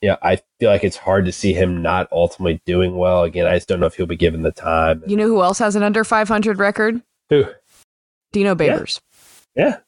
yeah, 0.02 0.16
I 0.20 0.40
feel 0.58 0.68
like 0.68 0.82
it's 0.82 0.96
hard 0.96 1.26
to 1.26 1.32
see 1.32 1.52
him 1.52 1.80
not 1.80 2.08
ultimately 2.10 2.60
doing 2.66 2.96
well. 2.96 3.22
Again, 3.22 3.46
I 3.46 3.54
just 3.54 3.68
don't 3.68 3.78
know 3.78 3.86
if 3.86 3.94
he'll 3.94 4.04
be 4.04 4.16
given 4.16 4.42
the 4.42 4.50
time. 4.50 5.04
You 5.06 5.16
know 5.16 5.28
who 5.28 5.40
else 5.42 5.60
has 5.60 5.76
an 5.76 5.84
under 5.84 6.02
500 6.02 6.58
record? 6.58 7.00
Who? 7.30 7.44
Dino 8.32 8.56
Babers. 8.56 9.00
Yeah. 9.54 9.78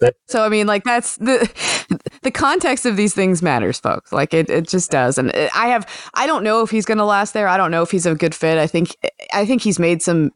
yeah. 0.00 0.10
so 0.28 0.44
I 0.44 0.48
mean, 0.48 0.68
like 0.68 0.84
that's 0.84 1.16
the 1.16 1.50
the 2.22 2.30
context 2.30 2.86
of 2.86 2.96
these 2.96 3.14
things 3.14 3.42
matters, 3.42 3.78
folks. 3.78 4.12
Like 4.12 4.32
it, 4.32 4.48
it 4.48 4.68
just 4.68 4.90
does. 4.90 5.18
And 5.18 5.32
I 5.54 5.68
have, 5.68 5.86
I 6.14 6.26
don't 6.26 6.44
know 6.44 6.62
if 6.62 6.70
he's 6.70 6.84
going 6.84 6.98
to 6.98 7.04
last 7.04 7.34
there. 7.34 7.48
I 7.48 7.56
don't 7.56 7.70
know 7.70 7.82
if 7.82 7.90
he's 7.90 8.06
a 8.06 8.14
good 8.14 8.34
fit. 8.34 8.58
I 8.58 8.66
think, 8.66 8.96
I 9.32 9.44
think 9.44 9.62
he's 9.62 9.78
made 9.78 10.02
some. 10.02 10.32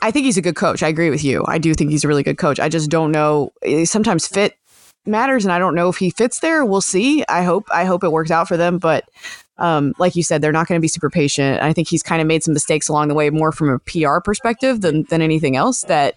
I 0.00 0.10
think 0.10 0.26
he's 0.26 0.36
a 0.36 0.42
good 0.42 0.56
coach. 0.56 0.82
I 0.82 0.88
agree 0.88 1.08
with 1.08 1.24
you. 1.24 1.44
I 1.48 1.58
do 1.58 1.72
think 1.72 1.90
he's 1.90 2.04
a 2.04 2.08
really 2.08 2.22
good 2.22 2.36
coach. 2.36 2.60
I 2.60 2.68
just 2.68 2.90
don't 2.90 3.10
know. 3.10 3.52
Sometimes 3.84 4.26
fit 4.26 4.58
matters 5.06 5.44
and 5.44 5.52
I 5.52 5.58
don't 5.58 5.74
know 5.74 5.88
if 5.88 5.96
he 5.96 6.10
fits 6.10 6.40
there. 6.40 6.64
We'll 6.64 6.80
see. 6.80 7.24
I 7.28 7.42
hope 7.42 7.68
I 7.72 7.84
hope 7.84 8.04
it 8.04 8.12
works 8.12 8.30
out 8.30 8.48
for 8.48 8.56
them, 8.56 8.78
but 8.78 9.08
um, 9.56 9.94
like 9.98 10.16
you 10.16 10.22
said, 10.22 10.42
they're 10.42 10.52
not 10.52 10.66
going 10.66 10.78
to 10.78 10.82
be 10.82 10.88
super 10.88 11.10
patient. 11.10 11.62
I 11.62 11.72
think 11.72 11.88
he's 11.88 12.02
kind 12.02 12.20
of 12.20 12.26
made 12.26 12.42
some 12.42 12.54
mistakes 12.54 12.88
along 12.88 13.08
the 13.08 13.14
way, 13.14 13.30
more 13.30 13.52
from 13.52 13.70
a 13.70 13.78
PR 13.78 14.20
perspective 14.20 14.80
than 14.80 15.04
than 15.04 15.22
anything 15.22 15.56
else. 15.56 15.82
That 15.82 16.16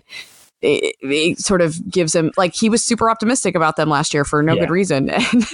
it, 0.61 0.95
it, 1.01 1.39
sort 1.39 1.61
of 1.61 1.89
gives 1.89 2.15
him 2.15 2.31
like 2.35 2.55
he 2.55 2.69
was 2.69 2.83
super 2.83 3.09
optimistic 3.09 3.55
about 3.55 3.75
them 3.75 3.89
last 3.89 4.13
year 4.13 4.25
for 4.25 4.41
no 4.41 4.53
yeah. 4.53 4.61
good 4.61 4.69
reason, 4.71 5.09
and 5.09 5.45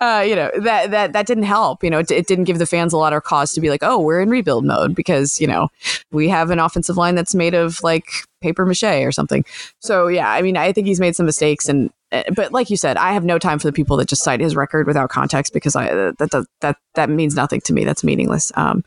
uh, 0.00 0.24
you 0.26 0.34
know 0.34 0.50
that 0.58 0.90
that 0.90 1.12
that 1.12 1.26
didn't 1.26 1.44
help. 1.44 1.84
You 1.84 1.90
know, 1.90 1.98
it, 2.00 2.10
it, 2.10 2.26
didn't 2.26 2.44
give 2.44 2.58
the 2.58 2.66
fans 2.66 2.92
a 2.92 2.96
lot 2.96 3.12
of 3.12 3.22
cause 3.22 3.52
to 3.52 3.60
be 3.60 3.70
like, 3.70 3.82
oh, 3.82 3.98
we're 3.98 4.20
in 4.20 4.28
rebuild 4.28 4.64
mode 4.64 4.94
because 4.94 5.40
you 5.40 5.46
know 5.46 5.68
we 6.10 6.28
have 6.28 6.50
an 6.50 6.58
offensive 6.58 6.96
line 6.96 7.14
that's 7.14 7.34
made 7.34 7.54
of 7.54 7.82
like 7.82 8.06
paper 8.40 8.66
mache 8.66 8.82
or 8.82 9.12
something. 9.12 9.44
So 9.80 10.08
yeah, 10.08 10.30
I 10.30 10.42
mean, 10.42 10.56
I 10.56 10.72
think 10.72 10.86
he's 10.86 11.00
made 11.00 11.14
some 11.14 11.26
mistakes, 11.26 11.68
and 11.68 11.90
uh, 12.10 12.24
but 12.34 12.52
like 12.52 12.68
you 12.68 12.76
said, 12.76 12.96
I 12.96 13.12
have 13.12 13.24
no 13.24 13.38
time 13.38 13.58
for 13.58 13.68
the 13.68 13.72
people 13.72 13.96
that 13.98 14.08
just 14.08 14.24
cite 14.24 14.40
his 14.40 14.56
record 14.56 14.86
without 14.86 15.10
context 15.10 15.52
because 15.52 15.76
I 15.76 15.86
that 15.94 16.18
that 16.18 16.46
that 16.60 16.76
that 16.94 17.10
means 17.10 17.36
nothing 17.36 17.60
to 17.62 17.72
me. 17.72 17.84
That's 17.84 18.02
meaningless. 18.02 18.50
Um, 18.56 18.84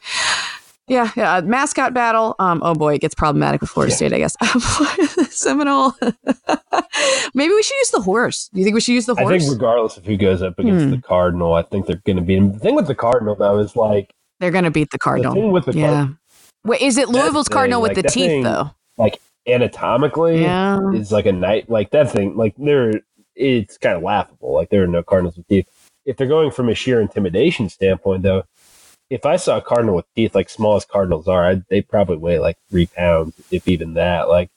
yeah, 0.89 1.11
yeah. 1.15 1.41
Mascot 1.41 1.93
battle. 1.93 2.35
Um, 2.39 2.61
oh 2.63 2.73
boy, 2.73 2.95
it 2.95 3.01
gets 3.01 3.15
problematic 3.15 3.61
with 3.61 3.69
Florida 3.69 3.91
yeah. 3.91 3.95
State, 3.95 4.13
I 4.13 4.17
guess. 4.17 4.35
Seminole. 5.33 5.93
Maybe 7.33 7.53
we 7.53 7.63
should 7.63 7.77
use 7.77 7.91
the 7.91 8.01
horse. 8.01 8.49
Do 8.53 8.59
you 8.59 8.65
think 8.65 8.73
we 8.73 8.81
should 8.81 8.93
use 8.93 9.05
the 9.05 9.15
horse? 9.15 9.33
I 9.33 9.39
think 9.39 9.51
regardless 9.51 9.97
of 9.97 10.05
who 10.05 10.17
goes 10.17 10.41
up 10.41 10.57
against 10.59 10.85
hmm. 10.85 10.91
the 10.91 11.01
Cardinal, 11.01 11.53
I 11.53 11.61
think 11.61 11.85
they're 11.85 12.01
going 12.05 12.17
to 12.17 12.23
beat 12.23 12.37
him. 12.37 12.53
The 12.53 12.59
thing 12.59 12.75
with 12.75 12.87
the 12.87 12.95
Cardinal 12.95 13.35
though 13.35 13.59
is 13.59 13.75
like 13.75 14.13
they're 14.39 14.51
going 14.51 14.63
to 14.63 14.71
beat 14.71 14.91
the 14.91 14.99
Cardinal. 14.99 15.33
The 15.33 15.41
thing 15.41 15.51
with 15.51 15.65
the 15.65 15.73
yeah. 15.73 15.87
Cardinal, 15.87 16.17
Wait, 16.65 16.81
is 16.81 16.97
it 16.97 17.09
Louisville's 17.09 17.47
Cardinal 17.47 17.81
with 17.81 17.95
like, 17.95 18.03
the 18.03 18.09
teeth 18.09 18.27
thing, 18.27 18.43
though? 18.43 18.71
Like 18.97 19.19
anatomically, 19.47 20.41
yeah. 20.41 20.79
is 20.91 21.11
like 21.11 21.25
a 21.25 21.31
night 21.31 21.69
like 21.69 21.91
that 21.91 22.11
thing. 22.11 22.35
Like 22.35 22.55
they're 22.57 23.01
it's 23.35 23.77
kind 23.77 23.95
of 23.95 24.03
laughable. 24.03 24.53
Like 24.53 24.69
there 24.69 24.83
are 24.83 24.87
no 24.87 25.03
Cardinals 25.03 25.37
with 25.37 25.47
teeth. 25.47 25.67
If 26.05 26.17
they're 26.17 26.27
going 26.27 26.51
from 26.51 26.69
a 26.69 26.75
sheer 26.75 26.99
intimidation 26.99 27.69
standpoint, 27.69 28.23
though, 28.23 28.43
if 29.09 29.25
I 29.25 29.37
saw 29.37 29.57
a 29.57 29.61
cardinal 29.61 29.95
with 29.95 30.05
teeth 30.15 30.35
like 30.35 30.49
small 30.49 30.75
as 30.75 30.85
cardinals 30.85 31.27
are, 31.27 31.45
I'd, 31.45 31.65
they 31.69 31.81
probably 31.81 32.17
weigh 32.17 32.39
like 32.39 32.57
three 32.69 32.85
pounds, 32.85 33.33
if 33.51 33.67
even 33.67 33.95
that. 33.95 34.29
Like 34.29 34.49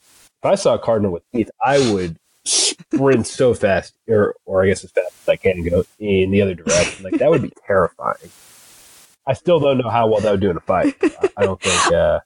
if 0.43 0.45
I 0.45 0.55
saw 0.57 0.75
a 0.75 0.79
cardinal 0.79 1.13
with 1.13 1.23
teeth, 1.33 1.51
I 1.65 1.93
would 1.93 2.19
sprint 2.45 3.27
so 3.27 3.55
fast, 3.55 3.95
or 4.09 4.35
or 4.45 4.65
I 4.65 4.69
guess 4.69 4.85
as 4.85 4.91
fast 4.91 5.15
as 5.23 5.29
I 5.29 5.37
can 5.37 5.63
go 5.65 5.85
in 5.99 6.31
the 6.31 6.43
other 6.43 6.55
direction. 6.55 7.05
Like 7.05 7.19
that 7.19 7.31
would 7.31 7.43
be 7.43 7.53
terrifying. 7.67 8.31
I 9.27 9.35
still 9.35 9.61
don't 9.61 9.79
know 9.79 9.89
how 9.89 10.09
well 10.09 10.21
that 10.21 10.31
would 10.33 10.41
do 10.41 10.51
in 10.51 10.57
a 10.57 10.61
fight. 10.61 10.97
I, 11.03 11.31
I 11.39 11.45
don't 11.45 11.61
think. 11.61 11.93
Uh, 11.93 12.21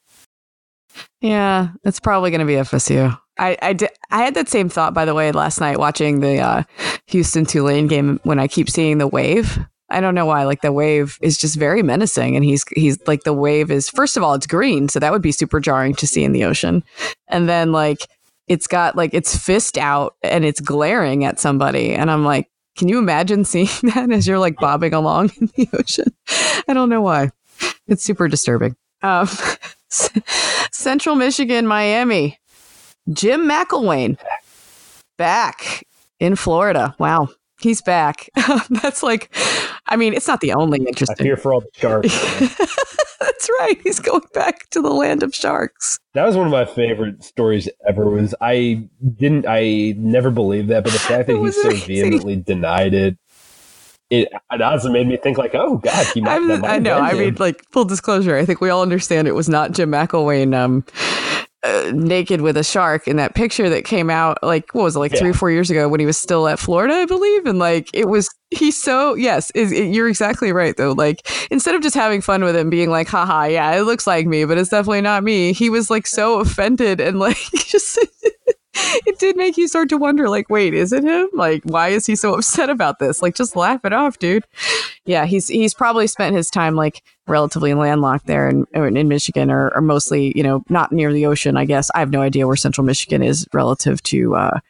yeah, 1.20 1.68
it's 1.85 2.01
probably 2.01 2.31
going 2.31 2.41
to 2.41 2.47
be 2.47 2.55
FSU. 2.55 3.18
I, 3.39 3.59
I, 3.61 3.72
did, 3.74 3.91
I 4.11 4.24
had 4.24 4.33
that 4.33 4.49
same 4.49 4.70
thought, 4.70 4.95
by 4.95 5.05
the 5.05 5.12
way, 5.12 5.31
last 5.31 5.61
night 5.61 5.79
watching 5.79 6.20
the 6.20 6.39
uh, 6.39 6.62
Houston 7.09 7.45
Tulane 7.45 7.87
game 7.87 8.18
when 8.22 8.39
I 8.39 8.49
keep 8.49 8.70
seeing 8.70 8.97
the 8.97 9.07
wave 9.07 9.59
I 9.89 10.01
don't 10.01 10.14
know 10.14 10.26
why. 10.26 10.45
Like 10.45 10.62
the 10.62 10.72
wave 10.72 11.18
is 11.22 11.39
just 11.39 11.57
very 11.57 11.82
menacing, 11.82 12.34
and 12.34 12.45
he's 12.45 12.64
he's 12.74 12.99
like 13.07 13.22
the 13.22 13.32
wave 13.32 13.70
is 13.70 13.89
first 13.89 14.16
of 14.16 14.22
all 14.22 14.34
it's 14.34 14.47
green, 14.47 14.89
so 14.89 14.99
that 14.99 15.12
would 15.12 15.22
be 15.22 15.32
super 15.32 15.61
jarring 15.61 15.95
to 15.95 16.07
see 16.07 16.24
in 16.24 16.32
the 16.32 16.45
ocean, 16.45 16.82
and 17.28 17.49
then 17.49 17.72
like 17.72 17.99
it's 18.49 18.66
got 18.66 18.97
like 18.97 19.12
its 19.14 19.37
fist 19.37 19.76
out 19.76 20.14
and 20.22 20.45
it's 20.45 20.61
glaring 20.61 21.24
at 21.24 21.39
somebody, 21.39 21.93
and 21.95 22.11
I'm 22.11 22.24
like, 22.24 22.51
can 22.76 22.89
you 22.89 22.99
imagine 22.99 23.45
seeing 23.45 23.68
that 23.95 24.11
as 24.11 24.26
you're 24.26 24.39
like 24.39 24.57
bobbing 24.57 24.95
along 24.95 25.32
in 25.41 25.51
the 25.57 25.68
ocean? 25.72 26.14
I 26.68 26.74
don't 26.74 26.89
know 26.89 27.01
why. 27.01 27.30
It's 27.87 28.03
super 28.03 28.28
disturbing. 28.28 28.76
Um, 29.03 29.28
Central 30.72 31.16
Michigan, 31.16 31.66
Miami. 31.66 32.39
Jim 33.12 33.43
McElwain 33.49 34.18
back 35.16 35.87
in 36.18 36.34
Florida. 36.34 36.95
Wow. 36.99 37.28
He's 37.61 37.80
back. 37.80 38.28
That's 38.82 39.02
like, 39.02 39.34
I 39.86 39.96
mean, 39.96 40.12
it's 40.14 40.28
not 40.28 40.40
the 40.40 40.52
only 40.52 40.78
interesting. 40.86 41.16
I 41.18 41.22
fear 41.22 41.36
for 41.36 41.54
all 41.54 41.61
the 41.61 41.70
sharks. 41.74 42.12
That's 43.20 43.48
right. 43.61 43.80
He's 43.82 43.98
going 43.98 44.26
back 44.34 44.68
to 44.70 44.82
the 44.82 44.90
land 44.90 45.22
of 45.22 45.34
sharks. 45.34 45.98
That 46.14 46.26
was 46.26 46.36
one 46.36 46.46
of 46.46 46.52
my 46.52 46.66
favorite 46.66 47.24
stories 47.24 47.68
ever. 47.88 48.09
Was 48.09 48.34
I 48.40 48.88
didn't 49.16 49.46
I 49.48 49.94
never 49.96 50.30
believed 50.30 50.68
that, 50.68 50.84
but 50.84 50.92
the 50.92 50.98
fact 50.98 51.28
that 51.28 51.36
he 51.40 51.52
so 51.52 51.68
amazing. 51.68 51.86
vehemently 51.86 52.36
denied 52.36 52.94
it, 52.94 53.16
it, 54.11 54.28
it 54.52 54.62
honestly 54.62 54.92
made 54.92 55.09
me 55.09 55.16
think 55.16 55.38
like, 55.38 55.54
oh 55.54 55.78
god, 55.78 56.07
he 56.14 56.20
might. 56.20 56.38
might 56.38 56.64
I 56.64 56.78
know. 56.78 56.98
I 56.98 57.14
mean, 57.14 57.36
like 57.38 57.64
full 57.72 57.84
disclosure, 57.84 58.36
I 58.36 58.44
think 58.44 58.61
we 58.61 58.70
all 58.70 58.82
understand 58.82 59.26
it 59.28 59.32
was 59.32 59.48
not 59.48 59.72
Jim 59.72 59.90
McElwain. 59.90 60.54
Um, 60.54 60.84
uh, 61.66 61.90
naked 61.92 62.40
with 62.40 62.56
a 62.56 62.62
shark 62.62 63.08
in 63.08 63.16
that 63.16 63.34
picture 63.34 63.68
that 63.68 63.84
came 63.84 64.08
out 64.08 64.38
like 64.42 64.72
what 64.74 64.84
was 64.84 64.96
it 64.96 65.00
like 65.00 65.12
yeah. 65.12 65.18
three 65.18 65.30
or 65.30 65.34
four 65.34 65.50
years 65.50 65.70
ago 65.70 65.88
when 65.88 65.98
he 65.98 66.06
was 66.06 66.16
still 66.16 66.46
at 66.46 66.58
Florida, 66.58 66.94
I 66.94 67.06
believe, 67.06 67.46
and 67.46 67.58
like 67.58 67.90
it 67.92 68.08
was 68.08 68.28
he's 68.50 68.80
so 68.80 69.14
yes, 69.14 69.50
is, 69.52 69.72
it, 69.72 69.92
you're 69.92 70.08
exactly 70.08 70.52
right 70.52 70.76
though. 70.76 70.92
Like 70.92 71.28
instead 71.50 71.74
of 71.74 71.82
just 71.82 71.94
having 71.94 72.20
fun 72.20 72.44
with 72.44 72.56
him, 72.56 72.70
being 72.70 72.90
like, 72.90 73.08
haha, 73.08 73.44
yeah, 73.44 73.76
it 73.76 73.82
looks 73.82 74.06
like 74.06 74.26
me, 74.26 74.44
but 74.44 74.58
it's 74.58 74.70
definitely 74.70 75.00
not 75.00 75.24
me. 75.24 75.52
He 75.52 75.70
was 75.70 75.90
like 75.90 76.06
so 76.06 76.40
offended 76.40 77.00
and 77.00 77.18
like 77.18 77.36
just 77.54 77.98
it 79.07 79.18
did 79.18 79.37
make 79.37 79.57
you 79.57 79.68
start 79.68 79.89
to 79.89 79.97
wonder, 79.97 80.29
like, 80.29 80.51
wait, 80.51 80.74
is 80.74 80.93
it 80.93 81.05
him? 81.05 81.29
Like, 81.33 81.62
why 81.64 81.89
is 81.89 82.07
he 82.07 82.16
so 82.16 82.35
upset 82.35 82.68
about 82.68 82.99
this? 82.99 83.22
Like, 83.22 83.35
just 83.35 83.57
laugh 83.57 83.85
it 83.85 83.93
off, 83.93 84.18
dude. 84.18 84.45
Yeah, 85.05 85.24
he's 85.24 85.49
he's 85.49 85.74
probably 85.74 86.07
spent 86.07 86.37
his 86.37 86.51
time 86.51 86.74
like 86.74 87.03
relatively 87.27 87.74
landlocked 87.74 88.27
there 88.27 88.49
in 88.49 88.66
in 88.74 89.09
Michigan, 89.09 89.51
or, 89.51 89.70
or 89.74 89.81
mostly, 89.81 90.33
you 90.37 90.43
know, 90.43 90.62
not 90.68 90.93
near 90.93 91.12
the 91.12 91.27
ocean. 91.27 91.57
I 91.57 91.64
guess 91.64 91.91
I 91.95 92.01
have 92.01 92.11
no 92.11 92.20
idea 92.20 92.47
where 92.47 92.57
Central 92.57 92.85
Michigan 92.85 93.22
is 93.22 93.47
relative 93.53 94.03
to. 94.05 94.37
uh 94.37 94.61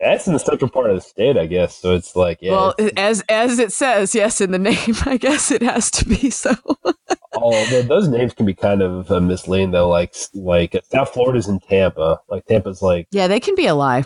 that's 0.00 0.26
in 0.26 0.32
the 0.32 0.38
central 0.38 0.70
part 0.70 0.90
of 0.90 0.96
the 0.96 1.00
state, 1.00 1.36
I 1.36 1.46
guess. 1.46 1.76
So 1.76 1.94
it's 1.94 2.14
like, 2.14 2.38
yeah. 2.40 2.52
Well, 2.52 2.74
as 2.96 3.22
as 3.28 3.58
it 3.58 3.72
says, 3.72 4.14
yes, 4.14 4.40
in 4.40 4.50
the 4.50 4.58
name, 4.70 4.94
I 5.04 5.16
guess 5.16 5.50
it 5.50 5.62
has 5.62 5.90
to 5.92 6.04
be 6.04 6.30
so. 6.30 6.54
oh, 7.34 7.82
those 7.82 8.08
names 8.08 8.34
can 8.34 8.46
be 8.46 8.54
kind 8.54 8.82
of 8.82 9.10
uh, 9.10 9.20
misleading 9.20 9.70
though. 9.70 9.88
Like 9.88 10.14
like 10.34 10.74
uh, 10.74 10.80
South 10.90 11.12
Florida's 11.12 11.48
in 11.48 11.60
Tampa. 11.60 12.20
Like 12.28 12.44
Tampa's 12.46 12.82
like 12.82 13.08
yeah, 13.10 13.28
they 13.28 13.40
can 13.40 13.54
be 13.54 13.66
a 13.66 13.74
lie. 13.74 14.04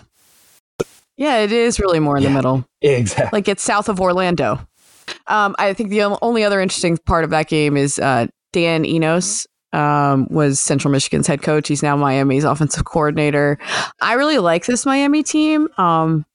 Yeah, 1.16 1.38
it 1.38 1.52
is 1.52 1.78
really 1.78 2.00
more 2.00 2.16
in 2.16 2.22
yeah, 2.22 2.30
the 2.30 2.34
middle. 2.34 2.64
Exactly. 2.80 3.36
Like 3.36 3.48
it's 3.48 3.62
south 3.62 3.88
of 3.88 4.00
Orlando. 4.00 4.66
Um, 5.26 5.54
I 5.58 5.74
think 5.74 5.90
the 5.90 6.02
only 6.02 6.44
other 6.44 6.60
interesting 6.60 6.96
part 6.96 7.24
of 7.24 7.30
that 7.30 7.48
game 7.48 7.76
is 7.76 7.98
uh, 7.98 8.28
Dan 8.52 8.84
Enos 8.86 9.46
um, 9.72 10.26
was 10.30 10.60
Central 10.60 10.92
Michigan's 10.92 11.26
head 11.26 11.42
coach. 11.42 11.68
He's 11.68 11.82
now 11.82 11.96
Miami's 11.96 12.44
offensive 12.44 12.84
coordinator. 12.84 13.58
I 14.00 14.14
really 14.14 14.38
like 14.38 14.66
this 14.66 14.86
Miami 14.86 15.22
team. 15.22 15.68
Um, 15.78 16.26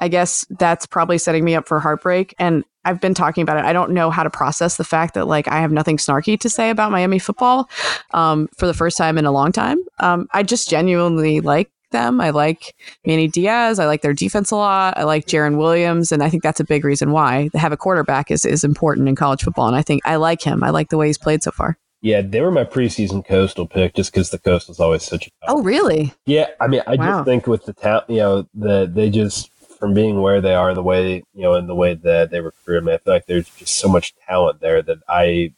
I 0.00 0.08
guess 0.08 0.46
that's 0.58 0.86
probably 0.86 1.18
setting 1.18 1.44
me 1.44 1.54
up 1.54 1.68
for 1.68 1.78
heartbreak. 1.78 2.34
And 2.38 2.64
I've 2.84 3.00
been 3.00 3.14
talking 3.14 3.42
about 3.42 3.58
it. 3.58 3.64
I 3.64 3.74
don't 3.74 3.90
know 3.92 4.10
how 4.10 4.22
to 4.22 4.30
process 4.30 4.76
the 4.76 4.84
fact 4.84 5.14
that 5.14 5.26
like 5.26 5.46
I 5.48 5.60
have 5.60 5.72
nothing 5.72 5.98
snarky 5.98 6.40
to 6.40 6.48
say 6.48 6.70
about 6.70 6.90
Miami 6.90 7.18
football 7.18 7.68
um, 8.12 8.48
for 8.56 8.66
the 8.66 8.74
first 8.74 8.96
time 8.96 9.18
in 9.18 9.26
a 9.26 9.32
long 9.32 9.52
time. 9.52 9.78
Um, 9.98 10.26
I 10.32 10.42
just 10.42 10.70
genuinely 10.70 11.40
like 11.40 11.70
them. 11.90 12.20
I 12.20 12.30
like 12.30 12.74
Manny 13.04 13.28
Diaz. 13.28 13.78
I 13.78 13.86
like 13.86 14.00
their 14.00 14.14
defense 14.14 14.50
a 14.50 14.56
lot. 14.56 14.96
I 14.96 15.04
like 15.04 15.26
Jarren 15.26 15.58
Williams, 15.58 16.12
and 16.12 16.22
I 16.22 16.30
think 16.30 16.42
that's 16.42 16.60
a 16.60 16.64
big 16.64 16.84
reason 16.84 17.10
why 17.10 17.50
they 17.52 17.58
have 17.58 17.72
a 17.72 17.76
quarterback 17.76 18.30
is 18.30 18.46
is 18.46 18.64
important 18.64 19.08
in 19.08 19.16
college 19.16 19.42
football. 19.42 19.66
And 19.66 19.76
I 19.76 19.82
think 19.82 20.00
I 20.06 20.16
like 20.16 20.40
him. 20.40 20.62
I 20.62 20.70
like 20.70 20.88
the 20.88 20.96
way 20.96 21.08
he's 21.08 21.18
played 21.18 21.42
so 21.42 21.50
far. 21.50 21.76
Yeah, 22.02 22.22
they 22.22 22.40
were 22.40 22.50
my 22.50 22.64
preseason 22.64 23.24
coastal 23.24 23.66
pick 23.66 23.94
just 23.94 24.12
because 24.12 24.30
the 24.30 24.38
coast 24.38 24.70
is 24.70 24.80
always 24.80 25.02
such 25.02 25.26
a. 25.26 25.30
Oh, 25.48 25.62
really? 25.62 26.14
Yeah, 26.24 26.46
I 26.60 26.66
mean, 26.66 26.82
I 26.86 26.94
wow. 26.94 27.18
just 27.18 27.26
think 27.26 27.46
with 27.46 27.66
the 27.66 27.74
talent, 27.74 28.08
you 28.08 28.16
know, 28.16 28.48
the 28.54 28.90
they 28.92 29.10
just 29.10 29.50
from 29.78 29.92
being 29.94 30.20
where 30.20 30.40
they 30.40 30.54
are, 30.54 30.74
the 30.74 30.82
way 30.82 31.22
you 31.34 31.42
know, 31.42 31.54
and 31.54 31.68
the 31.68 31.74
way 31.74 31.94
that 31.94 32.30
they 32.30 32.40
recruit 32.40 32.80
them, 32.80 32.88
I 32.88 32.98
feel 32.98 33.14
like 33.14 33.26
there's 33.26 33.48
just 33.50 33.76
so 33.76 33.88
much 33.88 34.14
talent 34.26 34.60
there 34.60 34.80
that 34.82 34.98
I, 35.08 35.52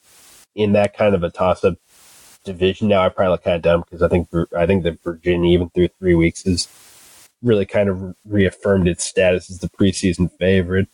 in 0.55 0.73
that 0.73 0.97
kind 0.97 1.15
of 1.15 1.23
a 1.23 1.31
toss-up 1.31 1.75
division 2.45 2.89
now, 2.89 3.03
I 3.03 3.09
probably 3.09 3.33
look 3.33 3.45
kind 3.45 3.57
of 3.57 3.63
dumb 3.63 3.81
because 3.83 4.03
I 4.03 4.09
think 4.09 4.29
I 4.57 4.67
think 4.67 4.83
that 4.83 5.03
Virginia, 5.03 5.53
even 5.53 5.71
through 5.71 5.89
three 5.99 6.15
weeks, 6.15 6.43
has 6.43 6.69
really 7.43 7.67
kind 7.67 7.89
of 7.89 8.15
reaffirmed 8.25 8.89
its 8.89 9.05
status 9.05 9.51
as 9.51 9.59
the 9.59 9.69
preseason 9.69 10.31
favorite. 10.39 10.89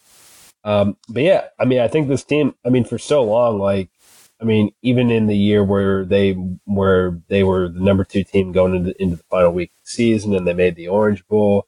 Um, 0.64 0.96
but 1.08 1.22
yeah, 1.22 1.44
I 1.58 1.64
mean, 1.64 1.80
I 1.80 1.88
think 1.88 2.08
this 2.08 2.24
team, 2.24 2.54
I 2.66 2.70
mean, 2.70 2.84
for 2.84 2.98
so 2.98 3.22
long, 3.22 3.58
like, 3.58 3.90
I 4.40 4.44
mean, 4.44 4.72
even 4.82 5.10
in 5.10 5.26
the 5.26 5.36
year 5.36 5.64
where 5.64 6.04
they 6.04 6.32
where 6.64 7.18
they 7.28 7.42
were 7.42 7.68
the 7.68 7.80
number 7.80 8.04
two 8.04 8.24
team 8.24 8.52
going 8.52 8.74
into, 8.74 9.02
into 9.02 9.16
the 9.16 9.22
final 9.24 9.52
week 9.52 9.72
of 9.72 9.84
the 9.84 9.90
season 9.90 10.34
and 10.34 10.46
they 10.46 10.54
made 10.54 10.76
the 10.76 10.88
Orange 10.88 11.26
Bowl, 11.26 11.66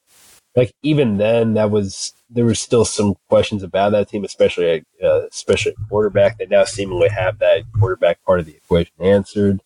like 0.55 0.73
even 0.83 1.16
then 1.16 1.55
that 1.55 1.71
was 1.71 2.12
there 2.29 2.45
was 2.45 2.61
still 2.61 2.85
some 2.85 3.14
questions 3.29 3.62
about 3.62 3.91
that 3.91 4.09
team, 4.09 4.25
especially 4.25 4.85
uh, 5.03 5.27
especially 5.27 5.75
quarterback. 5.89 6.39
They 6.39 6.47
now 6.47 6.64
seemingly 6.64 7.09
have 7.09 7.39
that 7.41 7.64
quarterback 7.79 8.23
part 8.25 8.41
of 8.41 8.47
the 8.47 8.57
equation 8.57 8.95
answered. 9.01 9.61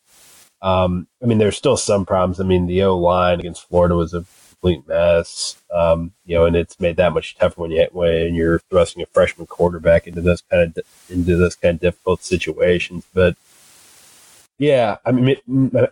Um, 0.63 1.09
I 1.23 1.27
mean, 1.27 1.37
there's 1.37 1.59
still 1.59 1.77
some 1.77 2.07
problems. 2.07 2.41
I 2.41 2.45
mean, 2.45 2.67
the 2.67 2.83
O 2.85 2.97
line 2.97 3.41
against 3.41 3.69
Florida 3.69 3.97
was 3.97 4.15
a 4.15 4.25
complete 4.65 4.89
mess. 4.89 5.63
Um, 5.73 6.13
you 6.25 6.37
know, 6.37 6.47
and 6.47 6.57
it's 6.57 6.81
made 6.81 6.97
that 6.97 7.13
much 7.13 7.37
tougher 7.37 7.61
when 7.61 7.71
you 7.71 7.87
when 7.93 8.35
you're 8.35 8.61
thrusting 8.71 9.03
a 9.03 9.07
freshman 9.07 9.47
quarterback 9.47 10.07
into 10.07 10.21
those 10.21 10.43
kind 10.43 10.63
of 10.63 10.85
into 11.11 11.37
those 11.37 11.55
kind 11.55 11.75
of 11.75 11.81
difficult 11.81 12.23
situations. 12.23 13.05
But 13.13 13.37
yeah, 14.59 14.97
I 15.05 15.13
mean, 15.13 15.37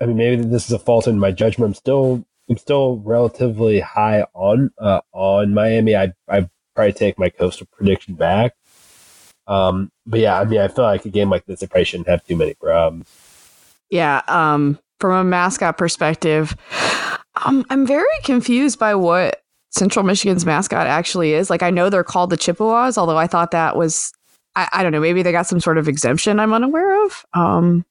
I 0.00 0.06
mean, 0.06 0.16
maybe 0.16 0.42
this 0.42 0.66
is 0.66 0.72
a 0.72 0.78
fault 0.78 1.06
in 1.06 1.18
my 1.18 1.32
judgment. 1.32 1.70
I'm 1.70 1.74
still 1.74 2.24
I'm 2.48 2.56
still 2.56 2.98
relatively 3.04 3.80
high 3.80 4.24
on 4.32 4.70
uh, 4.78 5.00
on 5.12 5.52
Miami. 5.52 5.94
I 5.94 6.12
I 6.28 6.48
probably 6.74 6.92
take 6.94 7.18
my 7.18 7.28
coastal 7.28 7.66
prediction 7.72 8.14
back. 8.14 8.54
Um, 9.46 9.90
but 10.06 10.20
yeah, 10.20 10.40
I 10.40 10.44
mean, 10.44 10.60
I 10.60 10.68
feel 10.68 10.84
like 10.84 11.04
a 11.04 11.10
game 11.10 11.28
like 11.28 11.44
this, 11.44 11.62
I 11.62 11.66
probably 11.66 11.84
shouldn't 11.84 12.08
have 12.08 12.24
too 12.24 12.36
many 12.36 12.54
problems. 12.54 13.06
Yeah. 13.90 14.22
Um, 14.28 14.78
from 15.00 15.12
a 15.12 15.24
mascot 15.24 15.76
perspective, 15.76 16.56
um, 17.44 17.64
I'm 17.70 17.86
very 17.86 18.06
confused 18.24 18.78
by 18.78 18.94
what 18.94 19.42
Central 19.70 20.04
Michigan's 20.04 20.46
mascot 20.46 20.86
actually 20.86 21.32
is. 21.32 21.50
Like, 21.50 21.62
I 21.62 21.70
know 21.70 21.88
they're 21.88 22.04
called 22.04 22.30
the 22.30 22.36
Chippewas, 22.36 22.98
although 22.98 23.18
I 23.18 23.26
thought 23.26 23.50
that 23.52 23.76
was, 23.76 24.12
I, 24.54 24.68
I 24.72 24.82
don't 24.82 24.92
know, 24.92 25.00
maybe 25.00 25.22
they 25.22 25.32
got 25.32 25.46
some 25.46 25.60
sort 25.60 25.78
of 25.78 25.88
exemption 25.88 26.38
I'm 26.38 26.52
unaware 26.52 27.04
of. 27.04 27.24
Um, 27.34 27.84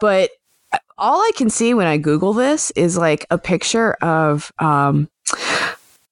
but 0.00 0.30
all 0.98 1.20
I 1.20 1.30
can 1.36 1.50
see 1.50 1.74
when 1.74 1.86
I 1.86 1.96
Google 1.96 2.32
this 2.32 2.70
is 2.72 2.96
like 2.96 3.26
a 3.30 3.38
picture 3.38 3.94
of 3.94 4.52
um, 4.58 5.08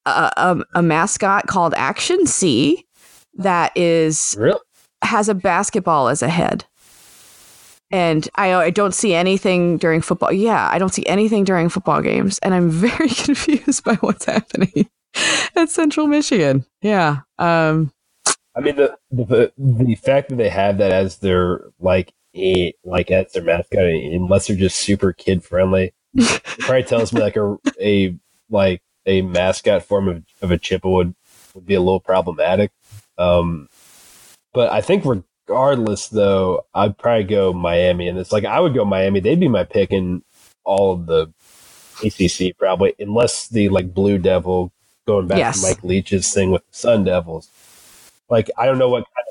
a, 0.05 0.32
a, 0.37 0.64
a, 0.74 0.82
mascot 0.82 1.47
called 1.49 1.74
Action 1.76 2.26
C 2.26 2.87
that 3.34 3.76
is 3.76 4.37
really? 4.39 4.59
has 5.03 5.28
a 5.28 5.34
basketball 5.34 6.09
as 6.09 6.22
a 6.22 6.28
head. 6.28 6.64
And 7.91 8.28
I, 8.34 8.53
I 8.55 8.70
don't 8.70 8.95
see 8.95 9.14
anything 9.14 9.78
during 9.78 10.01
football. 10.01 10.32
Yeah, 10.32 10.68
I 10.70 10.78
don't 10.78 10.93
see 10.93 11.07
anything 11.07 11.45
during 11.45 11.68
football 11.68 12.03
games, 12.03 12.39
and 12.41 12.53
I'm 12.53 12.70
very 12.70 13.09
confused 13.09 13.84
by 13.84 13.95
what's 13.97 14.24
happening 14.24 14.89
at 15.55 15.70
Central 15.70 16.07
Michigan. 16.07 16.64
Yeah. 16.82 17.20
Um, 17.39 17.93
I 18.57 18.61
mean 18.61 18.76
the, 18.76 18.97
the 19.11 19.53
the 19.59 19.95
fact 19.97 20.30
that 20.30 20.37
they 20.37 20.49
have 20.49 20.78
that 20.78 20.91
as 20.91 21.18
their 21.18 21.61
like 21.78 22.12
a 22.34 22.72
like 22.84 23.11
as 23.11 23.32
their 23.32 23.43
mascot 23.43 23.84
unless 23.84 24.47
they're 24.47 24.57
just 24.57 24.78
super 24.78 25.12
kid 25.12 25.45
friendly. 25.45 25.93
probably 26.61 26.82
tells 26.82 27.12
me 27.12 27.20
like 27.20 27.37
a 27.37 27.57
a 27.80 28.16
like 28.49 28.82
a 29.05 29.22
mascot 29.22 29.82
form 29.82 30.09
of, 30.09 30.24
of 30.43 30.51
a 30.51 30.59
Chippewa 30.59 30.97
would, 30.97 31.14
would 31.55 31.66
be 31.66 31.74
a 31.74 31.80
little 31.80 32.01
problematic. 32.01 32.72
Um, 33.18 33.68
but 34.53 34.72
I 34.72 34.80
think 34.80 35.05
regardless, 35.47 36.09
though, 36.09 36.67
I'd 36.75 36.99
probably 36.99 37.25
go 37.25 37.53
Miami, 37.53 38.09
and 38.09 38.19
it's 38.19 38.33
like 38.33 38.45
I 38.45 38.61
would 38.61 38.75
go 38.75 38.85
Miami. 38.85 39.21
They'd 39.21 39.41
be 39.41 39.49
my 39.49 39.65
pick 39.65 39.91
in 39.91 40.23
all 40.65 40.93
of 40.93 41.07
the 41.07 41.33
ACC 42.05 42.57
probably, 42.59 42.95
unless 42.99 43.49
the 43.49 43.69
like 43.69 43.95
Blue 43.95 44.19
Devil 44.19 44.73
going 45.07 45.27
back 45.27 45.39
yes. 45.39 45.61
to 45.61 45.69
Mike 45.69 45.85
Leach's 45.85 46.33
thing 46.33 46.51
with 46.51 46.67
the 46.67 46.77
Sun 46.77 47.05
Devils. 47.05 47.51
Like 48.29 48.51
I 48.59 48.67
don't 48.67 48.79
know 48.79 48.89
what 48.89 49.05
kind 49.05 49.27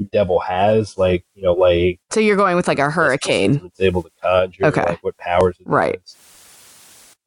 of 0.00 0.10
devil 0.10 0.40
has, 0.40 0.96
like 0.96 1.24
you 1.34 1.42
know, 1.42 1.52
like 1.52 2.00
so 2.10 2.20
you're 2.20 2.36
going 2.36 2.56
with 2.56 2.68
like 2.68 2.78
a 2.78 2.90
hurricane. 2.90 3.60
It's 3.64 3.80
able 3.80 4.02
to 4.02 4.10
conjure, 4.22 4.66
okay. 4.66 4.84
like 4.84 5.04
what 5.04 5.16
powers, 5.18 5.56
right? 5.64 6.00
Has. 6.00 6.16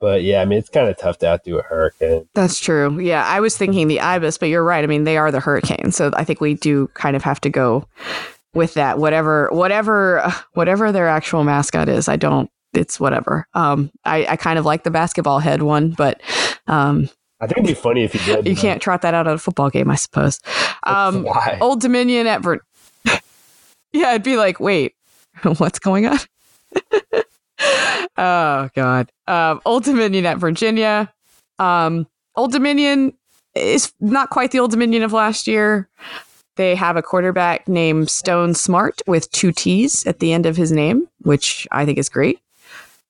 But 0.06 0.22
yeah, 0.22 0.40
I 0.40 0.46
mean, 0.46 0.60
it's 0.60 0.70
kind 0.70 0.88
of 0.88 0.96
tough 1.00 1.18
to 1.18 1.28
outdo 1.28 1.58
a 1.58 1.64
hurricane. 1.64 2.28
That's 2.36 2.60
true. 2.60 3.00
Yeah, 3.00 3.26
I 3.26 3.40
was 3.40 3.58
thinking 3.58 3.88
the 3.88 4.00
ibis, 4.02 4.38
but 4.38 4.50
you're 4.50 4.64
right. 4.64 4.84
I 4.84 4.86
mean, 4.86 5.04
they 5.04 5.18
are 5.18 5.32
the 5.32 5.40
hurricane, 5.40 5.92
so 5.92 6.12
I 6.14 6.24
think 6.24 6.40
we 6.40 6.54
do 6.54 6.90
kind 6.94 7.16
of 7.16 7.24
have 7.24 7.42
to 7.42 7.50
go 7.50 7.88
with 8.54 8.76
that. 8.76 9.00
Whatever, 9.00 9.50
whatever, 9.52 10.32
whatever 10.54 10.92
their 10.92 11.08
actual 11.08 11.44
mascot 11.44 11.90
is, 11.90 12.08
I 12.08 12.18
don't. 12.18 12.52
It's 12.76 13.00
whatever. 13.00 13.48
Um, 13.56 13.90
I, 14.04 14.28
I 14.28 14.36
kind 14.36 14.60
of 14.60 14.66
like 14.66 14.84
the 14.84 14.92
basketball 14.92 15.40
head 15.40 15.64
one, 15.64 15.90
but 15.90 16.22
um, 16.68 17.10
I 17.42 17.48
think 17.48 17.58
it'd 17.58 17.68
be 17.70 17.74
funny 17.74 18.04
if 18.04 18.14
you 18.14 18.22
did. 18.36 18.48
you 18.48 18.56
can't 18.56 18.84
trot 18.84 19.02
that 19.02 19.16
out 19.16 19.28
at 19.28 19.34
a 19.34 19.40
football 19.40 19.72
game, 19.72 19.90
I 19.90 19.96
suppose. 19.96 20.40
Um, 20.88 21.24
Why? 21.24 21.58
Old 21.62 21.82
Dominion 21.82 22.28
at 22.28 22.44
Ver- 22.44 22.62
yeah, 23.92 24.10
I'd 24.10 24.22
be 24.22 24.38
like, 24.38 24.60
wait, 24.60 24.94
what's 25.58 25.80
going 25.80 26.06
on? 26.06 26.20
Oh 28.18 28.70
God. 28.76 29.12
Um, 29.28 29.62
Old 29.66 29.84
Dominion 29.84 30.26
at 30.26 30.38
Virginia. 30.38 31.14
Um, 31.60 32.08
Old 32.36 32.52
Dominion 32.52 33.14
is 33.56 33.94
not 34.00 34.30
quite 34.30 34.52
the 34.52 34.60
Old 34.60 34.72
Dominion 34.72 35.04
of 35.04 35.14
last 35.14 35.48
year. 35.48 35.90
They 36.56 36.76
have 36.76 36.96
a 36.96 37.02
quarterback 37.02 37.68
named 37.68 38.10
Stone 38.10 38.54
Smartt 38.54 39.02
with 39.08 39.30
two 39.32 39.52
T's 39.52 40.06
at 40.06 40.20
the 40.20 40.32
end 40.32 40.46
of 40.46 40.56
his 40.56 40.72
name, 40.72 41.08
which 41.20 41.68
I 41.72 41.86
think 41.86 41.98
is 41.98 42.08
great. 42.08 42.40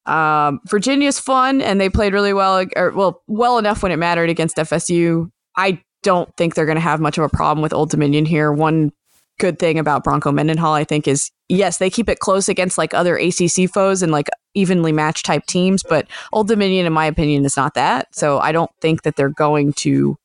Um, 0.07 0.61
Virginia's 0.65 1.19
fun, 1.19 1.61
and 1.61 1.79
they 1.79 1.89
played 1.89 2.13
really 2.13 2.33
well, 2.33 2.65
or 2.75 2.91
well, 2.91 3.21
well 3.27 3.57
enough 3.57 3.83
when 3.83 3.91
it 3.91 3.97
mattered 3.97 4.29
against 4.29 4.57
FSU. 4.57 5.29
I 5.55 5.81
don't 6.03 6.35
think 6.37 6.53
they're 6.53 6.65
going 6.65 6.75
to 6.75 6.81
have 6.81 6.99
much 6.99 7.17
of 7.17 7.23
a 7.23 7.29
problem 7.29 7.61
with 7.61 7.73
Old 7.73 7.89
Dominion 7.89 8.25
here. 8.25 8.51
One 8.51 8.91
good 9.39 9.59
thing 9.59 9.79
about 9.79 10.03
Bronco 10.03 10.31
Mendenhall, 10.31 10.73
I 10.73 10.83
think, 10.83 11.07
is 11.07 11.31
yes, 11.49 11.77
they 11.77 11.89
keep 11.89 12.09
it 12.09 12.19
close 12.19 12.49
against 12.49 12.77
like 12.77 12.93
other 12.93 13.17
ACC 13.17 13.69
foes 13.71 14.01
and 14.01 14.11
like 14.11 14.29
evenly 14.53 14.91
matched 14.91 15.25
type 15.25 15.45
teams, 15.45 15.83
but 15.83 16.07
Old 16.33 16.47
Dominion, 16.47 16.85
in 16.85 16.93
my 16.93 17.05
opinion, 17.05 17.45
is 17.45 17.57
not 17.57 17.73
that. 17.73 18.13
So 18.15 18.39
I 18.39 18.51
don't 18.51 18.71
think 18.81 19.03
that 19.03 19.15
they're 19.15 19.29
going 19.29 19.73
to 19.73 20.17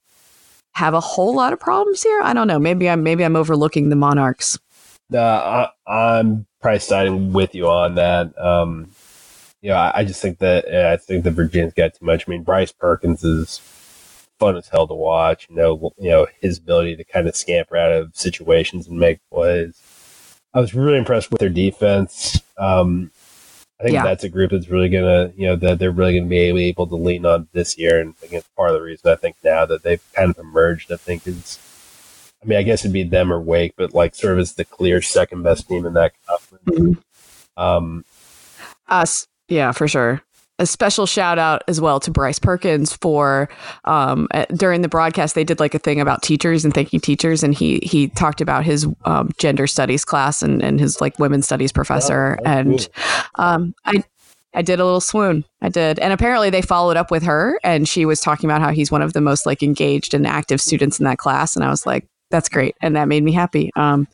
have 0.73 0.95
a 0.95 1.01
whole 1.01 1.35
lot 1.35 1.53
of 1.53 1.61
problems 1.61 2.03
here. 2.03 2.21
I 2.23 2.33
don't 2.33 2.47
know. 2.47 2.59
Maybe 2.59 2.89
I'm 2.89 3.03
maybe 3.03 3.25
I'm 3.25 3.37
overlooking 3.37 3.89
the 3.89 3.97
Monarchs. 3.97 4.59
Uh, 5.13 5.69
I, 5.87 6.15
I'm 6.19 6.47
probably 6.61 6.79
siding 6.79 7.33
with 7.33 7.55
you 7.55 7.69
on 7.69 7.97
that. 7.97 8.39
Um, 8.41 8.91
you 9.61 9.71
know, 9.71 9.77
I, 9.77 9.93
I 9.97 10.05
just 10.05 10.23
think 10.23 10.39
that 10.39 10.67
yeah, 10.69 10.93
I 10.93 10.97
think 10.97 11.25
the 11.25 11.31
Virginia's 11.33 11.75
got 11.75 11.95
too 11.95 12.05
much. 12.05 12.25
I 12.27 12.31
mean, 12.31 12.45
Bryce 12.45 12.73
Perkins 12.73 13.25
is 13.25 13.61
fun 14.41 14.57
as 14.57 14.69
hell 14.69 14.89
to 14.89 14.95
watch. 14.95 15.47
You 15.49 15.57
know, 15.57 15.93
you 15.99 16.11
know 16.11 16.27
his 16.41 16.59
ability 16.59 16.97
to 16.97 17.05
kind 17.05 17.29
of 17.29 17.37
scamper 17.37 17.77
out 17.77 17.93
of 17.93 18.17
situations 18.17 18.89
and 18.89 18.99
make 18.99 19.21
plays. 19.33 19.81
I 20.53 20.61
was 20.61 20.75
really 20.75 20.99
impressed 20.99 21.31
with 21.31 21.39
their 21.39 21.49
defense. 21.49 22.41
Um, 22.59 23.13
I 23.79 23.85
think 23.85 23.95
Yeah. 23.95 24.03
that's 24.03 24.25
a 24.25 24.29
group 24.29 24.51
that's 24.51 24.69
really 24.69 24.89
gonna, 24.89 25.33
you 25.37 25.47
know, 25.47 25.57
that 25.57 25.79
they're 25.79 25.93
really 25.93 26.15
gonna 26.19 26.29
be 26.29 26.39
able 26.39 26.87
to 26.89 26.97
lean 26.97 27.25
on 27.25 27.49
this 27.53 27.79
year, 27.79 28.01
and 28.01 28.11
I 28.11 28.13
think 28.21 28.33
it's 28.33 28.49
part 28.57 28.71
of 28.71 28.75
the 28.75 28.83
reason 28.83 29.11
I 29.11 29.15
think 29.15 29.37
now 29.45 29.65
that 29.67 29.83
they've 29.85 30.03
kind 30.15 30.31
of 30.31 30.39
emerged. 30.39 30.91
I 30.91 30.97
think 30.97 31.27
is, 31.27 31.59
I 32.43 32.47
mean, 32.47 32.59
I 32.59 32.63
guess 32.63 32.81
it'd 32.81 32.93
be 32.93 33.05
them 33.05 33.33
or 33.33 33.41
Wake, 33.41 33.75
but 33.77 33.95
like 33.95 34.15
sort 34.15 34.33
of 34.33 34.39
as 34.41 34.55
the 34.55 34.65
clear 34.65 35.01
second 35.01 35.43
best 35.45 35.69
team 35.69 35.87
in 35.87 35.95
that 35.95 36.13
conference. 36.27 36.65
Mhm. 36.67 37.03
Um, 37.57 38.05
Us, 38.89 39.27
yeah, 39.49 39.73
for 39.73 39.87
sure. 39.87 40.23
A 40.61 40.67
special 40.67 41.07
shout 41.07 41.39
out 41.39 41.63
as 41.69 41.81
well 41.81 41.99
to 42.01 42.11
Bryce 42.11 42.39
Perkins 42.39 42.93
for 42.93 43.49
um, 43.87 44.29
during 44.55 44.83
the 44.83 44.89
broadcast 44.89 45.35
they 45.35 45.43
did 45.43 45.59
like 45.59 45.75
a 45.75 45.79
thing 45.79 46.01
about 46.03 46.23
teachers 46.23 46.67
and 46.67 46.75
thanking 46.75 47.01
teachers, 47.01 47.43
and 47.43 47.55
he 47.55 47.81
he 47.83 48.09
talked 48.09 48.43
about 48.43 48.63
his 48.63 48.87
um, 49.07 49.31
gender 49.39 49.67
studies 49.67 50.05
class 50.05 50.43
and 50.43 50.63
and 50.63 50.79
his 50.79 51.01
like 51.01 51.19
women's 51.19 51.47
studies 51.47 51.73
professor, 51.73 52.39
Oh, 52.41 52.45
and 52.45 52.89
um, 53.37 53.75
I 53.87 54.05
I 54.53 54.61
did 54.61 54.81
a 54.81 54.85
little 54.85 55.01
swoon. 55.01 55.47
I 55.63 55.71
did, 55.71 55.99
and 55.99 56.13
apparently 56.13 56.51
they 56.51 56.61
followed 56.63 56.99
up 56.99 57.11
with 57.11 57.23
her, 57.23 57.59
and 57.65 57.89
she 57.89 58.05
was 58.05 58.21
talking 58.21 58.51
about 58.51 58.61
how 58.61 58.71
he's 58.71 58.93
one 58.93 59.01
of 59.01 59.15
the 59.15 59.23
most 59.23 59.47
like 59.47 59.63
engaged 59.63 60.13
and 60.13 60.27
active 60.27 60.61
students 60.61 60.99
in 61.01 61.05
that 61.05 61.17
class, 61.17 61.57
and 61.57 61.65
I 61.65 61.71
was 61.71 61.87
like, 61.87 62.07
that's 62.31 62.51
great, 62.51 62.77
and 62.83 62.95
that 62.97 63.09
made 63.09 63.25
me 63.25 63.33
happy. 63.33 63.71
Um, 63.77 64.07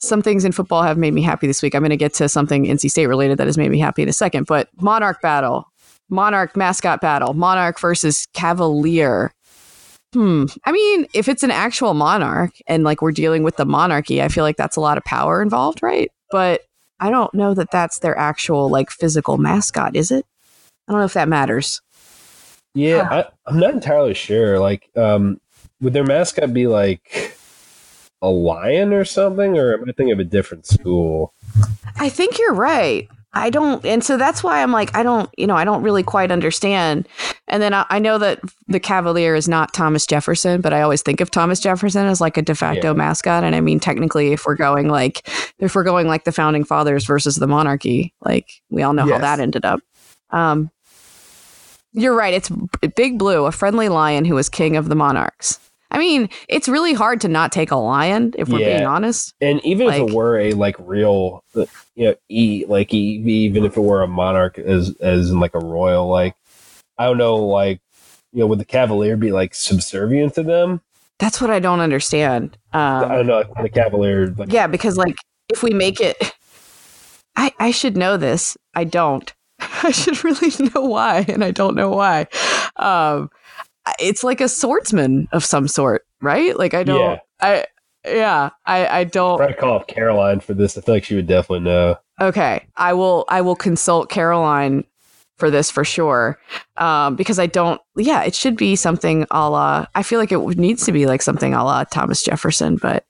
some 0.00 0.22
things 0.22 0.44
in 0.44 0.52
football 0.52 0.82
have 0.82 0.98
made 0.98 1.14
me 1.14 1.22
happy 1.22 1.46
this 1.46 1.62
week. 1.62 1.74
I'm 1.74 1.82
going 1.82 1.90
to 1.90 1.96
get 1.96 2.14
to 2.14 2.28
something 2.28 2.64
NC 2.64 2.90
State 2.90 3.06
related 3.06 3.38
that 3.38 3.46
has 3.46 3.58
made 3.58 3.70
me 3.70 3.78
happy 3.78 4.02
in 4.02 4.08
a 4.08 4.12
second. 4.12 4.46
But 4.46 4.68
Monarch 4.80 5.22
battle, 5.22 5.70
Monarch 6.08 6.56
mascot 6.56 7.00
battle, 7.00 7.34
Monarch 7.34 7.80
versus 7.80 8.26
Cavalier. 8.32 9.32
Hmm. 10.12 10.44
I 10.64 10.72
mean, 10.72 11.06
if 11.14 11.28
it's 11.28 11.42
an 11.42 11.50
actual 11.50 11.92
monarch 11.92 12.52
and 12.66 12.84
like 12.84 13.02
we're 13.02 13.12
dealing 13.12 13.42
with 13.42 13.56
the 13.56 13.66
monarchy, 13.66 14.22
I 14.22 14.28
feel 14.28 14.44
like 14.44 14.56
that's 14.56 14.76
a 14.76 14.80
lot 14.80 14.96
of 14.96 15.04
power 15.04 15.42
involved, 15.42 15.82
right? 15.82 16.10
But 16.30 16.62
I 17.00 17.10
don't 17.10 17.32
know 17.34 17.54
that 17.54 17.70
that's 17.70 17.98
their 17.98 18.16
actual 18.16 18.70
like 18.70 18.90
physical 18.90 19.36
mascot, 19.36 19.96
is 19.96 20.10
it? 20.10 20.24
I 20.88 20.92
don't 20.92 21.00
know 21.00 21.06
if 21.06 21.14
that 21.14 21.28
matters. 21.28 21.82
yeah, 22.74 23.08
I, 23.10 23.24
I'm 23.46 23.58
not 23.58 23.74
entirely 23.74 24.14
sure. 24.14 24.58
Like, 24.58 24.88
um, 24.96 25.40
would 25.80 25.92
their 25.92 26.04
mascot 26.04 26.52
be 26.52 26.66
like 26.66 27.25
a 28.22 28.28
lion 28.28 28.92
or 28.92 29.04
something, 29.04 29.58
or 29.58 29.74
am 29.74 29.82
I 29.82 29.92
thinking 29.92 30.12
of 30.12 30.18
a 30.18 30.24
different 30.24 30.66
school? 30.66 31.34
I 31.98 32.08
think 32.08 32.38
you're 32.38 32.54
right. 32.54 33.08
I 33.32 33.50
don't, 33.50 33.84
and 33.84 34.02
so 34.02 34.16
that's 34.16 34.42
why 34.42 34.62
I'm 34.62 34.72
like, 34.72 34.96
I 34.96 35.02
don't, 35.02 35.28
you 35.36 35.46
know, 35.46 35.56
I 35.56 35.64
don't 35.64 35.82
really 35.82 36.02
quite 36.02 36.30
understand. 36.30 37.06
And 37.48 37.62
then 37.62 37.74
I, 37.74 37.84
I 37.90 37.98
know 37.98 38.16
that 38.16 38.40
the 38.66 38.80
Cavalier 38.80 39.34
is 39.34 39.46
not 39.46 39.74
Thomas 39.74 40.06
Jefferson, 40.06 40.62
but 40.62 40.72
I 40.72 40.80
always 40.80 41.02
think 41.02 41.20
of 41.20 41.30
Thomas 41.30 41.60
Jefferson 41.60 42.06
as 42.06 42.18
like 42.18 42.38
a 42.38 42.42
de 42.42 42.54
facto 42.54 42.88
Yeah. 42.88 42.92
mascot. 42.94 43.44
And 43.44 43.54
I 43.54 43.60
mean, 43.60 43.78
technically, 43.78 44.32
if 44.32 44.46
we're 44.46 44.54
going 44.56 44.88
like, 44.88 45.28
if 45.58 45.74
we're 45.74 45.84
going 45.84 46.08
like 46.08 46.24
the 46.24 46.32
founding 46.32 46.64
fathers 46.64 47.04
versus 47.04 47.36
the 47.36 47.46
monarchy, 47.46 48.14
like 48.22 48.62
we 48.70 48.82
all 48.82 48.94
know 48.94 49.04
how 49.04 49.18
that 49.18 49.38
ended 49.38 49.66
up. 49.66 49.80
Um, 50.30 50.70
you're 51.92 52.14
right. 52.16 52.32
It's 52.32 52.50
Big 52.94 53.18
Blue, 53.18 53.44
a 53.44 53.52
friendly 53.52 53.90
lion 53.90 54.24
who 54.24 54.34
was 54.34 54.48
king 54.48 54.76
of 54.76 54.88
the 54.88 54.94
monarchs. 54.94 55.60
I 55.96 55.98
mean, 55.98 56.28
it's 56.50 56.68
really 56.68 56.92
hard 56.92 57.22
to 57.22 57.28
not 57.28 57.52
take 57.52 57.70
a 57.70 57.76
lion 57.76 58.34
if 58.36 58.50
we're 58.50 58.58
Yeah. 58.60 58.66
being 58.66 58.86
honest. 58.86 59.34
And 59.40 59.64
even 59.64 59.86
if 59.88 59.94
it 59.94 60.10
were 60.10 60.38
a 60.38 60.52
like 60.52 60.76
real, 60.78 61.42
uh, 61.56 61.64
you 61.94 62.08
know, 62.08 62.14
e 62.28 62.66
like 62.68 62.92
e, 62.92 62.98
even 63.26 63.64
if 63.64 63.78
it 63.78 63.80
were 63.80 64.02
a 64.02 64.06
monarch 64.06 64.58
as 64.58 64.94
as 65.00 65.30
in 65.30 65.40
like 65.40 65.54
a 65.54 65.58
royal, 65.58 66.06
like 66.06 66.36
I 66.98 67.06
don't 67.06 67.16
know, 67.16 67.36
like 67.36 67.80
you 68.34 68.40
know, 68.40 68.46
would 68.46 68.58
the 68.58 68.66
Cavalier 68.66 69.16
be 69.16 69.32
like 69.32 69.54
subservient 69.54 70.34
to 70.34 70.42
them? 70.42 70.82
That's 71.18 71.40
what 71.40 71.48
I 71.48 71.60
don't 71.60 71.80
understand. 71.80 72.58
Um, 72.74 73.10
I 73.10 73.16
don't 73.16 73.26
know. 73.26 73.38
Like, 73.38 73.62
the 73.62 73.68
Cavalier, 73.70 74.34
like 74.36 74.52
Yeah, 74.52 74.66
because 74.66 74.98
like 74.98 75.16
if 75.48 75.62
we 75.62 75.70
make 75.70 75.98
it, 76.02 76.18
I 77.36 77.54
I 77.58 77.70
should 77.70 77.96
know 77.96 78.18
this. 78.18 78.54
I 78.74 78.84
don't. 78.84 79.32
I 79.60 79.92
should 79.92 80.22
really 80.24 80.52
know 80.74 80.82
why, 80.82 81.24
and 81.26 81.42
I 81.42 81.52
don't 81.52 81.74
know 81.74 81.88
why. 81.88 82.26
Um, 82.76 83.30
it's 83.98 84.24
like 84.24 84.40
a 84.40 84.48
swordsman 84.48 85.28
of 85.32 85.44
some 85.44 85.68
sort, 85.68 86.06
right? 86.20 86.56
Like 86.58 86.74
I 86.74 86.82
don't. 86.82 87.00
Yeah. 87.00 87.18
I 87.40 87.64
yeah. 88.04 88.50
I 88.64 88.86
I 88.88 89.04
don't. 89.04 89.40
I'd 89.40 89.58
call 89.58 89.76
up 89.76 89.88
Caroline 89.88 90.40
for 90.40 90.54
this. 90.54 90.76
I 90.76 90.80
feel 90.80 90.94
like 90.94 91.04
she 91.04 91.16
would 91.16 91.26
definitely 91.26 91.64
know. 91.64 91.96
Okay, 92.20 92.66
I 92.76 92.92
will. 92.94 93.24
I 93.28 93.40
will 93.42 93.56
consult 93.56 94.10
Caroline 94.10 94.84
for 95.38 95.50
this 95.50 95.70
for 95.70 95.84
sure, 95.84 96.38
um, 96.78 97.14
because 97.14 97.38
I 97.38 97.46
don't. 97.46 97.80
Yeah, 97.96 98.22
it 98.22 98.34
should 98.34 98.56
be 98.56 98.74
something 98.74 99.26
a 99.30 99.50
la. 99.50 99.86
I 99.94 100.02
feel 100.02 100.18
like 100.18 100.32
it 100.32 100.40
needs 100.56 100.84
to 100.86 100.92
be 100.92 101.06
like 101.06 101.22
something 101.22 101.52
a 101.52 101.62
la 101.62 101.84
Thomas 101.84 102.22
Jefferson, 102.22 102.76
but 102.76 103.04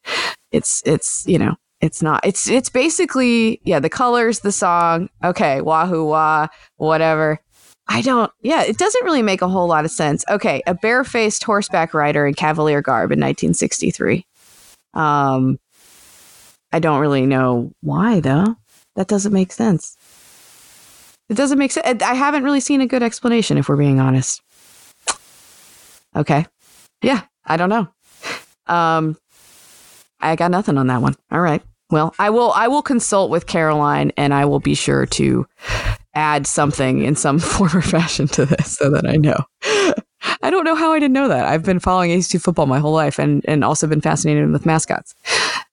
it's 0.51 0.83
it's 0.85 1.25
you 1.27 1.39
know 1.39 1.55
it's 1.81 2.03
not. 2.03 2.25
It's 2.27 2.49
it's 2.49 2.69
basically 2.69 3.61
yeah 3.65 3.79
the 3.79 3.89
colors, 3.89 4.41
the 4.41 4.53
song. 4.53 5.09
Okay, 5.23 5.61
wahoo 5.61 6.05
wah, 6.05 6.49
whatever. 6.77 7.41
I 7.89 8.03
don't. 8.03 8.31
Yeah, 8.43 8.63
it 8.63 8.79
doesn't 8.79 9.05
really 9.05 9.23
make 9.23 9.43
a 9.43 9.49
whole 9.49 9.69
lot 9.69 9.85
of 9.85 9.91
sense. 9.91 10.25
Okay, 10.29 10.63
a 10.67 10.75
barefaced 10.75 11.45
horseback 11.45 11.95
rider 11.95 12.27
in 12.27 12.35
cavalier 12.35 12.83
garb 12.83 13.13
in 13.13 13.21
1963. 13.21 14.27
Um, 14.95 15.59
I 16.73 16.79
don't 16.79 17.01
really 17.01 17.27
know 17.27 17.73
why 17.81 18.21
though. 18.21 18.57
That 18.97 19.09
doesn't 19.09 19.33
make 19.33 19.53
sense. 19.53 19.97
It 21.29 21.37
doesn't 21.37 21.59
make 21.59 21.73
sense. 21.73 22.03
I 22.03 22.15
haven't 22.15 22.45
really 22.45 22.61
seen 22.61 22.81
a 22.81 22.87
good 22.87 23.03
explanation, 23.03 23.59
if 23.59 23.69
we're 23.69 23.77
being 23.77 24.01
honest. 24.01 24.41
Okay. 26.15 26.47
Yeah, 27.03 27.23
I 27.45 27.57
don't 27.57 27.69
know. 27.69 27.89
Um, 28.67 29.17
I 30.21 30.35
got 30.37 30.51
nothing 30.51 30.79
on 30.79 30.87
that 30.87 31.03
one. 31.03 31.15
All 31.31 31.41
right. 31.41 31.63
Well, 31.91 32.15
I 32.19 32.31
will. 32.31 32.53
I 32.53 32.69
will 32.69 32.83
consult 32.83 33.31
with 33.31 33.47
Caroline, 33.47 34.13
and 34.17 34.35
I 34.35 34.45
will 34.47 34.61
be 34.61 34.75
sure 34.75 35.07
to 35.07 35.47
add 36.17 36.47
something 36.47 37.03
in 37.03 37.15
some 37.15 37.39
form 37.39 37.77
or 37.77 37.83
fashion 37.83 38.27
to 38.29 38.47
this, 38.47 38.77
so 38.77 38.91
that 38.91 39.09
I 39.09 39.17
know. 39.17 39.37
I 40.43 40.51
don't 40.51 40.65
know 40.65 40.75
how 40.75 40.93
I 40.93 40.99
didn't 40.99 41.13
know 41.13 41.29
that. 41.29 41.47
I've 41.47 41.63
been 41.63 41.79
following 41.79 42.11
ACC 42.11 42.41
football 42.41 42.67
my 42.67 42.81
whole 42.81 42.93
life, 42.93 43.19
and 43.19 43.45
and 43.47 43.63
also 43.63 43.87
been 43.87 44.01
fascinated 44.01 44.51
with 44.51 44.67
mascots. 44.67 45.15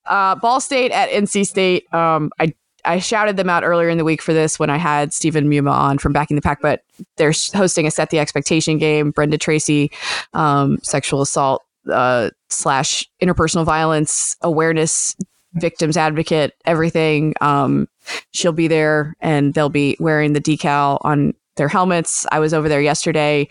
Uh, 0.06 0.36
Ball 0.36 0.60
State 0.60 0.91
at 0.91 1.10
NC 1.10 1.48
State. 1.48 1.91
Um, 1.94 2.32
I 2.39 2.54
I 2.86 3.00
shouted 3.00 3.38
them 3.38 3.50
out 3.50 3.64
earlier 3.64 3.89
in 3.89 3.98
the 3.98 4.04
week 4.04 4.22
for 4.22 4.34
this 4.34 4.60
when 4.60 4.70
I 4.70 4.78
had 4.78 5.14
Stephen 5.14 5.50
Muma 5.50 5.72
on 5.72 5.98
from 5.98 6.14
Backing 6.14 6.36
the 6.36 6.41
Pack, 6.41 6.62
but 6.62 6.84
they're 7.18 7.34
hosting 7.54 7.88
a 7.88 7.91
Set 7.91 8.10
the 8.10 8.20
Expectation 8.20 8.78
game. 8.78 9.12
Brenda 9.12 9.38
Tracy, 9.38 9.91
um, 10.34 10.78
sexual 10.84 11.22
assault 11.22 11.64
uh, 11.91 12.30
slash 12.50 13.10
interpersonal 13.22 13.66
violence 13.66 14.36
awareness 14.41 15.16
victims 15.54 15.98
advocate, 15.98 16.54
everything. 16.66 17.34
Um, 17.41 17.88
she'll 18.32 18.51
be 18.51 18.68
there 18.68 19.16
and 19.20 19.54
they'll 19.54 19.70
be 19.70 19.97
wearing 19.99 20.34
the 20.34 20.41
decal 20.41 20.99
on 21.01 21.34
their 21.56 21.68
helmets. 21.68 22.26
I 22.32 22.39
was 22.39 22.54
over 22.54 22.68
there 22.68 22.82
yesterday 22.82 23.47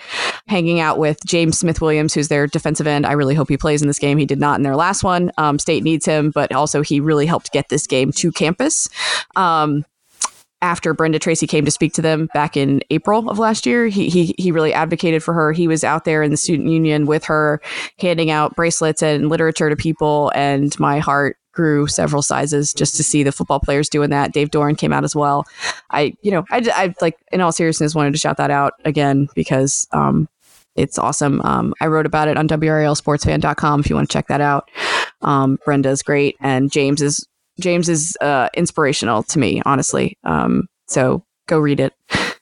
hanging 0.49 0.81
out 0.81 0.99
with 0.99 1.19
James 1.25 1.59
Smith 1.59 1.81
Williams, 1.81 2.15
who's 2.15 2.29
their 2.29 2.47
defensive 2.47 2.87
end. 2.87 3.07
I 3.07 3.13
really 3.13 3.35
hope 3.35 3.49
he 3.49 3.57
plays 3.57 3.81
in 3.81 3.89
this 3.89 3.99
game. 3.99 4.19
He 4.19 4.27
did 4.27 4.41
not 4.41 4.59
in 4.59 4.63
their 4.63 4.77
last 4.77 5.05
one. 5.05 5.31
Um, 5.39 5.59
State 5.59 5.85
needs 5.85 6.05
him, 6.05 6.31
but 6.31 6.53
also 6.53 6.83
he 6.83 7.01
really 7.01 7.27
helped 7.27 7.53
get 7.53 7.69
this 7.69 7.87
game 7.87 8.13
to 8.13 8.33
campus. 8.33 8.89
Um, 9.37 9.85
after 10.63 10.95
Brenda 10.95 11.19
Tracy 11.19 11.47
came 11.47 11.65
to 11.65 11.71
speak 11.73 11.93
to 11.95 12.03
them 12.03 12.29
back 12.33 12.57
in 12.57 12.83
April 12.91 13.29
of 13.29 13.39
last 13.39 13.67
year, 13.67 13.89
he, 13.89 14.09
he 14.09 14.35
he 14.39 14.53
really 14.53 14.73
advocated 14.73 15.23
for 15.23 15.35
her. 15.35 15.51
He 15.53 15.67
was 15.67 15.83
out 15.83 16.05
there 16.05 16.23
in 16.23 16.31
the 16.31 16.37
student 16.37 16.69
union 16.69 17.05
with 17.05 17.25
her, 17.25 17.61
handing 17.99 18.31
out 18.31 18.55
bracelets 18.55 19.03
and 19.03 19.29
literature 19.29 19.69
to 19.69 19.77
people. 19.77 20.31
And 20.37 20.79
my 20.79 21.01
heart 21.01 21.37
grew 21.53 21.87
several 21.87 22.23
sizes 22.23 22.73
just 22.73 22.97
to 22.97 23.03
see 23.05 23.23
the 23.23 23.33
football 23.33 23.61
players 23.61 23.89
doing 23.89 24.11
that. 24.11 24.33
Dave 24.33 24.51
Doeren 24.51 24.77
came 24.77 24.93
out 24.93 25.05
as 25.05 25.15
well. 25.15 25.45
I, 25.91 26.15
you 26.23 26.31
know, 26.31 26.45
I, 26.51 26.63
I 26.75 26.95
like 27.01 27.19
in 27.33 27.41
all 27.41 27.53
seriousness 27.53 27.95
wanted 27.95 28.13
to 28.13 28.19
shout 28.19 28.37
that 28.39 28.51
out 28.51 28.75
again 28.85 29.29
because 29.35 29.87
um, 29.93 30.29
it's 30.77 30.99
awesome. 30.99 31.41
Um, 31.43 31.75
I 31.81 31.87
wrote 31.87 32.07
about 32.07 32.29
it 32.29 32.37
on 32.39 32.49
WRALSportsFan.com 32.49 33.81
if 33.81 33.91
you 33.91 33.97
want 33.97 34.09
to 34.09 34.13
check 34.13 34.29
that 34.29 34.41
out. 34.41 34.71
Um, 35.21 35.59
Brenda's 35.65 36.03
great, 36.03 36.37
and 36.41 36.71
James 36.71 37.03
is 37.03 37.27
James 37.61 37.89
is 37.89 38.17
uh, 38.21 38.49
inspirational 38.55 39.23
to 39.25 39.39
me, 39.39 39.61
honestly. 39.67 40.17
Um, 40.25 40.69
so 40.89 41.25
go 41.47 41.59
read 41.59 41.81
it 41.81 41.93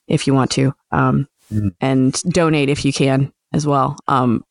if 0.07 0.25
you 0.25 0.33
want 0.33 0.51
to, 0.51 0.73
um, 0.91 1.27
Mhm. 1.51 1.73
and 1.81 2.13
donate 2.29 2.69
if 2.69 2.85
you 2.85 2.93
can 2.93 3.33
as 3.53 3.67
well. 3.67 3.97
Um, 4.07 4.45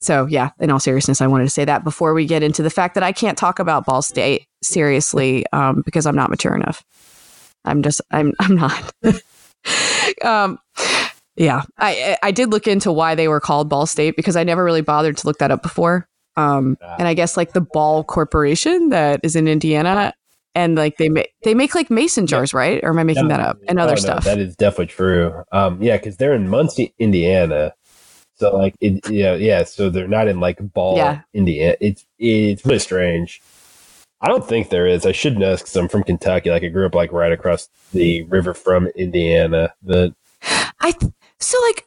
so 0.00 0.26
yeah, 0.26 0.50
in 0.60 0.70
all 0.70 0.80
seriousness, 0.80 1.20
I 1.20 1.26
wanted 1.26 1.44
to 1.44 1.50
say 1.50 1.64
that 1.64 1.84
before 1.84 2.14
we 2.14 2.26
get 2.26 2.42
into 2.42 2.62
the 2.62 2.70
fact 2.70 2.94
that 2.94 3.02
I 3.02 3.12
can't 3.12 3.36
talk 3.38 3.58
about 3.58 3.84
Ball 3.86 4.02
State 4.02 4.46
seriously 4.62 5.44
um, 5.52 5.82
because 5.84 6.06
I'm 6.06 6.16
not 6.16 6.30
mature 6.30 6.54
enough. 6.54 6.84
I'm 7.64 7.82
just 7.82 8.00
I'm 8.10 8.32
I'm 8.40 8.56
not. 8.56 8.92
um, 10.24 10.58
yeah, 11.36 11.62
I 11.78 12.16
I 12.22 12.30
did 12.30 12.50
look 12.50 12.66
into 12.66 12.92
why 12.92 13.14
they 13.14 13.28
were 13.28 13.40
called 13.40 13.68
Ball 13.68 13.86
State 13.86 14.16
because 14.16 14.36
I 14.36 14.44
never 14.44 14.64
really 14.64 14.82
bothered 14.82 15.16
to 15.18 15.26
look 15.26 15.38
that 15.38 15.50
up 15.50 15.62
before. 15.62 16.06
Um, 16.36 16.78
and 16.98 17.06
I 17.06 17.14
guess 17.14 17.36
like 17.36 17.52
the 17.52 17.60
Ball 17.60 18.04
Corporation 18.04 18.90
that 18.90 19.20
is 19.22 19.36
in 19.36 19.48
Indiana, 19.48 20.14
and 20.54 20.76
like 20.76 20.96
they 20.96 21.08
make 21.08 21.32
they 21.44 21.54
make 21.54 21.74
like 21.74 21.90
mason 21.90 22.26
jars, 22.26 22.54
right? 22.54 22.80
Or 22.82 22.90
am 22.90 22.98
I 22.98 23.04
making 23.04 23.28
that 23.28 23.40
up? 23.40 23.58
And 23.68 23.78
Oh, 23.78 23.82
other 23.82 23.92
no, 23.92 23.96
stuff. 24.00 24.24
that 24.24 24.38
is 24.38 24.56
definitely 24.56 24.86
true. 24.86 25.42
Um, 25.52 25.82
yeah, 25.82 25.96
because 25.96 26.16
they're 26.16 26.34
in 26.34 26.48
Muncie, 26.48 26.94
Indiana. 26.98 27.74
So 28.40 28.56
like, 28.56 28.74
it, 28.80 29.08
yeah, 29.10 29.34
yeah. 29.34 29.64
So 29.64 29.90
they're 29.90 30.08
not 30.08 30.26
in 30.28 30.40
like 30.40 30.58
Ball, 30.72 30.96
Yeah. 30.96 31.20
Indiana. 31.34 31.76
It's 31.80 32.06
it's 32.18 32.64
really 32.64 32.78
strange. 32.78 33.42
I 34.22 34.28
don't 34.28 34.46
think 34.46 34.70
there 34.70 34.86
is. 34.86 35.04
I 35.04 35.12
should 35.12 35.38
know 35.38 35.56
because 35.56 35.76
I'm 35.76 35.88
from 35.88 36.04
Kentucky. 36.04 36.50
Like 36.50 36.62
I 36.64 36.68
grew 36.68 36.86
up 36.86 36.94
like 36.94 37.12
right 37.12 37.32
across 37.32 37.68
the 37.92 38.22
river 38.24 38.54
from 38.54 38.86
Indiana. 38.88 39.74
But 39.82 40.14
I 40.80 40.94
so 41.38 41.58
like, 41.68 41.86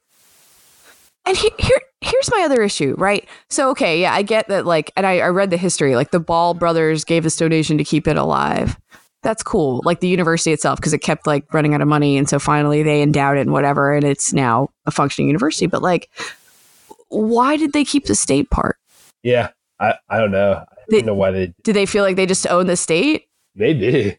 and 1.25 1.35
he- 1.37 1.51
here 1.59 1.81
here's 2.01 2.29
my 2.31 2.41
other 2.43 2.61
issue, 2.61 2.93
right? 2.97 3.27
So 3.49 3.69
okay, 3.71 3.99
yeah, 4.01 4.13
I 4.13 4.21
get 4.21 4.47
that. 4.49 4.65
Like, 4.65 4.91
and 4.95 5.05
I, 5.07 5.19
I 5.19 5.29
read 5.29 5.49
the 5.49 5.57
history. 5.57 5.95
Like 5.95 6.11
the 6.11 6.19
Ball 6.19 6.53
brothers 6.53 7.03
gave 7.03 7.23
this 7.23 7.37
donation 7.37 7.77
to 7.79 7.83
keep 7.83 8.07
it 8.07 8.17
alive. 8.17 8.77
That's 9.21 9.41
cool. 9.41 9.81
Like 9.85 10.01
the 10.01 10.09
university 10.09 10.51
itself, 10.51 10.79
because 10.79 10.91
it 10.93 10.97
kept 10.99 11.25
like 11.25 11.51
running 11.53 11.73
out 11.73 11.81
of 11.81 11.87
money, 11.87 12.17
and 12.17 12.27
so 12.27 12.39
finally 12.39 12.83
they 12.83 13.01
endowed 13.01 13.37
it 13.37 13.41
and 13.41 13.53
whatever, 13.53 13.93
and 13.93 14.03
it's 14.03 14.33
now 14.33 14.69
a 14.85 14.91
functioning 14.91 15.27
university. 15.27 15.65
But 15.65 15.81
like, 15.81 16.09
why 17.13 17.57
did 17.57 17.73
they 17.73 17.85
keep 17.85 18.05
the 18.05 18.15
state 18.15 18.49
part? 18.49 18.77
yeah, 19.23 19.49
I 19.79 19.95
I 20.09 20.17
don't 20.19 20.31
know. 20.31 20.53
I 20.53 20.75
They- 20.89 20.97
don't 20.97 21.05
know 21.07 21.13
why 21.15 21.31
they 21.31 21.53
Did 21.63 21.75
they 21.75 21.85
feel 21.85 22.03
like 22.03 22.15
they 22.15 22.25
just 22.25 22.47
own 22.47 22.67
the 22.67 22.75
state? 22.75 23.25
maybe. 23.55 24.17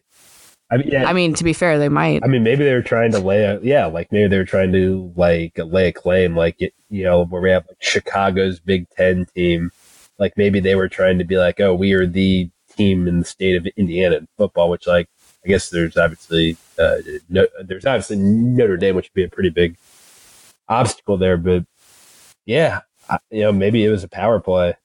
I 0.71 0.77
mean, 0.77 0.87
yeah. 0.89 1.05
I 1.07 1.13
mean, 1.13 1.35
to 1.35 1.43
be 1.43 1.53
fair, 1.53 1.77
they 1.77 1.89
might. 1.89 2.23
I 2.23 2.27
mean, 2.27 2.41
maybe 2.41 2.63
they 2.63 2.73
were 2.73 2.81
trying 2.81 3.11
to 3.11 3.19
lay 3.19 3.43
a 3.43 3.59
yeah, 3.61 3.85
like 3.85 4.11
maybe 4.11 4.27
they 4.29 4.37
were 4.37 4.45
trying 4.45 4.71
to 4.71 5.13
like 5.15 5.53
lay 5.57 5.89
a 5.89 5.91
claim, 5.93 6.35
like 6.35 6.55
it, 6.59 6.73
you 6.89 7.03
know, 7.03 7.23
where 7.25 7.41
we 7.41 7.51
have 7.51 7.65
like 7.67 7.77
Chicago's 7.81 8.59
Big 8.59 8.89
Ten 8.89 9.27
team. 9.35 9.71
Like 10.17 10.33
maybe 10.37 10.59
they 10.59 10.73
were 10.75 10.89
trying 10.89 11.19
to 11.19 11.23
be 11.23 11.37
like, 11.37 11.59
oh, 11.59 11.75
we 11.75 11.93
are 11.93 12.07
the 12.07 12.49
team 12.75 13.07
in 13.07 13.19
the 13.19 13.25
state 13.25 13.55
of 13.55 13.67
Indiana 13.77 14.15
in 14.15 14.27
football, 14.37 14.71
which 14.71 14.87
like 14.87 15.07
I 15.45 15.49
guess 15.49 15.69
there's 15.69 15.97
obviously 15.97 16.57
uh, 16.79 16.95
no, 17.29 17.45
there's 17.63 17.85
obviously 17.85 18.15
Notre 18.17 18.75
Dame, 18.77 18.95
which 18.95 19.05
would 19.13 19.13
be 19.19 19.23
a 19.23 19.29
pretty 19.29 19.51
big 19.51 19.77
obstacle 20.67 21.17
there, 21.17 21.37
but 21.37 21.63
yeah, 22.45 22.81
I, 23.09 23.17
you 23.31 23.41
know, 23.41 23.51
maybe 23.51 23.83
it 23.85 23.89
was 23.89 24.03
a 24.03 24.07
power 24.07 24.39
play. 24.39 24.75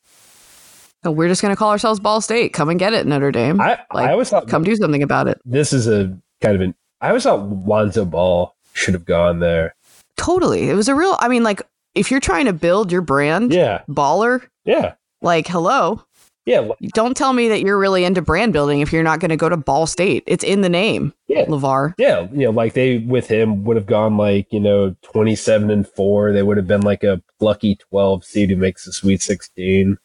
So 1.02 1.10
we're 1.10 1.28
just 1.28 1.40
gonna 1.40 1.56
call 1.56 1.70
ourselves 1.70 1.98
Ball 2.00 2.20
State. 2.20 2.52
Come 2.52 2.68
and 2.68 2.78
get 2.78 2.92
it, 2.92 3.06
Notre 3.06 3.30
Dame. 3.32 3.60
I 3.60 3.78
Like, 3.92 4.08
I 4.08 4.12
always 4.12 4.28
thought 4.28 4.48
Come 4.48 4.64
do 4.64 4.76
something 4.76 5.02
about 5.02 5.28
it. 5.28 5.40
this 5.44 5.72
is 5.72 5.86
a 5.88 6.16
kind 6.42 6.54
of 6.54 6.60
an 6.60 6.74
I 7.00 7.08
always 7.08 7.22
thought 7.22 7.40
Lonzo 7.66 8.04
Ball 8.04 8.54
should 8.74 8.92
have 8.94 9.06
gone 9.06 9.38
there. 9.40 9.74
Totally. 10.16 10.68
It 10.68 10.74
was 10.74 10.88
a 10.88 10.94
real. 10.94 11.16
I 11.18 11.28
mean, 11.28 11.42
like 11.42 11.62
if 11.94 12.10
you're 12.10 12.20
trying 12.20 12.44
to 12.44 12.52
build 12.52 12.92
your 12.92 13.00
brand, 13.00 13.52
Yeah, 13.54 13.80
baller, 13.88 14.42
yeah, 14.64 14.94
like 15.22 15.48
hello. 15.48 16.04
Yeah. 16.46 16.68
Don't 16.94 17.16
tell 17.16 17.32
me 17.32 17.48
that 17.48 17.60
you're 17.60 17.78
really 17.78 18.04
into 18.04 18.22
brand 18.22 18.52
building 18.52 18.80
if 18.80 18.92
you're 18.92 19.02
not 19.02 19.20
going 19.20 19.28
to 19.30 19.36
go 19.36 19.48
to 19.48 19.56
Ball 19.56 19.86
State. 19.86 20.24
It's 20.26 20.42
in 20.42 20.62
the 20.62 20.68
name. 20.68 21.12
Yeah. 21.28 21.44
LeVar. 21.44 21.94
Yeah. 21.98 22.28
You 22.32 22.46
know, 22.46 22.50
like 22.50 22.72
they 22.74 22.98
with 22.98 23.28
him 23.28 23.64
would 23.64 23.76
have 23.76 23.86
gone 23.86 24.16
like, 24.16 24.52
you 24.52 24.60
know, 24.60 24.96
27 25.02 25.70
and 25.70 25.86
four. 25.86 26.32
They 26.32 26.42
would 26.42 26.56
have 26.56 26.66
been 26.66 26.80
like 26.80 27.04
a 27.04 27.22
lucky 27.40 27.76
12 27.76 28.24
seed 28.24 28.50
who 28.50 28.56
makes 28.56 28.84
the 28.84 28.92
Sweet 28.92 29.22
16. 29.22 29.98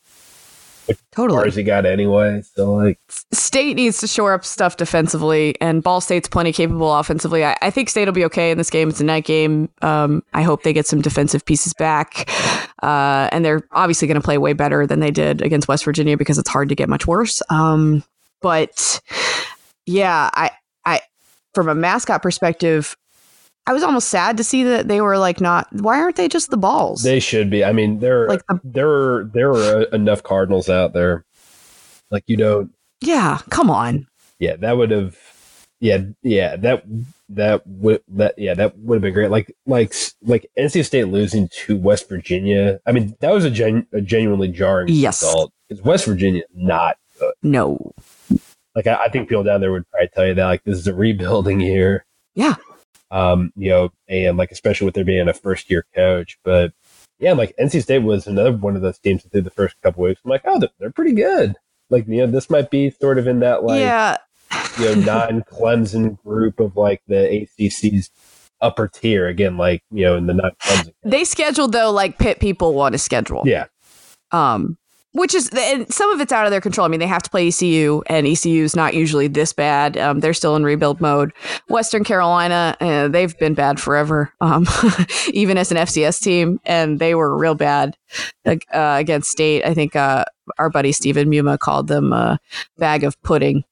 Like, 0.87 0.99
totally. 1.11 1.47
As 1.47 1.55
he 1.55 1.63
got 1.63 1.85
anyway. 1.85 2.41
So 2.55 2.73
like, 2.73 2.99
State 3.31 3.75
needs 3.75 3.99
to 3.99 4.07
shore 4.07 4.33
up 4.33 4.45
stuff 4.45 4.77
defensively, 4.77 5.55
and 5.61 5.81
Ball 5.81 6.01
State's 6.01 6.27
plenty 6.27 6.51
capable 6.51 6.93
offensively. 6.93 7.43
I, 7.45 7.57
I 7.61 7.69
think 7.69 7.89
State 7.89 8.05
will 8.05 8.13
be 8.13 8.25
okay 8.25 8.51
in 8.51 8.57
this 8.57 8.69
game. 8.69 8.89
It's 8.89 9.01
a 9.01 9.03
night 9.03 9.25
game. 9.25 9.69
Um, 9.81 10.23
I 10.33 10.43
hope 10.43 10.63
they 10.63 10.73
get 10.73 10.85
some 10.85 11.01
defensive 11.01 11.45
pieces 11.45 11.73
back, 11.73 12.29
uh, 12.83 13.29
and 13.31 13.43
they're 13.43 13.63
obviously 13.71 14.07
going 14.07 14.19
to 14.19 14.25
play 14.25 14.37
way 14.37 14.53
better 14.53 14.85
than 14.85 14.99
they 14.99 15.11
did 15.11 15.41
against 15.41 15.67
West 15.67 15.85
Virginia 15.85 16.17
because 16.17 16.37
it's 16.37 16.49
hard 16.49 16.69
to 16.69 16.75
get 16.75 16.89
much 16.89 17.07
worse. 17.07 17.41
Um, 17.49 18.03
but 18.41 19.01
yeah, 19.85 20.29
I, 20.33 20.51
I, 20.85 21.01
from 21.53 21.69
a 21.69 21.75
mascot 21.75 22.21
perspective, 22.21 22.95
I 23.67 23.73
was 23.73 23.81
almost 23.83 24.09
sad 24.09 24.37
to 24.37 24.43
see 24.43 24.63
that 24.63 24.87
they 24.87 25.01
were 25.01 25.17
like 25.17 25.41
not. 25.41 25.67
Why 25.71 25.99
aren't 25.99 26.15
they 26.17 26.27
just 26.27 26.51
the 26.51 26.57
balls? 26.57 27.01
they 27.03 27.19
should 27.19 27.49
be. 27.49 27.63
I 27.63 27.71
mean, 27.71 27.99
there 27.99 28.27
Like 28.27 28.45
the- 28.47 28.59
there 28.63 28.89
are 28.89 29.23
there 29.33 29.51
are 29.51 29.83
enough 29.85 30.21
Cardinals 30.23 30.69
out 30.69 30.93
there. 30.93 31.25
Like 32.11 32.23
you 32.27 32.37
don't. 32.37 32.71
yeah, 33.01 33.39
come 33.49 33.69
on. 33.71 34.07
Yeah, 34.39 34.55
that 34.57 34.77
would 34.77 34.91
have. 34.91 35.17
Yeah, 35.81 36.03
yeah, 36.21 36.55
that 36.57 36.83
that 37.29 37.65
would 37.67 38.01
that 38.09 38.37
yeah 38.37 38.53
that 38.53 38.77
would 38.79 38.95
have 38.97 39.01
been 39.01 39.13
great. 39.13 39.29
Like 39.31 39.53
like 39.65 39.93
like 40.21 40.49
NC 40.57 40.85
State 40.85 41.05
losing 41.07 41.49
to 41.65 41.75
West 41.75 42.07
Virginia. 42.07 42.79
I 42.85 42.91
mean, 42.91 43.15
that 43.19 43.31
was 43.31 43.43
a, 43.45 43.49
gen, 43.51 43.87
a 43.91 43.99
genuinely 44.01 44.47
jarring 44.47 44.87
Yes. 44.89 45.21
result 45.23 45.51
because 45.67 45.83
West 45.83 46.05
Virginia 46.05 46.41
is 46.41 46.47
not 46.55 46.97
No. 47.43 47.91
like 48.75 48.87
I, 48.87 48.95
I 49.05 49.09
think 49.09 49.27
people 49.27 49.43
down 49.43 49.59
there 49.61 49.71
would 49.71 49.89
probably 49.89 50.09
tell 50.13 50.25
you 50.27 50.33
that 50.35 50.45
like 50.45 50.63
this 50.63 50.77
is 50.77 50.87
a 50.87 50.93
rebuilding 50.93 51.59
year. 51.61 52.05
Yeah. 52.35 52.55
Um, 53.15 53.53
you 53.55 53.69
know, 53.69 53.93
and 54.09 54.35
like 54.35 54.51
especially 54.51 54.85
with 54.85 54.95
there 54.95 55.05
being 55.05 55.29
a 55.29 55.33
first 55.33 55.69
year 55.69 55.85
coach, 55.95 56.37
but 56.43 56.73
yeah, 57.17 57.31
like 57.31 57.55
NC 57.57 57.81
State 57.83 57.99
was 57.99 58.27
another 58.27 58.51
one 58.51 58.75
of 58.75 58.81
those 58.81 58.99
teams 58.99 59.23
that 59.23 59.31
through 59.31 59.43
the 59.43 59.49
first 59.49 59.79
couple 59.81 60.03
weeks. 60.03 60.19
I'm 60.25 60.31
like, 60.31 60.41
oh, 60.43 60.59
they're, 60.59 60.69
they're 60.79 60.91
pretty 60.91 61.13
good. 61.13 61.55
Like 61.89 62.07
you 62.07 62.17
know, 62.17 62.27
this 62.27 62.49
might 62.49 62.69
be 62.69 62.89
sort 62.89 63.17
of 63.17 63.25
in 63.25 63.39
that 63.39 63.63
like 63.63 63.79
yeah. 63.79 64.17
you 64.77 64.85
know 64.85 64.93
non 64.95 65.43
Clemson 65.51 66.21
group 66.23 66.59
of 66.59 66.75
like 66.75 67.01
the 67.07 67.47
ACC's 67.57 68.09
upper 68.59 68.89
tier 68.89 69.27
again, 69.27 69.55
like 69.57 69.81
you 69.91 70.03
know 70.03 70.17
in 70.17 70.27
the 70.27 70.33
non 70.33 70.51
Clemson. 70.61 70.93
They 71.03 71.23
scheduled 71.23 71.71
though 71.71 71.91
like 71.91 72.17
pit 72.17 72.41
people 72.41 72.73
want 72.73 72.93
to 72.93 72.99
schedule. 72.99 73.43
Yeah, 73.45 73.67
Um, 74.31 74.77
which 75.15 75.33
is 75.33 75.49
and 75.55 75.91
some 75.91 76.11
of 76.11 76.19
it's 76.19 76.33
out 76.33 76.45
of 76.45 76.51
their 76.51 76.59
control. 76.59 76.83
I 76.83 76.89
mean, 76.89 76.99
they 76.99 77.07
have 77.07 77.23
to 77.23 77.29
play 77.29 77.47
ECU, 77.47 78.01
and 78.07 78.27
ECU 78.27 78.63
is 78.63 78.75
not 78.75 78.93
usually 78.93 79.29
this 79.29 79.53
bad. 79.53 79.95
Um, 79.97 80.19
they're 80.19 80.33
still 80.33 80.57
in 80.57 80.63
rebuild 80.65 80.99
mode. 80.99 81.31
Western 81.69 82.03
Carolina, 82.03 82.75
uh, 82.81 83.07
they've 83.07 83.37
been 83.37 83.53
bad 83.53 83.79
forever, 83.79 84.33
um, 84.41 84.67
even 85.33 85.57
as 85.57 85.71
an 85.71 85.77
FCS 85.77 86.21
team, 86.21 86.59
and 86.65 86.99
they 86.99 87.15
were 87.15 87.37
real 87.37 87.55
bad 87.55 87.95
uh, 88.45 88.55
against 88.73 89.31
State. 89.31 89.65
I 89.65 89.73
think 89.73 89.95
uh, 89.95 90.25
our 90.57 90.69
buddy 90.69 90.91
Stephen 90.91 91.29
Muma 91.29 91.57
called 91.57 91.87
them 91.87 92.11
a 92.11 92.37
bag 92.77 93.05
of 93.05 93.19
pudding. 93.21 93.63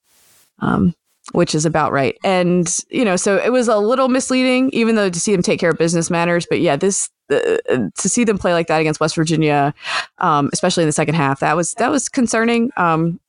Um, 0.60 0.96
which 1.32 1.56
is 1.56 1.66
about 1.66 1.92
right. 1.92 2.18
And, 2.24 2.80
you 2.90 3.06
know, 3.06 3.16
so 3.16 3.38
it 3.38 3.52
was 3.52 3.68
a 3.68 3.78
little 3.78 4.10
misleading, 4.10 4.70
even 4.72 4.96
though 4.96 5.10
to 5.10 5.20
see 5.20 5.32
them 5.32 5.42
take 5.42 5.60
care 5.60 5.72
of 5.72 5.78
business 5.78 6.10
matters. 6.10 6.46
But 6.50 6.60
yeah, 6.60 6.76
this, 6.76 7.10
uh, 7.32 7.58
to 7.70 8.10
see 8.10 8.24
them 8.24 8.38
play 8.38 8.54
like 8.54 8.68
that 8.68 8.82
against 8.82 9.00
West 9.00 9.16
Virginia, 9.16 9.74
um, 10.18 10.50
especially 10.52 10.84
in 10.84 10.90
the 10.90 10.94
second 10.94 11.16
half, 11.16 11.40
that 11.40 11.56
was, 11.56 11.74
that 11.76 11.90
was 11.90 12.10
concerning. 12.10 12.72
Um, 12.78 13.20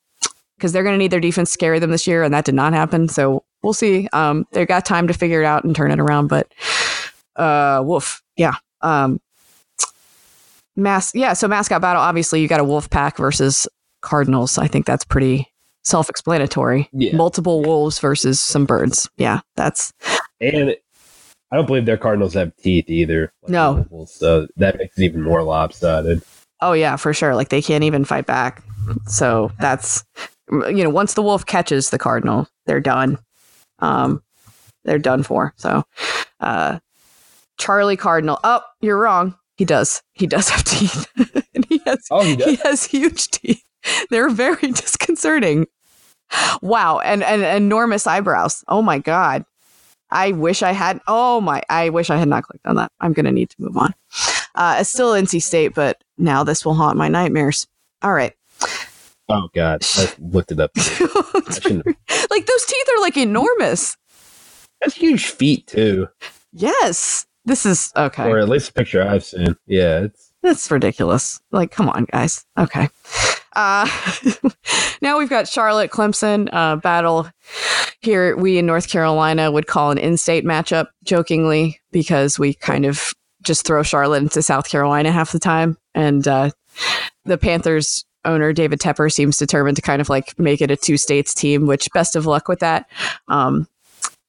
because 0.57 0.72
they're 0.72 0.84
going 0.84 0.95
to 0.95 0.99
need 0.99 1.11
their 1.11 1.20
defense 1.20 1.53
to 1.53 1.59
carry 1.59 1.78
them 1.78 1.90
this 1.90 2.07
year, 2.07 2.22
and 2.22 2.32
that 2.32 2.45
did 2.45 2.55
not 2.55 2.72
happen. 2.72 3.09
So 3.09 3.42
we'll 3.62 3.72
see. 3.72 4.09
Um, 4.12 4.47
they 4.53 4.64
got 4.64 4.84
time 4.84 5.09
to 5.09 5.12
figure 5.12 5.42
it 5.42 5.45
out 5.45 5.64
and 5.64 5.74
turn 5.74 5.90
it 5.90 5.99
around, 5.99 6.28
but 6.28 6.53
uh, 7.36 7.82
woof, 7.84 8.22
yeah. 8.36 8.55
Um, 8.80 9.20
mass, 10.76 11.14
yeah. 11.14 11.32
So 11.32 11.49
mascot 11.49 11.82
battle. 11.82 12.01
Obviously, 12.01 12.40
you 12.40 12.49
got 12.49 12.61
a 12.61 12.64
wolf 12.64 12.88
pack 12.88 13.16
versus 13.16 13.66
Cardinals. 14.01 14.57
I 14.57 14.68
think 14.68 14.86
that's 14.86 15.05
pretty 15.05 15.53
self-explanatory. 15.85 16.89
Yeah. 16.93 17.14
Multiple 17.16 17.62
wolves 17.62 17.99
versus 17.99 18.41
some 18.41 18.64
birds. 18.66 19.09
Yeah, 19.16 19.41
that's 19.57 19.93
and 20.41 20.74
I 21.53 21.57
don't 21.57 21.66
believe 21.66 21.87
their 21.87 21.97
Cardinals 21.97 22.35
have 22.35 22.55
teeth 22.57 22.89
either. 22.89 23.32
like 23.43 23.51
No. 23.53 23.87
Wolves, 23.91 24.12
so 24.14 24.47
that 24.57 24.78
makes 24.78 24.99
it 24.99 25.05
even 25.05 25.22
more 25.22 25.43
lopsided. 25.43 26.22
Oh 26.61 26.72
yeah, 26.72 26.97
for 26.97 27.12
sure. 27.12 27.35
Like 27.35 27.49
they 27.51 27.62
can't 27.62 27.85
even 27.85 28.05
fight 28.05 28.26
back. 28.26 28.62
So 29.07 29.51
that's 29.61 30.05
you 30.51 30.85
know, 30.85 30.91
once 30.91 31.14
the 31.14 31.22
wolf 31.22 31.47
catches 31.47 31.91
the 31.91 31.99
cardinal, 31.99 32.49
they're 32.66 32.80
done. 32.80 33.18
Um 33.80 34.22
they're 34.85 34.99
done 34.99 35.22
for. 35.22 35.53
So 35.57 35.85
uh 36.41 36.78
Charlie 37.59 37.97
Cardinal. 37.97 38.39
Oh, 38.45 38.61
you're 38.80 38.99
wrong. 38.99 39.35
He 39.57 39.64
does. 39.64 40.03
He 40.12 40.26
does 40.26 40.49
have 40.49 40.64
teeth. 40.64 41.07
and 41.55 41.64
he 41.66 41.80
has 41.87 41.99
Oh, 42.11 42.22
he 42.24 42.37
does. 42.37 42.47
he 42.49 42.57
has 42.57 42.85
huge 42.85 43.28
teeth. 43.28 43.62
They're 44.11 44.30
very 44.30 44.68
disconcerting. 44.72 45.66
Wow, 46.62 46.99
and, 47.01 47.22
and 47.22 47.43
enormous 47.43 48.07
eyebrows. 48.07 48.64
Oh 48.68 48.82
my 48.82 48.99
god. 48.99 49.45
I 50.11 50.32
wish 50.32 50.62
I 50.62 50.72
had. 50.72 51.01
Oh 51.09 51.41
my! 51.41 51.62
I 51.68 51.89
wish 51.89 52.09
I 52.11 52.16
had 52.16 52.28
not 52.28 52.45
clicked 52.45 52.66
on 52.66 52.76
that. 52.76 52.93
I'm 53.01 53.12
gonna 53.12 53.32
need 53.32 53.51
to 53.51 53.57
move 53.59 53.76
on. 53.76 53.95
Uh, 54.55 54.76
it's 54.80 54.91
still 54.91 55.12
NC 55.12 55.43
State, 55.43 55.74
but 55.74 56.05
now 56.18 56.45
this 56.45 56.64
will 56.64 56.74
haunt 56.74 56.97
my 56.97 57.09
nightmares. 57.09 57.66
All 58.03 58.12
right. 58.12 58.32
Oh 59.28 59.49
God, 59.55 59.82
I 59.97 60.12
looked 60.20 60.53
it 60.53 60.61
up. 60.61 60.70
I 60.76 60.80
shouldn't 61.61 61.87
have- 61.87 62.26
like 62.30 62.47
those 62.47 62.64
teeth 62.66 62.87
are 62.97 63.01
like 63.01 63.16
enormous. 63.16 63.97
That's 64.80 64.95
huge 64.95 65.26
feet 65.26 65.66
too, 65.66 66.09
Yes. 66.53 67.26
This 67.47 67.66
is 67.66 67.91
okay. 67.97 68.28
or 68.30 68.39
at 68.39 68.49
least 68.49 68.70
a 68.70 68.72
picture 68.72 69.03
I've 69.03 69.24
seen. 69.24 69.57
Yeah, 69.66 70.01
it's 70.05 70.32
That's 70.43 70.70
ridiculous. 70.70 71.41
Like, 71.51 71.70
come 71.72 71.89
on, 71.89 72.05
guys. 72.12 72.45
Okay. 72.59 72.89
Uh, 73.55 73.89
now 75.03 75.19
we've 75.19 75.31
got 75.31 75.49
Charlotte 75.49 75.91
Clemson 75.91 76.49
uh, 76.53 76.77
battle 76.77 77.29
here. 78.01 78.37
We 78.37 78.59
in 78.59 78.67
North 78.67 78.89
Carolina 78.89 79.51
would 79.51 79.67
call 79.67 79.91
an 79.91 79.99
in-state 79.99 80.45
matchup 80.45 80.89
jokingly 81.05 81.81
because 81.93 82.39
we 82.39 82.55
kind 82.55 82.85
of 82.85 83.13
just 83.43 83.67
throw 83.67 83.83
Charlotte 83.83 84.23
into 84.23 84.43
South 84.43 84.69
Carolina 84.69 85.13
half 85.13 85.33
the 85.33 85.39
time, 85.39 85.77
and 85.95 86.27
uh, 86.27 86.51
the 87.25 87.39
Panthers 87.39 88.05
owner 88.25 88.53
David 88.53 88.81
Tepper 88.81 89.13
seems 89.13 89.37
determined 89.37 89.77
to 89.77 89.83
kind 89.83 90.01
of 90.01 90.09
like 90.09 90.39
make 90.39 90.63
it 90.63 90.71
a 90.71 90.77
two 90.77 90.97
states 90.97 91.35
team. 91.35 91.67
Which 91.67 91.89
best 91.93 92.17
of 92.17 92.27
luck 92.27 92.49
with 92.49 92.61
that. 92.61 92.89
Um, 93.29 93.69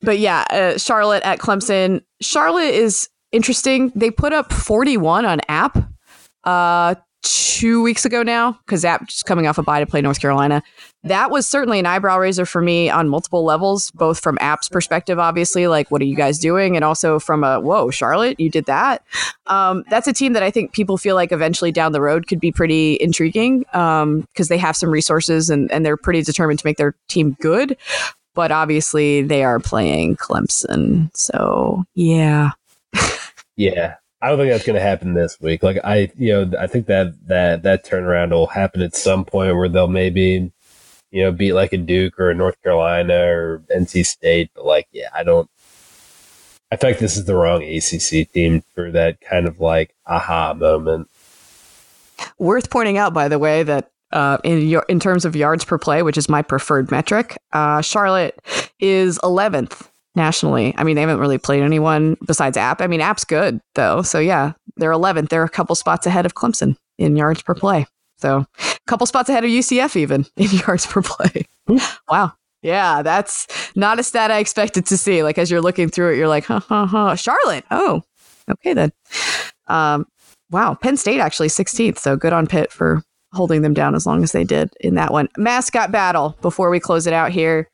but 0.01 0.19
yeah, 0.19 0.43
uh, 0.49 0.77
Charlotte 0.77 1.23
at 1.23 1.39
Clemson. 1.39 2.03
Charlotte 2.21 2.73
is 2.73 3.09
interesting. 3.31 3.91
They 3.95 4.11
put 4.11 4.33
up 4.33 4.53
41 4.53 5.25
on 5.25 5.41
app 5.47 5.77
uh 6.43 6.93
two 7.25 7.81
weeks 7.81 8.05
ago 8.05 8.21
now 8.21 8.51
because 8.65 8.85
app 8.85 9.07
just 9.07 9.25
coming 9.25 9.47
off 9.47 9.57
a 9.57 9.63
bye 9.63 9.79
to 9.79 9.85
play 9.87 9.99
north 9.99 10.21
carolina. 10.21 10.61
That 11.03 11.31
was 11.31 11.47
certainly 11.47 11.79
an 11.79 11.85
eyebrow 11.87 12.19
raiser 12.19 12.45
for 12.45 12.61
me 12.61 12.89
on 12.89 13.09
multiple 13.09 13.43
levels 13.43 13.89
both 13.91 14.19
from 14.19 14.37
app's 14.41 14.69
perspective 14.69 15.17
obviously 15.17 15.67
like 15.67 15.89
what 15.89 16.01
are 16.01 16.05
you 16.05 16.15
guys 16.15 16.37
doing? 16.37 16.75
And 16.75 16.85
also 16.85 17.19
from 17.19 17.43
a 17.43 17.59
whoa 17.59 17.89
charlotte 17.89 18.39
you 18.39 18.49
did 18.49 18.65
that? 18.65 19.03
Um, 19.47 19.83
that's 19.89 20.07
a 20.07 20.13
team 20.13 20.33
that 20.33 20.43
i 20.43 20.51
think 20.51 20.71
people 20.71 20.97
feel 20.97 21.15
like 21.15 21.31
eventually 21.31 21.71
down 21.71 21.91
the 21.91 22.01
road 22.01 22.27
could 22.27 22.39
be 22.39 22.51
pretty 22.51 22.97
intriguing 23.01 23.59
because 23.71 24.47
they 24.47 24.57
have 24.57 24.75
some 24.75 24.91
resources 24.91 25.49
and, 25.49 25.71
and 25.71 25.83
they're 25.83 25.97
pretty 25.97 26.21
determined 26.21 26.59
to 26.59 26.67
make 26.67 26.77
their 26.77 26.95
team 27.07 27.35
good. 27.41 27.75
But 28.35 28.51
obviously 28.51 29.23
they 29.23 29.43
are 29.43 29.59
playing 29.59 30.17
clemson 30.17 31.09
so 31.15 31.85
yeah. 31.95 32.51
Yeah. 33.57 33.95
I 34.25 34.29
don't 34.29 34.39
think 34.39 34.51
that's 34.51 34.65
going 34.65 34.73
to 34.73 34.81
happen 34.81 35.13
this 35.13 35.39
week. 35.39 35.61
Like 35.61 35.77
I, 35.83 36.11
you 36.17 36.33
know, 36.33 36.57
I 36.59 36.65
think 36.65 36.87
that 36.87 37.13
that 37.27 37.61
that 37.61 37.85
turnaround 37.85 38.31
will 38.31 38.47
happen 38.47 38.81
at 38.81 38.95
some 38.95 39.23
point 39.23 39.55
where 39.55 39.69
they'll 39.69 39.87
maybe, 39.87 40.51
you 41.11 41.23
know, 41.23 41.31
beat 41.31 41.53
like 41.53 41.73
a 41.73 41.77
Duke 41.77 42.19
or 42.19 42.31
a 42.31 42.33
North 42.33 42.59
Carolina 42.63 43.13
or 43.13 43.61
NC 43.69 44.03
State. 44.03 44.49
But 44.55 44.65
like, 44.65 44.87
yeah, 44.91 45.09
I 45.13 45.21
don't. 45.21 45.47
I 46.71 46.75
think 46.75 46.97
this 46.97 47.17
is 47.17 47.25
the 47.25 47.35
wrong 47.35 47.61
ACC 47.61 48.31
team 48.31 48.63
for 48.73 48.89
that 48.89 49.21
kind 49.21 49.47
of 49.47 49.59
like 49.59 49.93
aha 50.07 50.55
moment. 50.55 51.07
Worth 52.39 52.71
pointing 52.71 52.97
out, 52.97 53.13
by 53.13 53.27
the 53.27 53.37
way, 53.37 53.61
that 53.61 53.91
uh, 54.11 54.39
in 54.43 54.67
your, 54.67 54.85
in 54.89 54.99
terms 54.99 55.25
of 55.25 55.35
yards 55.35 55.63
per 55.63 55.77
play, 55.77 56.01
which 56.01 56.17
is 56.17 56.27
my 56.27 56.41
preferred 56.41 56.89
metric, 56.89 57.37
uh, 57.53 57.79
Charlotte 57.81 58.41
is 58.79 59.19
11th 59.19 59.87
nationally. 60.15 60.73
I 60.77 60.83
mean, 60.83 60.95
they 60.95 61.01
haven't 61.01 61.19
really 61.19 61.37
played 61.37 61.63
anyone 61.63 62.17
besides 62.25 62.57
App. 62.57 62.81
I 62.81 62.87
mean, 62.87 63.01
App's 63.01 63.23
good 63.23 63.59
though, 63.75 64.01
so 64.01 64.19
yeah, 64.19 64.53
they're 64.77 64.91
11th. 64.91 65.29
They're 65.29 65.43
a 65.43 65.49
couple 65.49 65.75
spots 65.75 66.05
ahead 66.05 66.25
of 66.25 66.35
Clemson 66.35 66.75
in 66.97 67.15
yards 67.15 67.41
per 67.41 67.55
play. 67.55 67.85
So, 68.17 68.45
a 68.59 68.77
couple 68.87 69.05
spots 69.07 69.29
ahead 69.29 69.43
of 69.43 69.49
UCF 69.49 69.95
even 69.95 70.25
in 70.37 70.49
yards 70.51 70.85
per 70.85 71.01
play. 71.01 71.45
wow. 72.09 72.33
Yeah, 72.61 73.03
that's 73.03 73.47
not 73.75 73.99
a 73.99 74.03
stat 74.03 74.31
I 74.31 74.39
expected 74.39 74.87
to 74.87 74.97
see. 74.97 75.21
Like 75.21 75.37
as 75.37 75.51
you're 75.51 75.61
looking 75.61 75.87
through 75.89 76.13
it, 76.13 76.17
you're 76.17 76.27
like, 76.27 76.45
huh, 76.45 76.61
huh, 76.61 76.87
huh. 76.87 77.15
Charlotte. 77.15 77.63
Oh, 77.69 78.01
okay 78.49 78.73
then. 78.73 78.91
Um, 79.67 80.07
wow, 80.49 80.73
Penn 80.73 80.97
State 80.97 81.19
actually 81.19 81.49
16th. 81.49 81.99
So 81.99 82.15
good 82.15 82.33
on 82.33 82.47
Pitt 82.47 82.71
for 82.71 83.03
holding 83.33 83.61
them 83.61 83.75
down 83.75 83.93
as 83.93 84.07
long 84.07 84.23
as 84.23 84.31
they 84.31 84.43
did 84.43 84.71
in 84.79 84.95
that 84.95 85.11
one. 85.11 85.27
Mascot 85.37 85.91
battle 85.91 86.37
before 86.41 86.71
we 86.71 86.79
close 86.79 87.05
it 87.05 87.13
out 87.13 87.31
here. 87.31 87.69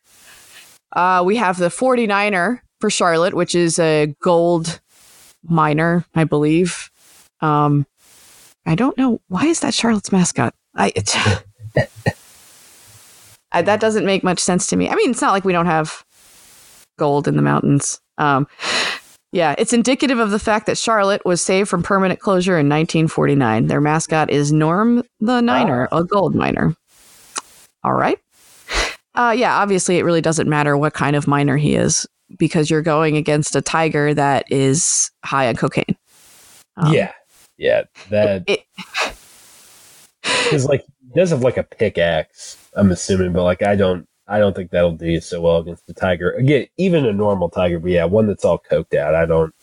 Uh, 0.93 1.23
we 1.25 1.37
have 1.37 1.57
the 1.57 1.69
49er 1.69 2.59
for 2.79 2.89
Charlotte, 2.89 3.33
which 3.33 3.55
is 3.55 3.79
a 3.79 4.13
gold 4.21 4.79
miner, 5.43 6.05
I 6.15 6.23
believe. 6.23 6.91
Um, 7.39 7.85
I 8.65 8.75
don't 8.75 8.97
know 8.97 9.21
why 9.27 9.45
is 9.45 9.61
that 9.61 9.73
Charlotte's 9.73 10.11
mascot. 10.11 10.53
I, 10.75 10.93
I 13.51 13.61
that 13.61 13.79
doesn't 13.79 14.05
make 14.05 14.23
much 14.23 14.39
sense 14.39 14.67
to 14.67 14.75
me. 14.75 14.89
I 14.89 14.95
mean, 14.95 15.11
it's 15.11 15.21
not 15.21 15.31
like 15.31 15.45
we 15.45 15.53
don't 15.53 15.65
have 15.65 16.05
gold 16.97 17.27
in 17.27 17.35
the 17.35 17.41
mountains. 17.41 17.99
Um, 18.17 18.47
yeah, 19.31 19.55
it's 19.57 19.73
indicative 19.73 20.19
of 20.19 20.31
the 20.31 20.39
fact 20.39 20.65
that 20.65 20.77
Charlotte 20.77 21.25
was 21.25 21.41
saved 21.41 21.69
from 21.69 21.83
permanent 21.83 22.19
closure 22.19 22.53
in 22.53 22.67
1949. 22.67 23.67
Their 23.67 23.81
mascot 23.81 24.29
is 24.29 24.51
Norm 24.51 25.03
the 25.19 25.41
Niner, 25.41 25.87
a 25.91 26.03
gold 26.03 26.35
miner. 26.35 26.75
All 27.83 27.93
right. 27.93 28.19
Uh, 29.16 29.34
yeah, 29.38 29.57
obviously, 29.57 29.97
it 29.97 30.03
really 30.03 30.22
doesn't 30.22 30.47
matter 30.47 30.78
what 30.78 30.93
kind 30.93 31.16
of 31.16 31.28
miner 31.28 31.57
he 31.57 31.76
is 31.76 32.07
because 32.38 32.70
you're 32.70 32.82
going 32.82 33.18
against 33.18 33.55
a 33.55 33.62
tiger 33.62 34.14
that 34.14 34.45
is 34.49 35.12
high 35.26 35.47
on 35.47 35.55
cocaine. 35.55 35.97
Um, 36.78 36.93
yeah, 36.93 37.12
yeah, 37.57 37.84
that 38.09 38.45
because 40.22 40.66
like 40.66 40.86
he 41.01 41.14
does 41.14 41.32
have 41.32 41.41
like 41.41 41.57
a 41.57 41.64
pickaxe. 41.64 42.57
I'm 42.74 42.91
assuming, 42.91 43.34
but 43.34 43.43
like 43.43 43.62
I 43.62 43.76
don't, 43.76 44.07
I 44.28 44.39
don't 44.39 44.55
think 44.55 44.72
that'll 44.72 44.93
do 44.93 45.20
so 45.20 45.41
well 45.41 45.57
against 45.57 45.86
the 45.88 45.93
tiger. 45.93 46.32
Again, 46.32 46.68
even 46.78 47.05
a 47.05 47.14
normal 47.14 47.49
tiger, 47.49 47.80
but 47.80 47.91
yeah, 47.91 48.05
one 48.05 48.28
that's 48.28 48.45
all 48.45 48.59
coked 48.59 48.95
out. 48.95 49.14
I 49.14 49.26
don't. 49.26 49.53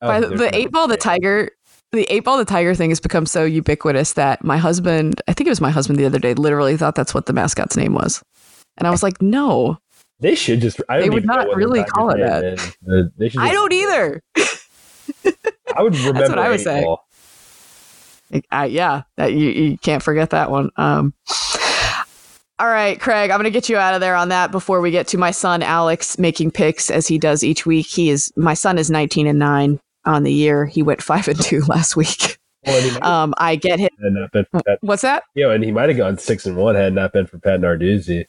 I 0.00 0.06
by 0.06 0.20
don't 0.20 0.30
the, 0.30 0.36
the 0.36 0.56
eight 0.56 0.70
ball, 0.70 0.88
the 0.88 0.96
tiger, 0.96 1.50
the 1.92 2.04
eight 2.12 2.24
ball, 2.24 2.38
the 2.38 2.44
tiger 2.44 2.74
thing 2.74 2.90
has 2.90 3.00
become 3.00 3.26
so 3.26 3.44
ubiquitous 3.44 4.12
that 4.14 4.44
my 4.44 4.58
husband, 4.58 5.22
I 5.28 5.32
think 5.32 5.46
it 5.46 5.50
was 5.50 5.60
my 5.60 5.70
husband 5.70 5.98
the 5.98 6.04
other 6.04 6.18
day, 6.18 6.34
literally 6.34 6.76
thought 6.76 6.94
that's 6.94 7.14
what 7.14 7.26
the 7.26 7.32
mascot's 7.32 7.76
name 7.76 7.94
was. 7.94 8.22
And 8.76 8.86
I 8.86 8.90
was 8.90 9.02
like, 9.02 9.20
no, 9.22 9.78
They 10.20 10.34
should 10.34 10.60
just. 10.60 10.80
I 10.88 11.00
They 11.00 11.10
would 11.10 11.24
not 11.24 11.46
really 11.56 11.82
call 11.84 12.10
it 12.10 12.18
that. 12.18 12.40
that. 12.40 12.76
is. 12.86 13.10
They 13.16 13.28
should 13.28 13.40
I 13.40 13.52
don't 13.52 13.72
either. 13.72 14.22
I 15.76 15.82
would 15.82 15.94
remember. 15.96 16.18
That's 16.20 16.28
what 16.30 16.38
I 16.38 16.48
would 16.50 16.60
say. 16.60 16.82
ball. 16.84 17.04
I, 18.50 18.66
yeah, 18.66 19.02
that 19.16 19.32
you, 19.32 19.48
you 19.48 19.78
can't 19.78 20.02
forget 20.02 20.30
that 20.30 20.50
one. 20.50 20.70
Um, 20.76 21.14
all 22.58 22.66
right, 22.68 23.00
Craig, 23.00 23.30
I'm 23.30 23.36
going 23.38 23.44
to 23.44 23.50
get 23.50 23.68
you 23.68 23.76
out 23.78 23.94
of 23.94 24.00
there 24.00 24.16
on 24.16 24.28
that 24.30 24.50
before 24.50 24.80
we 24.80 24.90
get 24.90 25.06
to 25.08 25.18
my 25.18 25.30
son 25.30 25.62
Alex 25.62 26.18
making 26.18 26.50
picks 26.50 26.90
as 26.90 27.06
he 27.06 27.16
does 27.18 27.42
each 27.42 27.64
week. 27.64 27.86
He 27.86 28.10
is 28.10 28.32
my 28.36 28.54
son 28.54 28.76
is 28.78 28.90
19 28.90 29.26
and 29.26 29.38
9 29.38 29.80
on 30.04 30.22
the 30.22 30.32
year. 30.32 30.66
He 30.66 30.82
went 30.82 31.02
5 31.02 31.28
and 31.28 31.40
2 31.40 31.60
last 31.62 31.96
week. 31.96 32.38
Well, 32.66 32.80
he 32.82 32.90
Um, 33.00 33.34
I 33.38 33.56
get 33.56 33.78
him. 33.78 33.88
have 34.02 34.12
not 34.12 34.32
been 34.32 34.44
for 34.50 34.60
Pat, 34.62 34.78
What's 34.80 35.02
that? 35.02 35.22
you 35.34 35.44
know, 35.44 35.50
and 35.52 35.62
he 35.64 35.70
might 35.70 35.88
have 35.88 35.96
gone 35.98 36.18
six 36.18 36.44
and 36.44 36.56
one 36.56 36.74
had 36.74 36.92
not 36.92 37.12
been 37.12 37.26
for 37.26 37.38
Pat 37.38 37.60
Narduzzi. 37.60 38.26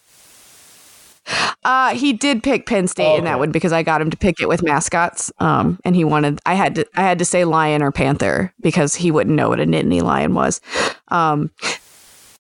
Uh, 1.64 1.94
he 1.94 2.14
did 2.14 2.42
pick 2.42 2.66
Penn 2.66 2.88
State 2.88 3.18
in 3.18 3.26
that 3.26 3.38
one 3.38 3.52
because 3.52 3.72
I 3.74 3.84
got 3.84 4.02
him 4.02 4.10
to 4.10 4.18
pick 4.18 4.40
it 4.40 4.48
with 4.48 4.64
mascots. 4.64 5.32
Um, 5.40 5.80
and 5.84 5.96
he 5.96 6.04
wanted 6.04 6.40
I 6.46 6.54
had 6.56 6.76
to 6.76 6.86
I 6.96 7.02
had 7.02 7.20
to 7.20 7.26
say 7.26 7.44
lion 7.46 7.84
or 7.84 7.92
panther 7.92 8.54
because 8.62 8.96
he 8.96 9.12
wouldn't 9.12 9.36
know 9.36 9.50
what 9.50 9.60
a 9.60 9.66
Nittany 9.66 10.02
lion 10.02 10.34
was. 10.34 10.62
Um, 11.10 11.52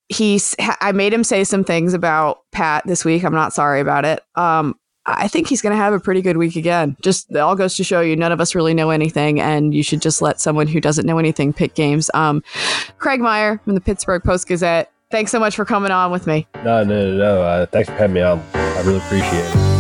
he's 0.07 0.55
I 0.59 0.91
made 0.93 1.13
him 1.13 1.23
say 1.23 1.43
some 1.43 1.63
things 1.63 1.93
about 1.93 2.39
Pat 2.51 2.83
this 2.87 3.03
week. 3.05 3.23
I'm 3.23 3.33
not 3.33 3.53
sorry 3.53 3.79
about 3.81 4.05
it. 4.05 4.21
Um, 4.35 4.78
I 5.17 5.27
think 5.27 5.47
he's 5.47 5.61
going 5.61 5.71
to 5.71 5.77
have 5.77 5.93
a 5.93 5.99
pretty 5.99 6.21
good 6.21 6.37
week 6.37 6.55
again. 6.55 6.95
Just 7.01 7.31
it 7.31 7.37
all 7.37 7.55
goes 7.55 7.75
to 7.77 7.83
show 7.83 8.01
you, 8.01 8.15
none 8.15 8.31
of 8.31 8.39
us 8.39 8.53
really 8.55 8.73
know 8.73 8.89
anything, 8.89 9.39
and 9.39 9.73
you 9.73 9.83
should 9.83 10.01
just 10.01 10.21
let 10.21 10.39
someone 10.39 10.67
who 10.67 10.79
doesn't 10.79 11.05
know 11.05 11.17
anything 11.17 11.53
pick 11.53 11.73
games. 11.73 12.09
Um, 12.13 12.43
Craig 12.97 13.19
Meyer 13.19 13.59
from 13.63 13.75
the 13.75 13.81
Pittsburgh 13.81 14.23
Post 14.23 14.47
Gazette. 14.47 14.91
Thanks 15.11 15.31
so 15.31 15.39
much 15.39 15.55
for 15.55 15.65
coming 15.65 15.91
on 15.91 16.11
with 16.11 16.27
me. 16.27 16.47
No, 16.63 16.83
no, 16.83 17.11
no, 17.11 17.17
no. 17.17 17.41
Uh, 17.41 17.65
thanks 17.65 17.89
for 17.89 17.95
having 17.95 18.13
me 18.13 18.21
on. 18.21 18.43
I 18.53 18.81
really 18.81 18.97
appreciate 18.97 19.39
it. 19.39 19.79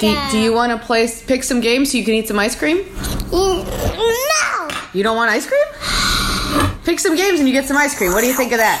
Do, 0.00 0.14
do 0.32 0.38
you 0.38 0.52
want 0.52 0.78
to 0.78 0.86
play 0.86 1.08
pick 1.26 1.44
some 1.44 1.60
games 1.60 1.92
so 1.92 1.96
you 1.96 2.04
can 2.04 2.14
eat 2.14 2.28
some 2.28 2.38
ice 2.38 2.54
cream? 2.54 2.84
No! 3.32 4.68
You 4.92 5.02
don't 5.02 5.16
want 5.16 5.30
ice 5.30 5.46
cream? 5.46 6.13
Pick 6.84 7.00
some 7.00 7.16
games 7.16 7.40
and 7.40 7.48
you 7.48 7.54
get 7.54 7.66
some 7.66 7.76
ice 7.76 7.96
cream. 7.96 8.12
What 8.12 8.20
do 8.20 8.26
you 8.26 8.34
think 8.34 8.52
of 8.52 8.58
that? 8.58 8.80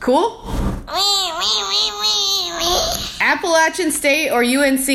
Cool? 0.00 0.42
Appalachian 3.20 3.90
State 3.90 4.30
or 4.30 4.42
UNC? 4.42 4.88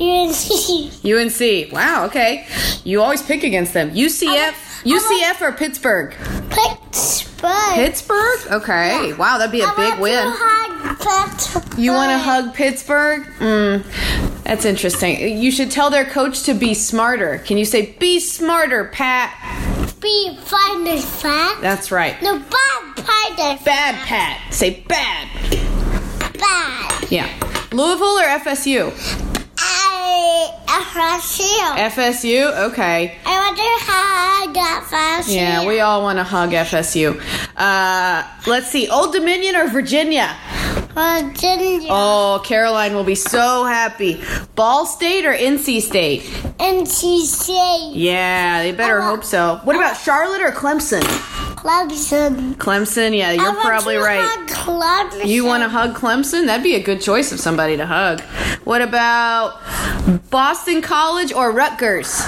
UNC. 0.00 1.04
UNC. 1.04 1.72
Wow, 1.72 2.06
okay. 2.06 2.46
You 2.84 3.02
always 3.02 3.22
pick 3.22 3.42
against 3.42 3.74
them. 3.74 3.90
UCF, 3.90 4.52
UCF 4.84 5.40
or 5.42 5.52
Pittsburgh? 5.52 6.14
Pittsburgh. 6.50 7.74
Pittsburgh? 7.74 8.40
Okay. 8.52 9.12
Wow, 9.14 9.38
that'd 9.38 9.52
be 9.52 9.60
a 9.60 9.72
big 9.76 9.98
win. 9.98 10.32
You 11.76 11.92
want 11.92 12.10
to 12.10 12.18
hug 12.18 12.54
Pittsburgh? 12.54 13.24
Mm, 13.38 14.42
that's 14.44 14.64
interesting. 14.64 15.38
You 15.38 15.50
should 15.50 15.70
tell 15.70 15.90
their 15.90 16.04
coach 16.04 16.44
to 16.44 16.54
be 16.54 16.74
smarter. 16.74 17.38
Can 17.38 17.58
you 17.58 17.64
say, 17.64 17.92
be 17.98 18.18
smarter, 18.20 18.86
Pat? 18.86 19.34
Be 20.00 20.36
finer, 20.36 20.96
fat. 20.98 21.60
That's 21.60 21.90
right. 21.90 22.20
No, 22.22 22.38
bad 22.38 23.04
finder. 23.04 23.64
Bad, 23.64 23.94
Pat. 24.06 24.52
Say 24.54 24.80
bad. 24.86 25.28
Bad. 26.38 27.10
Yeah. 27.10 27.28
Louisville 27.72 28.18
or 28.18 28.24
FSU? 28.38 28.92
I, 29.58 30.50
FSU. 30.66 31.88
FSU? 31.90 32.68
Okay. 32.70 33.18
I 33.26 33.38
want 33.40 33.56
to 33.56 33.62
hug 33.84 34.54
FSU. 35.24 35.34
Yeah, 35.34 35.66
we 35.66 35.80
all 35.80 36.02
want 36.02 36.18
to 36.18 36.24
hug 36.24 36.50
FSU. 36.50 37.20
Uh, 37.56 38.26
let's 38.46 38.68
see. 38.70 38.88
Old 38.88 39.12
Dominion 39.12 39.56
or 39.56 39.68
Virginia? 39.68 40.36
Oh, 41.00 41.28
Virginia. 41.28 41.88
Oh, 41.90 42.42
Caroline 42.44 42.94
will 42.94 43.04
be 43.04 43.14
so 43.14 43.64
happy. 43.64 44.20
Ball 44.56 44.84
State 44.84 45.24
or 45.24 45.32
NC 45.32 45.80
State? 45.80 46.22
NC 46.58 47.24
State. 47.24 47.92
Yeah, 47.94 48.62
they 48.62 48.72
better 48.72 49.00
hope 49.00 49.22
so. 49.22 49.60
What 49.62 49.76
about 49.76 49.96
Charlotte 49.96 50.42
or 50.42 50.50
Clemson? 50.50 51.02
Clemson. 51.58 52.54
Clemson, 52.54 53.16
yeah, 53.16 53.32
you're 53.32 53.54
probably 53.54 53.96
right. 53.96 55.24
You 55.24 55.44
want 55.44 55.62
to 55.62 55.68
hug 55.68 55.94
Clemson? 55.94 56.46
That'd 56.46 56.64
be 56.64 56.74
a 56.74 56.82
good 56.82 57.00
choice 57.00 57.30
of 57.30 57.40
somebody 57.40 57.76
to 57.76 57.86
hug. 57.86 58.20
What 58.64 58.82
about 58.82 59.60
Boston 60.30 60.82
College 60.82 61.32
or 61.32 61.52
Rutgers? 61.52 62.22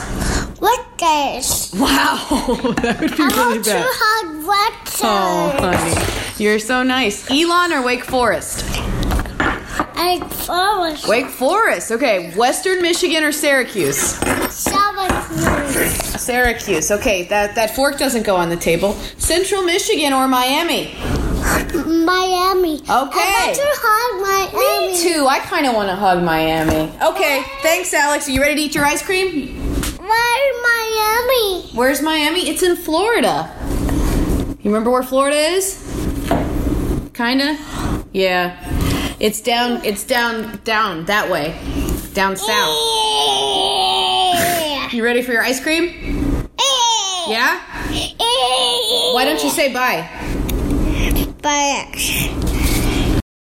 Rutgers. 0.60 1.72
Wow, 1.74 2.74
that 2.82 2.98
would 3.00 3.16
be 3.16 3.22
I 3.22 3.26
really 3.26 3.36
want 3.36 3.64
to 3.64 3.82
hug 3.82 4.26
oh, 4.36 4.48
Rutgers. 4.48 5.00
Oh, 5.02 5.56
honey. 5.58 6.29
You're 6.40 6.58
so 6.58 6.82
nice. 6.82 7.30
Elon 7.30 7.70
or 7.70 7.82
Wake 7.84 8.02
Forest? 8.02 8.64
I 9.38 10.26
Forest. 10.46 11.06
Wake 11.06 11.26
Forest. 11.26 11.92
Okay. 11.92 12.34
Western 12.34 12.80
Michigan 12.80 13.22
or 13.22 13.30
Syracuse? 13.30 14.16
Syracuse. 14.48 16.00
Syracuse. 16.18 16.90
Okay, 16.92 17.24
that, 17.24 17.54
that 17.56 17.76
fork 17.76 17.98
doesn't 17.98 18.22
go 18.22 18.36
on 18.36 18.48
the 18.48 18.56
table. 18.56 18.94
Central 19.18 19.62
Michigan 19.62 20.14
or 20.14 20.26
Miami? 20.26 20.94
Miami. 21.84 22.76
Okay. 22.76 22.88
I 22.88 23.44
want 23.44 23.56
to 23.56 23.66
hug 23.76 24.52
Miami. 24.54 24.92
Me 24.92 25.02
too. 25.02 25.26
I 25.26 25.40
kind 25.40 25.66
of 25.66 25.74
want 25.74 25.90
to 25.90 25.94
hug 25.94 26.22
Miami. 26.22 26.90
Okay, 27.04 27.44
thanks, 27.60 27.92
Alex. 27.92 28.28
Are 28.28 28.30
you 28.30 28.40
ready 28.40 28.54
to 28.54 28.60
eat 28.62 28.74
your 28.74 28.86
ice 28.86 29.02
cream? 29.02 29.58
Why 29.98 31.60
Miami? 31.60 31.76
Where's 31.76 32.00
Miami? 32.00 32.48
It's 32.48 32.62
in 32.62 32.76
Florida. 32.76 33.54
You 34.62 34.70
remember 34.70 34.90
where 34.90 35.02
Florida 35.02 35.36
is? 35.36 35.89
Kinda? 37.20 37.58
Yeah. 38.14 38.56
It's 39.20 39.42
down, 39.42 39.84
it's 39.84 40.04
down, 40.04 40.58
down, 40.64 41.04
that 41.04 41.30
way. 41.30 41.54
Down 42.14 42.34
south. 42.34 42.74
You 44.94 45.04
ready 45.04 45.20
for 45.22 45.30
your 45.30 45.42
ice 45.42 45.62
cream? 45.62 46.48
Yeah? 47.28 47.60
Why 49.12 49.24
don't 49.24 49.44
you 49.44 49.50
say 49.50 49.70
bye? 49.72 50.08
Bye. 51.42 52.56